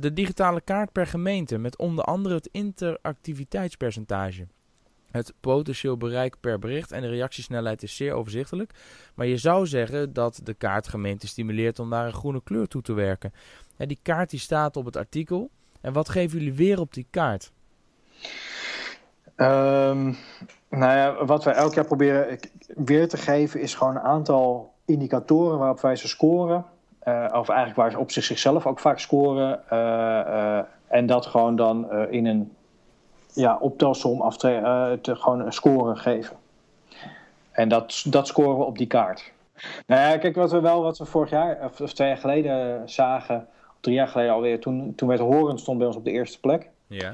de 0.00 0.10
digitale 0.14 0.60
kaart 0.60 0.92
per 0.92 1.06
gemeente 1.06 1.58
met 1.58 1.78
onder 1.78 2.04
andere 2.04 2.34
het 2.34 2.48
interactiviteitspercentage. 2.52 4.46
Het 5.10 5.34
potentieel 5.40 5.96
bereik 5.96 6.40
per 6.40 6.58
bericht 6.58 6.92
en 6.92 7.00
de 7.00 7.08
reactiesnelheid 7.08 7.82
is 7.82 7.96
zeer 7.96 8.12
overzichtelijk. 8.12 8.72
Maar 9.14 9.26
je 9.26 9.36
zou 9.36 9.66
zeggen 9.66 10.12
dat 10.12 10.40
de 10.42 10.54
kaart 10.54 10.88
gemeente 10.88 11.26
stimuleert 11.26 11.78
om 11.78 11.88
naar 11.88 12.06
een 12.06 12.12
groene 12.12 12.42
kleur 12.42 12.66
toe 12.66 12.82
te 12.82 12.92
werken. 12.92 13.32
En 13.76 13.88
die 13.88 13.98
kaart 14.02 14.30
die 14.30 14.40
staat 14.40 14.76
op 14.76 14.84
het 14.84 14.96
artikel. 14.96 15.50
En 15.80 15.92
wat 15.92 16.08
geven 16.08 16.38
jullie 16.38 16.54
weer 16.54 16.80
op 16.80 16.94
die 16.94 17.06
kaart? 17.10 17.52
Um, 19.36 20.16
nou 20.68 20.96
ja, 20.96 21.24
wat 21.24 21.44
wij 21.44 21.54
elk 21.54 21.74
jaar 21.74 21.84
proberen 21.84 22.38
weer 22.66 23.08
te 23.08 23.16
geven 23.16 23.60
is 23.60 23.74
gewoon 23.74 23.94
een 23.94 24.02
aantal 24.02 24.72
indicatoren 24.84 25.58
waarop 25.58 25.80
wij 25.80 25.96
ze 25.96 26.08
scoren. 26.08 26.64
Uh, 27.08 27.28
of 27.32 27.48
eigenlijk 27.48 27.76
waar 27.76 27.90
ze 27.90 27.98
op 27.98 28.10
zich 28.10 28.24
zichzelf 28.24 28.66
ook 28.66 28.78
vaak 28.78 28.98
scoren. 28.98 29.60
Uh, 29.72 29.78
uh, 29.78 30.58
en 30.86 31.06
dat 31.06 31.26
gewoon 31.26 31.56
dan 31.56 31.92
in 31.92 32.26
een 32.26 32.52
ja, 33.32 33.56
optelsom 33.60 34.20
af 34.20 34.36
te 34.36 34.98
gewoon 35.02 35.40
een 35.40 35.52
score 35.52 35.96
geven. 35.96 36.36
En 37.50 37.68
dat, 37.68 38.04
dat 38.06 38.26
scoren 38.26 38.58
we 38.58 38.64
op 38.64 38.78
die 38.78 38.86
kaart. 38.86 39.32
Nou 39.86 40.00
ja, 40.00 40.18
kijk, 40.18 40.34
wat 40.34 40.50
we 40.50 40.60
wel, 40.60 40.82
wat 40.82 40.98
we 40.98 41.04
vorig 41.04 41.30
jaar, 41.30 41.58
of 41.80 41.92
twee 41.92 42.08
jaar 42.08 42.16
geleden 42.16 42.88
zagen, 42.88 43.36
of 43.68 43.76
drie 43.80 43.94
jaar 43.94 44.08
geleden 44.08 44.32
alweer, 44.32 44.60
toen, 44.60 44.92
toen 44.94 45.08
werd 45.08 45.20
Horen 45.20 45.58
stond 45.58 45.78
bij 45.78 45.86
ons 45.86 45.96
op 45.96 46.04
de 46.04 46.10
eerste 46.10 46.40
plek. 46.40 46.70
Ja. 46.86 47.12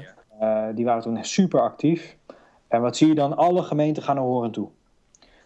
Die 0.75 0.85
waren 0.85 1.01
toen 1.01 1.23
super 1.25 1.61
actief. 1.61 2.15
En 2.67 2.81
wat 2.81 2.97
zie 2.97 3.07
je 3.07 3.15
dan? 3.15 3.37
Alle 3.37 3.63
gemeenten 3.63 4.03
gaan 4.03 4.15
naar 4.15 4.23
Horen 4.23 4.51
toe. 4.51 4.67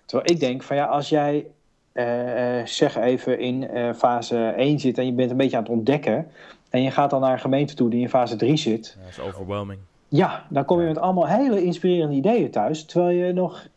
Terwijl 0.06 0.32
ik 0.32 0.40
denk 0.40 0.64
van 0.64 0.76
ja, 0.76 0.86
als 0.86 1.10
jij 1.10 1.46
uh, 1.94 2.66
zeg 2.66 2.98
even 2.98 3.40
in 3.40 3.68
uh, 3.74 3.94
fase 3.94 4.48
1 4.48 4.80
zit 4.80 4.98
en 4.98 5.06
je 5.06 5.14
bent 5.14 5.32
een 5.32 5.38
beetje 5.38 5.58
aan 5.58 5.64
het 5.64 5.72
ontdekken. 5.72 6.28
En 6.70 6.82
je 6.82 6.92
gaat 6.92 7.10
dan 7.10 7.22
naar 7.22 7.32
een 7.32 7.40
gemeente 7.40 7.74
toe 7.74 7.90
die 7.90 8.02
in 8.02 8.10
fase 8.10 8.36
3 8.36 8.58
zit. 8.58 8.98
Dat 9.00 9.10
is 9.10 9.20
overwhelming. 9.20 9.80
Ja, 10.08 10.46
dan 10.50 10.66
kom 10.66 10.82
je 10.82 10.88
met 10.88 10.98
allemaal 10.98 11.28
hele 11.28 11.64
inspirerende 11.64 12.16
ideeën 12.16 12.52
thuis. 12.52 12.86
Terwijl 12.86 13.26
je 13.26 13.34
nog, 13.34 13.68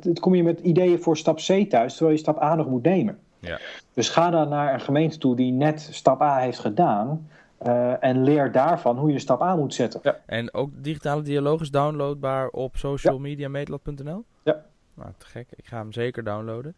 het 0.00 0.20
kom 0.20 0.34
je 0.34 0.42
met 0.42 0.60
ideeën 0.60 1.02
voor 1.02 1.16
stap 1.16 1.36
C 1.36 1.70
thuis, 1.70 1.94
terwijl 1.94 2.16
je 2.16 2.22
stap 2.22 2.42
A 2.42 2.54
nog 2.54 2.66
moet 2.66 2.82
nemen. 2.82 3.18
Ja. 3.38 3.58
Dus 3.94 4.08
ga 4.08 4.30
dan 4.30 4.48
naar 4.48 4.74
een 4.74 4.80
gemeente 4.80 5.18
toe 5.18 5.36
die 5.36 5.52
net 5.52 5.88
stap 5.92 6.22
A 6.22 6.38
heeft 6.38 6.58
gedaan. 6.58 7.28
Uh, 7.62 8.04
en 8.04 8.22
leer 8.22 8.52
daarvan 8.52 8.98
hoe 8.98 9.12
je 9.12 9.18
stap 9.18 9.42
A 9.42 9.56
moet 9.56 9.74
zetten. 9.74 10.00
Ja. 10.02 10.20
En 10.26 10.54
ook 10.54 10.70
digitale 10.74 11.22
dialoog 11.22 11.60
is 11.60 11.70
downloadbaar 11.70 12.48
op 12.48 12.76
socialmediameetlat.nl? 12.76 14.24
Ja. 14.42 14.64
Nou, 14.94 15.10
te 15.18 15.26
gek. 15.26 15.48
Ik 15.54 15.66
ga 15.66 15.76
hem 15.76 15.92
zeker 15.92 16.24
downloaden. 16.24 16.76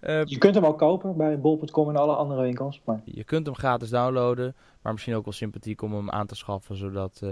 Uh, 0.00 0.24
je 0.24 0.38
kunt 0.38 0.54
hem 0.54 0.64
ook 0.64 0.78
kopen 0.78 1.16
bij 1.16 1.40
bol.com 1.40 1.88
en 1.88 1.96
alle 1.96 2.14
andere 2.14 2.42
winkels. 2.42 2.80
Maar... 2.84 3.00
Je 3.04 3.24
kunt 3.24 3.46
hem 3.46 3.54
gratis 3.54 3.90
downloaden, 3.90 4.54
maar 4.82 4.92
misschien 4.92 5.14
ook 5.14 5.24
wel 5.24 5.32
sympathiek 5.32 5.82
om 5.82 5.94
hem 5.94 6.10
aan 6.10 6.26
te 6.26 6.34
schaffen, 6.34 6.76
zodat 6.76 7.20
uh, 7.24 7.30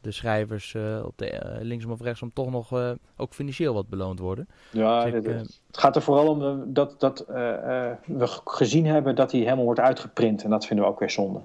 de 0.00 0.10
schrijvers 0.10 0.74
uh, 0.74 1.04
op 1.04 1.12
de 1.16 1.58
linksom 1.60 1.90
of 1.90 2.00
rechtsom 2.00 2.32
toch 2.32 2.50
nog 2.50 2.96
ook 3.16 3.34
financieel 3.34 3.74
wat 3.74 3.88
beloond 3.88 4.18
worden. 4.18 4.48
Ja, 4.70 5.04
dus 5.04 5.14
ik, 5.14 5.24
het 5.24 5.78
gaat 5.78 5.96
er 5.96 6.02
vooral 6.02 6.28
om 6.28 6.64
dat, 6.72 7.00
dat 7.00 7.24
we 7.26 8.40
gezien 8.44 8.86
hebben 8.86 9.14
dat 9.14 9.32
hij 9.32 9.40
helemaal 9.40 9.64
wordt 9.64 9.80
uitgeprint 9.80 10.44
en 10.44 10.50
dat 10.50 10.66
vinden 10.66 10.84
we 10.84 10.90
ook 10.90 10.98
weer 10.98 11.10
zonde. 11.10 11.40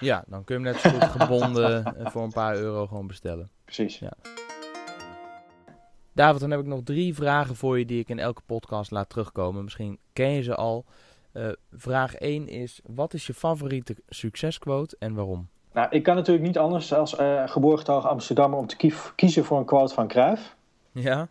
Ja, 0.00 0.24
dan 0.26 0.44
kun 0.44 0.58
je 0.58 0.64
hem 0.64 0.72
net 0.72 0.82
zo 0.82 0.90
goed 0.90 1.10
gebonden 1.20 1.94
voor 2.04 2.22
een 2.22 2.32
paar 2.32 2.56
euro 2.56 2.86
gewoon 2.86 3.06
bestellen. 3.06 3.50
Precies. 3.64 3.98
Ja. 3.98 4.12
David, 6.12 6.40
dan 6.40 6.50
heb 6.50 6.60
ik 6.60 6.66
nog 6.66 6.80
drie 6.84 7.14
vragen 7.14 7.56
voor 7.56 7.78
je 7.78 7.86
die 7.86 8.00
ik 8.00 8.08
in 8.08 8.18
elke 8.18 8.42
podcast 8.46 8.90
laat 8.90 9.08
terugkomen. 9.08 9.64
Misschien 9.64 9.98
ken 10.12 10.30
je 10.30 10.42
ze 10.42 10.54
al. 10.54 10.84
Uh, 11.32 11.48
vraag 11.72 12.14
1 12.14 12.48
is, 12.48 12.80
wat 12.86 13.14
is 13.14 13.26
je 13.26 13.34
favoriete 13.34 13.96
succesquote 14.08 14.96
en 14.98 15.14
waarom? 15.14 15.48
Nou, 15.72 15.88
ik 15.90 16.02
kan 16.02 16.14
natuurlijk 16.14 16.46
niet 16.46 16.58
anders 16.58 16.92
als 16.92 17.18
uh, 17.18 17.48
geboorgetogen 17.48 18.10
Amsterdammer 18.10 18.58
om 18.58 18.66
te 18.66 18.76
kief, 18.76 19.12
kiezen 19.14 19.44
voor 19.44 19.58
een 19.58 19.64
quote 19.64 19.94
van 19.94 20.08
Cruijff. 20.08 20.56
Ja? 20.92 21.28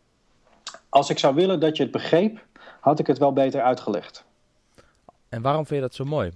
Als 0.89 1.10
ik 1.10 1.19
zou 1.19 1.36
willen 1.36 1.60
dat 1.60 1.77
je 1.77 1.84
het 1.84 1.91
begreep, 1.91 2.45
had 2.80 2.99
ik 2.99 3.08
het 3.08 3.17
wel 3.17 3.34
beter 3.34 3.62
uitgelegd. 3.62 4.25
En 5.30 5.41
waarom 5.41 5.65
vind 5.65 5.80
je 5.80 5.88
dat 5.88 5.95
zo 5.95 6.06
mooi? 6.06 6.32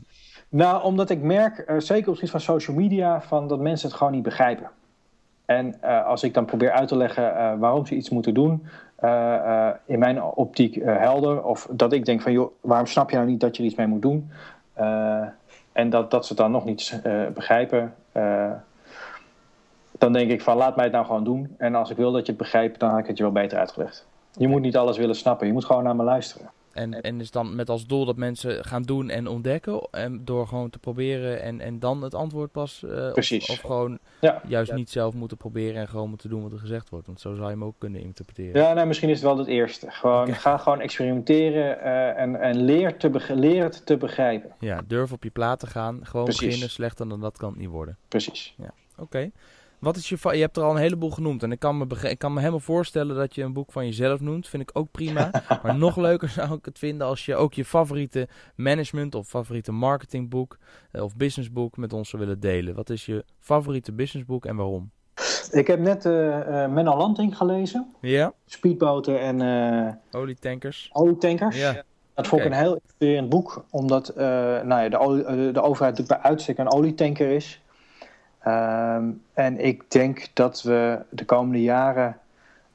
Nou, 0.52 0.84
omdat 0.84 1.10
ik 1.10 1.22
merk, 1.22 1.64
uh, 1.68 1.80
zeker 1.80 2.12
op 2.12 2.20
het 2.20 2.30
van 2.30 2.40
social 2.40 2.76
media, 2.76 3.22
van 3.22 3.48
dat 3.48 3.60
mensen 3.60 3.88
het 3.88 3.98
gewoon 3.98 4.14
niet 4.14 4.24
begrijpen. 4.24 4.70
En 5.46 5.76
uh, 5.84 6.06
als 6.06 6.24
ik 6.24 6.34
dan 6.34 6.46
probeer 6.46 6.72
uit 6.72 6.88
te 6.88 6.96
leggen 6.96 7.24
uh, 7.24 7.54
waarom 7.60 7.86
ze 7.86 7.96
iets 7.96 8.10
moeten 8.10 8.34
doen, 8.34 8.66
in 9.86 10.00
mijn 10.00 10.24
optiek 10.24 10.76
helder. 10.84 11.44
Of 11.44 11.68
dat 11.72 11.94
ik 11.94 12.06
denk 12.06 12.22
van, 12.22 12.32
joh, 12.32 12.52
waarom 12.62 12.88
snap 12.88 13.10
je 13.10 13.16
nou 13.16 13.28
niet 13.28 13.40
dat 13.40 13.56
je 13.56 13.62
er 13.62 13.68
iets 13.68 13.78
mee 13.78 13.88
moet 13.88 14.02
doen? 14.02 14.32
en 15.72 15.90
dat, 15.90 16.12
dat 16.12 16.26
ze 16.26 16.34
het 16.34 16.42
dan 16.42 16.52
nog 16.52 16.66
niet 16.66 17.02
begrijpen. 17.34 17.94
dan 19.92 20.14
denk 20.14 20.32
ik 20.32 20.42
van, 20.42 20.58
laat 20.58 20.76
mij 20.76 20.84
het 20.84 20.94
nou 20.94 21.06
gewoon 21.06 21.24
doen. 21.24 21.56
En 21.58 21.76
als 21.76 21.90
ik 21.90 21.98
wil 21.98 22.12
dat 22.12 22.26
je 22.26 22.32
het 22.32 22.42
begrijpt, 22.42 22.80
dan 22.80 22.90
had 22.90 23.00
ik 23.00 23.08
het 23.08 23.18
je 23.18 23.24
wel 23.24 23.32
beter 23.32 23.58
uitgelegd. 23.58 24.06
Je 24.32 24.48
moet 24.48 24.62
niet 24.62 24.78
alles 24.78 24.98
willen 24.98 25.16
snappen, 25.16 25.48
je 25.48 25.54
moet 25.54 25.66
gewoon 25.66 25.84
naar 25.84 25.96
me 25.96 26.04
luisteren. 26.04 26.50
En, 26.74 27.02
en 27.02 27.20
is 27.20 27.32
dan 27.32 27.56
met 27.56 27.70
als 27.70 27.88
doel 27.88 28.06
dat 28.06 28.16
mensen 28.16 28.66
gaan 28.66 28.82
doen 28.82 29.10
en 29.10 29.28
ontdekken. 29.28 29.88
En 29.92 30.26
door 30.26 30.48
gewoon 30.48 30.70
te 30.70 30.80
proberen 30.80 31.42
en, 31.42 31.60
en 31.60 31.80
dan 31.80 32.02
het 32.02 32.14
antwoord 32.14 32.52
pas. 32.52 32.84
Uh, 32.86 33.12
Precies. 33.12 33.50
Of, 33.50 33.56
of 33.56 33.62
gewoon 33.62 34.00
ja. 34.22 34.42
juist 34.48 34.70
ja. 34.70 34.76
niet 34.76 34.90
zelf 34.90 35.14
moeten 35.14 35.38
proberen 35.38 35.82
en 35.82 35.88
gewoon 35.88 36.10
moeten 36.10 36.30
doen 36.30 36.42
wat 36.42 36.52
er 36.52 36.60
gezegd 36.60 36.90
wordt. 36.90 37.08
Want 37.08 37.20
zo 37.20 37.34
zou 37.34 37.46
je 37.46 37.54
hem 37.54 37.64
ook 37.64 37.76
kunnen 37.78 38.02
interpreteren. 38.02 38.62
Ja, 38.62 38.74
nou, 38.74 38.88
misschien 38.88 39.10
is 39.10 39.16
het 39.16 39.26
wel 39.26 39.38
het 39.38 39.48
eerste. 39.48 39.92
Gewoon, 39.92 40.22
okay. 40.22 40.34
Ga 40.34 40.58
gewoon 40.58 40.82
experimenteren 40.82 41.78
uh, 41.78 42.20
en, 42.20 42.42
en 42.42 42.64
leer, 42.64 42.98
te 42.98 43.36
leer 43.36 43.64
het 43.64 43.86
te 43.86 43.98
begrijpen. 43.98 44.52
Ja, 44.60 44.82
durf 44.88 45.12
op 45.12 45.24
je 45.24 45.30
plaat 45.30 45.60
te 45.60 45.68
gaan. 45.68 46.00
Gewoon 46.04 46.26
Precies. 46.26 46.46
beginnen. 46.46 46.70
Slechter 46.70 47.10
dan 47.10 47.20
dat 47.20 47.38
kan 47.38 47.50
het 47.50 47.60
niet 47.60 47.70
worden. 47.70 47.98
Precies. 48.08 48.54
Ja, 48.58 48.74
oké. 48.92 49.02
Okay. 49.02 49.32
Wat 49.82 49.96
is 49.96 50.10
je, 50.10 50.18
je 50.22 50.42
hebt 50.42 50.58
er 50.58 50.64
al 50.64 50.72
een 50.72 50.82
heleboel 50.82 51.10
genoemd. 51.10 51.44
En 51.44 51.52
ik 51.52 51.60
kan, 51.60 51.78
me 51.78 52.10
ik 52.10 52.20
kan 52.20 52.34
me 52.34 52.40
helemaal 52.40 52.60
voorstellen 52.60 53.16
dat 53.16 53.36
je 53.36 53.44
een 53.44 53.54
boek 53.54 53.72
van 53.72 53.86
jezelf 53.86 54.20
noemt. 54.20 54.48
Vind 54.48 54.64
ik 54.64 54.70
ook 54.74 54.92
prima. 54.92 55.32
maar 55.64 55.78
nog 55.78 55.96
leuker 55.96 56.30
zou 56.30 56.54
ik 56.54 56.66
het 56.66 56.80
vinden 56.80 57.08
als 57.08 57.26
je 57.26 57.36
ook 57.36 57.54
je 57.54 57.66
favoriete 57.66 58.28
management 58.56 59.16
of 59.16 59.28
favoriete 59.28 59.72
marketingboek 59.72 60.58
of 60.92 61.16
businessboek 61.16 61.78
met 61.78 61.94
ons 61.94 62.10
zou 62.10 62.22
willen 62.22 62.40
delen. 62.40 62.76
Wat 62.76 62.90
is 62.90 63.06
je 63.06 63.26
favoriete 63.40 63.92
businessboek 63.92 64.46
en 64.46 64.56
waarom? 64.56 64.92
Ik 65.52 65.68
heb 65.68 65.80
net 65.80 66.06
uh, 66.06 66.14
uh, 66.14 66.68
Menno 66.68 66.98
Lanting 66.98 67.38
gelezen. 67.38 67.96
Ja. 68.02 68.34
Speedboten 68.46 69.20
en... 69.20 69.42
Uh, 69.42 70.22
olietankers. 70.22 70.90
Olietankers. 70.94 71.60
Ja. 71.60 71.84
Dat 72.14 72.28
vond 72.28 72.42
ik 72.42 72.48
okay. 72.48 72.60
een 72.60 72.66
heel 72.66 72.80
inspirerend 72.84 73.30
boek. 73.30 73.66
Omdat 73.70 74.14
nou 74.16 74.82
ja, 74.82 74.90
de, 74.90 74.98
de 75.54 75.62
overheid 75.62 75.98
natuurlijk 75.98 76.08
bij 76.08 76.32
uitstek 76.32 76.58
een 76.58 76.72
olietanker 76.72 77.30
is. 77.32 77.61
Um, 78.48 79.22
en 79.34 79.60
ik 79.60 79.92
denk 79.92 80.28
dat 80.34 80.62
we 80.62 81.00
de 81.10 81.26
komende 81.26 81.62
jaren 81.62 82.18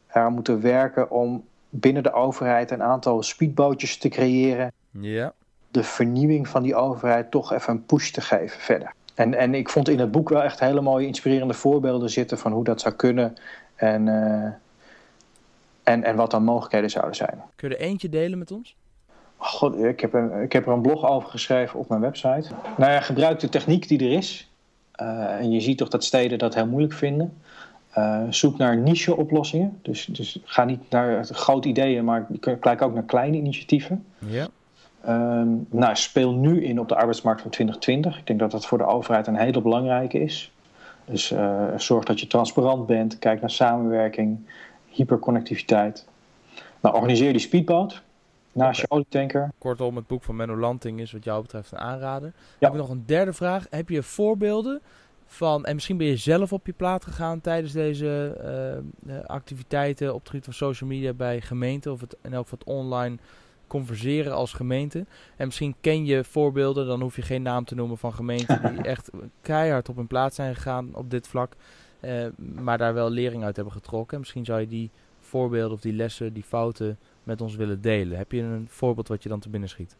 er 0.07 0.31
moeten 0.31 0.61
werken 0.61 1.11
om 1.11 1.45
binnen 1.69 2.03
de 2.03 2.13
overheid 2.13 2.71
een 2.71 2.83
aantal 2.83 3.23
speedbootjes 3.23 3.99
te 3.99 4.09
creëren. 4.09 4.73
Ja. 4.91 5.33
De 5.71 5.83
vernieuwing 5.83 6.49
van 6.49 6.63
die 6.63 6.75
overheid 6.75 7.31
toch 7.31 7.53
even 7.53 7.73
een 7.73 7.87
push 7.87 8.11
te 8.11 8.21
geven 8.21 8.61
verder. 8.61 8.95
En, 9.15 9.35
en 9.35 9.55
ik 9.55 9.69
vond 9.69 9.89
in 9.89 9.99
het 9.99 10.11
boek 10.11 10.29
wel 10.29 10.43
echt 10.43 10.61
hele 10.61 10.81
mooie 10.81 11.07
inspirerende 11.07 11.55
voorbeelden 11.55 12.11
zitten 12.11 12.39
van 12.39 12.53
hoe 12.53 12.65
dat 12.65 12.81
zou 12.81 12.95
kunnen 12.95 13.37
en, 13.75 14.07
uh, 14.07 14.45
en, 15.83 16.05
en 16.05 16.17
wat 16.17 16.31
dan 16.31 16.45
mogelijkheden 16.45 16.91
zouden 16.91 17.17
zijn. 17.17 17.43
Kun 17.57 17.69
je 17.69 17.77
er 17.77 17.81
eentje 17.81 18.09
delen 18.09 18.39
met 18.39 18.51
ons? 18.51 18.77
God, 19.37 19.79
ik 19.79 20.01
heb, 20.01 20.13
een, 20.13 20.43
ik 20.43 20.53
heb 20.53 20.67
er 20.67 20.73
een 20.73 20.83
blog 20.83 21.09
over 21.09 21.31
geschreven 21.31 21.79
op 21.79 21.89
mijn 21.89 22.01
website. 22.01 22.49
Nou 22.77 22.93
ja, 22.93 23.01
gebruik 23.01 23.41
de 23.41 23.49
techniek 23.49 23.89
die 23.89 23.99
er 23.99 24.13
is. 24.13 24.51
Uh, 25.03 25.41
en 25.41 25.51
je 25.51 25.61
ziet 25.61 25.79
toch 25.79 25.89
dat 25.89 26.05
steden 26.05 26.39
dat 26.39 26.55
heel 26.55 26.67
moeilijk 26.67 26.95
vinden. 26.95 27.33
Uh, 27.99 28.23
zoek 28.31 28.59
naar 28.59 28.77
niche-oplossingen. 28.77 29.79
Dus, 29.83 30.05
dus 30.05 30.39
ga 30.45 30.65
niet 30.65 30.91
naar 30.91 31.25
grote 31.25 31.69
ideeën, 31.69 32.05
maar 32.05 32.27
kijk 32.61 32.83
ook 32.83 32.95
naar 32.95 33.03
kleine 33.03 33.37
initiatieven. 33.37 34.05
Ja. 34.19 34.49
Um, 35.09 35.67
nou, 35.71 35.97
speel 35.97 36.33
nu 36.33 36.65
in 36.65 36.81
op 36.81 36.89
de 36.89 36.97
arbeidsmarkt 36.97 37.41
van 37.41 37.51
2020. 37.51 38.19
Ik 38.19 38.27
denk 38.27 38.39
dat 38.39 38.51
dat 38.51 38.67
voor 38.67 38.79
de 38.79 38.87
overheid 38.87 39.27
een 39.27 39.37
hele 39.37 39.61
belangrijke 39.61 40.21
is. 40.21 40.53
Dus 41.05 41.33
uh, 41.33 41.65
zorg 41.77 42.05
dat 42.05 42.21
je 42.21 42.27
transparant 42.27 42.87
bent. 42.87 43.19
Kijk 43.19 43.41
naar 43.41 43.51
samenwerking, 43.51 44.39
hyperconnectiviteit. 44.89 46.07
Nou, 46.81 46.95
organiseer 46.95 47.33
die 47.33 47.41
speedboot. 47.41 48.03
Naast 48.57 48.81
je 48.81 48.91
olietanker. 48.91 49.53
Kortom, 49.59 49.97
het 49.97 50.07
boek 50.07 50.23
van 50.23 50.37
Menno 50.37 50.57
Lanting 50.57 51.01
is 51.01 51.13
wat 51.13 51.25
jou 51.25 51.43
betreft 51.43 51.73
een 51.73 51.79
aanrader. 51.79 52.33
Ja. 52.35 52.43
Heb 52.59 52.73
ik 52.73 52.77
nog 52.77 52.89
een 52.89 53.07
derde 53.07 53.33
vraag. 53.33 53.67
Heb 53.71 53.89
je 53.89 54.03
voorbeelden 54.03 54.83
van, 55.27 55.65
en 55.65 55.75
misschien 55.75 55.97
ben 55.97 56.07
je 56.07 56.17
zelf 56.17 56.53
op 56.53 56.67
je 56.67 56.73
plaat 56.73 57.05
gegaan 57.05 57.41
tijdens 57.41 57.73
deze 57.73 58.83
uh, 59.07 59.19
activiteiten 59.27 60.15
op 60.15 60.19
het 60.19 60.29
gebied 60.29 60.45
van 60.45 60.53
social 60.53 60.91
media 60.91 61.13
bij 61.13 61.41
gemeenten 61.41 61.93
of 61.93 62.01
het, 62.01 62.17
en 62.21 62.35
ook 62.35 62.51
het 62.51 62.65
online 62.65 63.17
converseren 63.67 64.35
als 64.35 64.53
gemeente. 64.53 65.07
En 65.37 65.47
misschien 65.47 65.75
ken 65.81 66.05
je 66.05 66.25
voorbeelden, 66.25 66.87
dan 66.87 67.01
hoef 67.01 67.17
je 67.17 67.23
geen 67.23 67.43
naam 67.43 67.65
te 67.65 67.75
noemen 67.75 67.99
van 67.99 68.13
gemeenten 68.13 68.75
die 68.75 68.83
echt 68.95 69.11
keihard 69.41 69.89
op 69.89 69.97
hun 69.97 70.07
plaats 70.07 70.37
zijn 70.37 70.55
gegaan 70.55 70.95
op 70.95 71.11
dit 71.11 71.29
vlak, 71.29 71.53
uh, 72.01 72.27
maar 72.39 72.79
daar 72.79 72.95
wel 72.95 73.11
lering 73.11 73.45
uit 73.45 73.57
hebben 73.57 73.75
getrokken. 73.75 74.19
Misschien 74.19 74.45
zou 74.45 74.61
je 74.61 74.67
die 74.67 74.91
voorbeelden 75.21 75.73
of 75.77 75.81
die 75.81 75.93
lessen, 75.93 76.33
die 76.33 76.43
fouten 76.43 76.99
met 77.27 77.41
ons 77.41 77.57
willen 77.57 77.81
delen. 77.81 78.19
Heb 78.19 78.33
je 78.33 78.43
een 78.43 78.67
voorbeeld 78.71 79.09
wat 79.09 79.23
je 79.23 79.29
dan 79.29 79.41
te 79.41 79.49
binnen 79.49 79.69
schiet? 79.69 79.97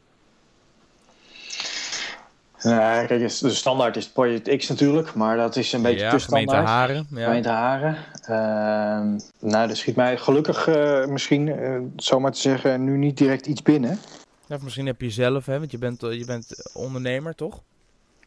Nee, 2.63 3.07
kijk, 3.07 3.21
de 3.41 3.51
standaard 3.51 3.97
is 3.97 4.09
Project 4.09 4.57
X 4.57 4.69
natuurlijk, 4.69 5.15
maar 5.15 5.37
dat 5.37 5.57
is 5.57 5.73
een 5.73 5.83
beetje 5.83 6.05
ja, 6.05 6.11
te 6.11 6.19
standaard. 6.19 6.67
Haren. 6.67 7.07
Ja. 7.11 7.25
Gemeente 7.25 7.49
Haren. 7.49 7.97
Ehm, 8.23 9.19
nou, 9.51 9.71
er 9.71 9.77
schiet 9.77 9.97
mij 9.97 10.19
gelukkig 10.19 10.69
eh, 10.69 11.07
misschien, 11.07 11.49
eh 11.49 11.79
zomaar 11.97 12.33
te 12.33 12.41
zeggen, 12.41 12.85
nu 12.85 12.97
niet 12.97 13.17
direct 13.19 13.47
iets 13.47 13.63
binnen. 13.63 13.99
Ja, 14.47 14.57
of 14.57 14.63
misschien 14.63 14.87
heb 14.87 15.01
je 15.01 15.11
zelf, 15.11 15.47
hè, 15.47 15.59
want 15.59 15.71
je 15.71 15.79
bent, 15.79 16.01
je 16.01 16.25
bent 16.27 16.71
ondernemer, 16.75 17.35
toch? 17.35 17.63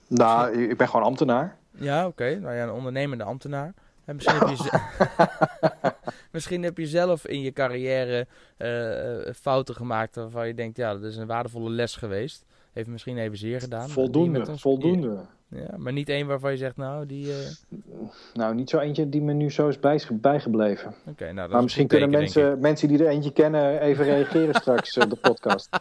Nou, 0.08 0.64
ik 0.70 0.78
ben 0.78 0.90
gewoon 0.90 1.06
ambtenaar. 1.06 1.58
Ja, 1.72 2.08
oké. 2.08 2.40
Nou 2.42 2.56
ja, 2.56 2.64
een 2.64 2.72
ondernemende 2.72 3.24
ambtenaar. 3.24 3.74
En 4.10 4.16
misschien, 4.16 4.40
heb 4.40 4.58
je 4.58 5.94
misschien 6.32 6.64
heb 6.64 6.78
je 6.78 6.88
zelf 6.88 7.28
in 7.28 7.42
je 7.42 7.52
carrière 7.52 8.28
eh, 8.58 9.28
eh, 9.28 9.34
fouten 9.34 9.76
gemaakt 9.76 10.16
waarvan 10.16 10.48
je 10.48 10.54
denkt, 10.54 10.78
ja, 10.78 10.94
dat 10.94 11.04
is 11.04 11.18
een 11.18 11.28
waardevolle 11.28 11.70
les 11.70 11.96
geweest. 11.96 12.46
Heeft 12.74 12.88
misschien 12.88 13.18
even 13.18 13.38
zeer 13.38 13.60
gedaan. 13.60 13.90
Voldoende, 13.90 14.58
voldoende. 14.58 15.18
Ja, 15.48 15.78
maar 15.78 15.94
niet 15.94 16.10
één 16.10 16.28
waarvan 16.28 16.52
je 16.52 16.58
zegt, 16.58 16.78
nou, 16.78 17.06
die... 17.06 17.32
eh, 17.32 17.38
Nou, 18.34 18.56
niet 18.56 18.70
zo 18.70 18.80
eentje 18.80 19.10
die 19.10 19.22
me 19.22 19.34
nu 19.34 19.52
zo 19.52 19.68
is 19.68 19.80
bij- 19.80 20.02
bijgebleven. 20.12 20.94
Oké, 21.06 21.32
nou, 21.32 21.50
Maar 21.50 21.62
misschien 21.64 21.88
kunnen 21.88 22.10
mensen, 22.10 22.60
mensen 22.60 22.88
die 22.88 23.00
er 23.00 23.08
eentje 23.08 23.32
kennen 23.32 23.80
even 23.82 24.06
reageren 24.06 24.54
straks 24.56 24.98
op 24.98 25.10
de 25.10 25.16
podcast. 25.16 25.70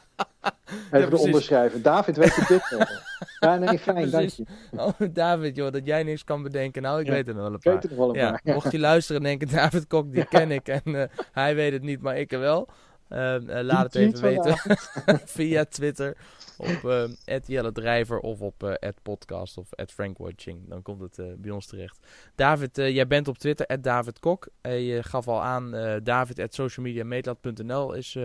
Even 0.92 1.08
precies. 1.08 1.26
onderschrijven. 1.26 1.82
David, 1.82 2.16
weet 2.16 2.34
je 2.34 2.44
dit 2.48 2.78
nog? 2.78 2.88
Ja, 3.40 3.56
nee, 3.56 3.78
fijn, 3.78 4.10
dank 4.16 4.28
je. 4.30 4.42
Ik. 4.42 4.80
Oh, 4.80 5.00
David, 5.12 5.56
joh, 5.56 5.72
dat 5.72 5.86
jij 5.86 6.02
niks 6.02 6.24
kan 6.24 6.42
bedenken. 6.42 6.82
Nou, 6.82 7.00
ik 7.00 7.06
Ja, 7.06 7.12
weet 7.12 7.28
er 7.28 7.34
wel 7.34 7.46
een 7.46 7.54
Ik 7.54 7.60
paar. 7.60 7.72
weet 7.72 7.82
het 7.82 7.90
nog 7.90 8.00
wel 8.00 8.08
een 8.08 8.14
Ja, 8.20 8.30
paar. 8.30 8.40
Ja. 8.44 8.54
mocht 8.54 8.72
je 8.72 8.78
luisteren 8.78 9.22
en 9.22 9.28
denken, 9.28 9.48
David 9.56 9.86
Kok, 9.86 10.12
die 10.12 10.24
ken 10.24 10.50
ik 10.50 10.68
en 10.68 10.82
eh, 10.94 11.08
hij 11.32 11.54
weet 11.54 11.72
het 11.72 11.82
niet, 11.82 12.00
maar 12.00 12.18
ik 12.18 12.32
er 12.32 12.38
wel. 12.40 12.68
Eh, 13.08 13.58
eh, 13.58 13.64
laat 13.64 13.82
het 13.82 13.94
even 13.94 14.22
weten 14.22 14.56
via 15.36 15.64
Twitter 15.64 16.16
op 16.56 16.84
eh 17.24 17.38
Jelle 17.46 17.72
Drijver 17.72 18.18
of 18.18 18.40
op 18.40 18.78
podcast 19.02 19.56
of 19.58 19.68
@frankwatching. 19.86 20.68
Dan 20.68 20.82
komt 20.82 21.00
het 21.00 21.40
bij 21.40 21.50
ons 21.50 21.66
terecht. 21.66 22.06
David, 22.34 22.76
jij 22.76 23.06
bent 23.06 23.28
op 23.28 23.38
Twitter 23.38 23.82
David 23.82 24.18
Kok. 24.18 24.48
Je 24.62 24.98
gaf 25.02 25.28
al 25.28 25.42
aan, 25.42 25.70
David 26.02 26.38
socialmediameetlat.nl 26.54 27.92
is 27.92 28.16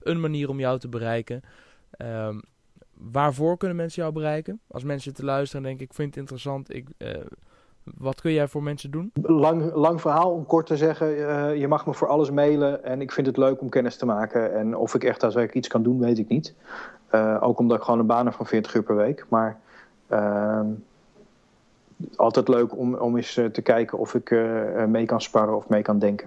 een 0.00 0.20
manier 0.20 0.48
om 0.48 0.58
jou 0.60 0.78
te 0.78 0.88
bereiken. 0.88 1.40
Ehm, 1.90 2.38
waarvoor 3.00 3.56
kunnen 3.56 3.76
mensen 3.76 4.02
jou 4.02 4.14
bereiken? 4.14 4.60
Als 4.66 4.84
mensen 4.84 5.14
te 5.14 5.24
luisteren 5.24 5.62
en 5.62 5.68
denken, 5.68 5.86
ik 5.86 5.94
vind 5.94 6.08
het 6.08 6.18
interessant, 6.18 6.74
ik, 6.74 6.88
eh, 6.96 7.10
wat 7.82 8.20
kun 8.20 8.32
jij 8.32 8.48
voor 8.48 8.62
mensen 8.62 8.90
doen? 8.90 9.12
Lang, 9.22 9.74
lang 9.74 10.00
verhaal 10.00 10.32
om 10.32 10.46
kort 10.46 10.66
te 10.66 10.76
zeggen. 10.76 11.28
eh, 11.28 11.56
je 11.56 11.68
mag 11.68 11.86
me 11.86 11.94
voor 11.94 12.08
alles 12.08 12.30
mailen 12.30 12.84
en 12.84 13.00
ik 13.00 13.12
vind 13.12 13.26
het 13.26 13.36
leuk 13.36 13.60
om 13.60 13.68
kennis 13.68 13.96
te 13.96 14.06
maken. 14.06 14.54
En 14.54 14.76
of 14.76 14.94
ik 14.94 15.04
echt 15.04 15.20
daadwerkelijk 15.20 15.58
iets 15.58 15.68
kan 15.68 15.82
doen, 15.82 15.98
weet 15.98 16.18
ik 16.18 16.28
niet. 16.28 16.54
Eh, 17.08 17.36
ook 17.40 17.58
omdat 17.58 17.76
ik 17.76 17.82
gewoon 17.82 18.00
een 18.00 18.06
baan 18.06 18.26
heb 18.26 18.34
van 18.34 18.46
40 18.46 18.74
uur 18.74 18.82
per 18.82 18.96
week. 18.96 19.26
Maar 19.28 19.58
altijd 22.16 22.48
leuk 22.48 22.76
om, 22.76 22.94
om 22.94 23.16
eens 23.16 23.34
te 23.52 23.62
kijken 23.62 23.98
of 23.98 24.14
ik 24.14 24.30
mee 24.88 25.06
kan 25.06 25.20
sparren 25.20 25.56
of 25.56 25.68
mee 25.68 25.82
kan 25.82 25.98
denken. 25.98 26.26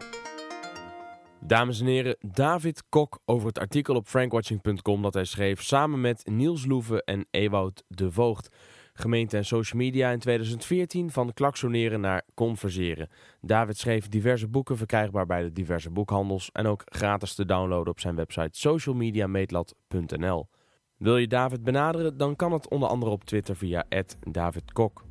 Dames 1.43 1.79
en 1.79 1.85
heren, 1.85 2.17
David 2.19 2.83
Kok 2.89 3.19
over 3.25 3.47
het 3.47 3.59
artikel 3.59 3.95
op 3.95 4.07
frankwatching.com 4.07 5.01
dat 5.01 5.13
hij 5.13 5.25
schreef 5.25 5.61
samen 5.61 6.01
met 6.01 6.27
Niels 6.27 6.65
Loeven 6.65 7.03
en 7.03 7.27
Ewout 7.31 7.83
de 7.87 8.11
Voogd. 8.11 8.55
Gemeente 8.93 9.37
en 9.37 9.45
social 9.45 9.81
media 9.81 10.09
in 10.09 10.19
2014 10.19 11.11
van 11.11 11.33
klaksoneren 11.33 12.01
naar 12.01 12.23
converseren. 12.33 13.09
David 13.41 13.77
schreef 13.77 14.07
diverse 14.07 14.47
boeken 14.47 14.77
verkrijgbaar 14.77 15.25
bij 15.25 15.41
de 15.41 15.51
diverse 15.51 15.91
boekhandels 15.91 16.49
en 16.51 16.65
ook 16.65 16.81
gratis 16.85 17.35
te 17.35 17.45
downloaden 17.45 17.93
op 17.93 17.99
zijn 17.99 18.15
website 18.15 18.59
socialmediameetlat.nl. 18.59 20.47
Wil 20.97 21.17
je 21.17 21.27
David 21.27 21.63
benaderen, 21.63 22.17
dan 22.17 22.35
kan 22.35 22.51
het 22.51 22.69
onder 22.69 22.89
andere 22.89 23.11
op 23.11 23.23
Twitter 23.23 23.55
via 23.55 23.85
@davidkok. 24.31 25.10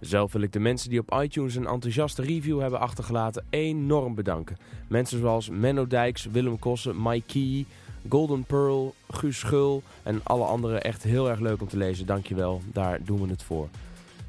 Zelf 0.00 0.32
wil 0.32 0.42
ik 0.42 0.52
de 0.52 0.58
mensen 0.58 0.90
die 0.90 1.00
op 1.00 1.20
iTunes 1.22 1.54
een 1.54 1.66
enthousiaste 1.66 2.22
review 2.22 2.60
hebben 2.60 2.80
achtergelaten 2.80 3.44
enorm 3.50 4.14
bedanken. 4.14 4.56
Mensen 4.88 5.18
zoals 5.18 5.48
Menno 5.48 5.86
Dijks, 5.86 6.24
Willem 6.24 6.58
Kossen, 6.58 7.02
Mike 7.02 7.26
Key, 7.26 7.64
Golden 8.08 8.44
Pearl, 8.44 8.94
Guus 9.08 9.38
Schul 9.38 9.82
en 10.02 10.20
alle 10.22 10.44
anderen 10.44 10.82
echt 10.82 11.02
heel 11.02 11.30
erg 11.30 11.40
leuk 11.40 11.60
om 11.60 11.68
te 11.68 11.76
lezen. 11.76 12.06
Dankjewel, 12.06 12.62
daar 12.72 12.98
doen 13.04 13.22
we 13.22 13.28
het 13.28 13.42
voor. 13.42 13.68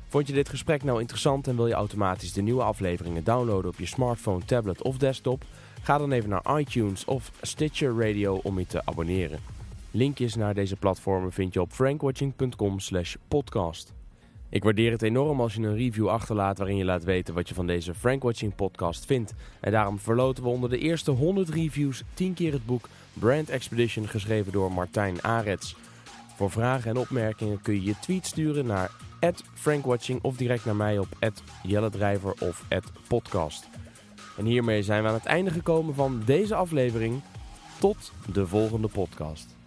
Vond 0.08 0.28
je 0.28 0.34
dit 0.34 0.50
gesprek 0.50 0.84
nou 0.84 1.00
interessant 1.00 1.48
en 1.48 1.56
wil 1.56 1.68
je 1.68 1.74
automatisch 1.74 2.34
de 2.34 2.42
nieuwe 2.42 2.64
afleveringen 2.64 3.24
downloaden 3.24 3.72
op 3.72 3.80
je 3.80 3.86
smartphone, 3.86 4.46
tablet 4.46 4.82
of 4.82 4.98
desktop? 4.98 5.44
Ga 5.82 5.98
dan 5.98 6.12
even 6.12 6.30
naar 6.30 6.60
iTunes 6.60 7.06
of 7.06 7.32
Stitcher 7.42 8.08
Radio 8.08 8.40
om 8.44 8.60
je 8.60 8.68
te 8.68 8.86
abonneren. 8.86 9.40
Linkjes 9.92 10.36
naar 10.36 10.54
deze 10.54 10.76
platformen 10.76 11.32
vind 11.32 11.54
je 11.54 11.62
op 11.62 11.74
frankwatching.com 11.74 12.80
slash 12.80 13.16
podcast. 13.28 14.01
Ik 14.52 14.64
waardeer 14.64 14.92
het 14.92 15.02
enorm 15.02 15.42
als 15.42 15.54
je 15.54 15.62
een 15.62 15.76
review 15.76 16.08
achterlaat 16.08 16.58
waarin 16.58 16.78
je 16.78 16.86
laat 16.86 17.04
weten 17.04 17.34
wat 17.34 17.50
je 17.50 17.56
van 17.56 17.68
deze 17.68 17.94
Frankwatching 17.94 18.56
podcast 18.56 19.06
vindt. 19.06 19.34
En 19.60 19.72
daarom 19.72 20.00
verloten 20.00 20.44
we 20.44 20.50
onder 20.50 20.70
de 20.70 20.78
eerste 20.78 21.12
100 21.12 21.50
reviews 21.50 22.04
10 22.14 22.34
keer 22.34 22.52
het 22.52 22.66
boek 22.66 22.90
Brand 23.14 23.50
Expedition 23.50 24.08
geschreven 24.08 24.52
door 24.52 24.72
Martijn 24.72 25.24
Arets. 25.24 25.76
Voor 26.36 26.52
vragen 26.52 26.90
en 26.90 26.98
opmerkingen 26.98 27.62
kun 27.62 27.74
je 27.74 27.84
je 27.84 28.00
tweet 28.00 28.26
sturen 28.26 28.66
naar 28.66 28.92
@frankwatching 29.54 30.20
of 30.22 30.38
direct 30.38 30.66
naar 30.66 30.76
mij 30.76 31.00
op 31.00 31.08
@jelledrijver 31.64 32.34
of 32.40 32.66
@podcast. 33.08 33.68
En 34.38 34.46
hiermee 34.46 34.84
zijn 34.84 35.04
we 35.04 35.08
aan 35.08 35.14
het 35.14 35.26
einde 35.26 35.52
gekomen 35.52 35.96
van 35.96 36.22
deze 36.26 36.56
aflevering. 36.56 37.22
Tot 37.80 38.12
de 38.34 38.48
volgende 38.48 38.88
podcast. 38.88 39.61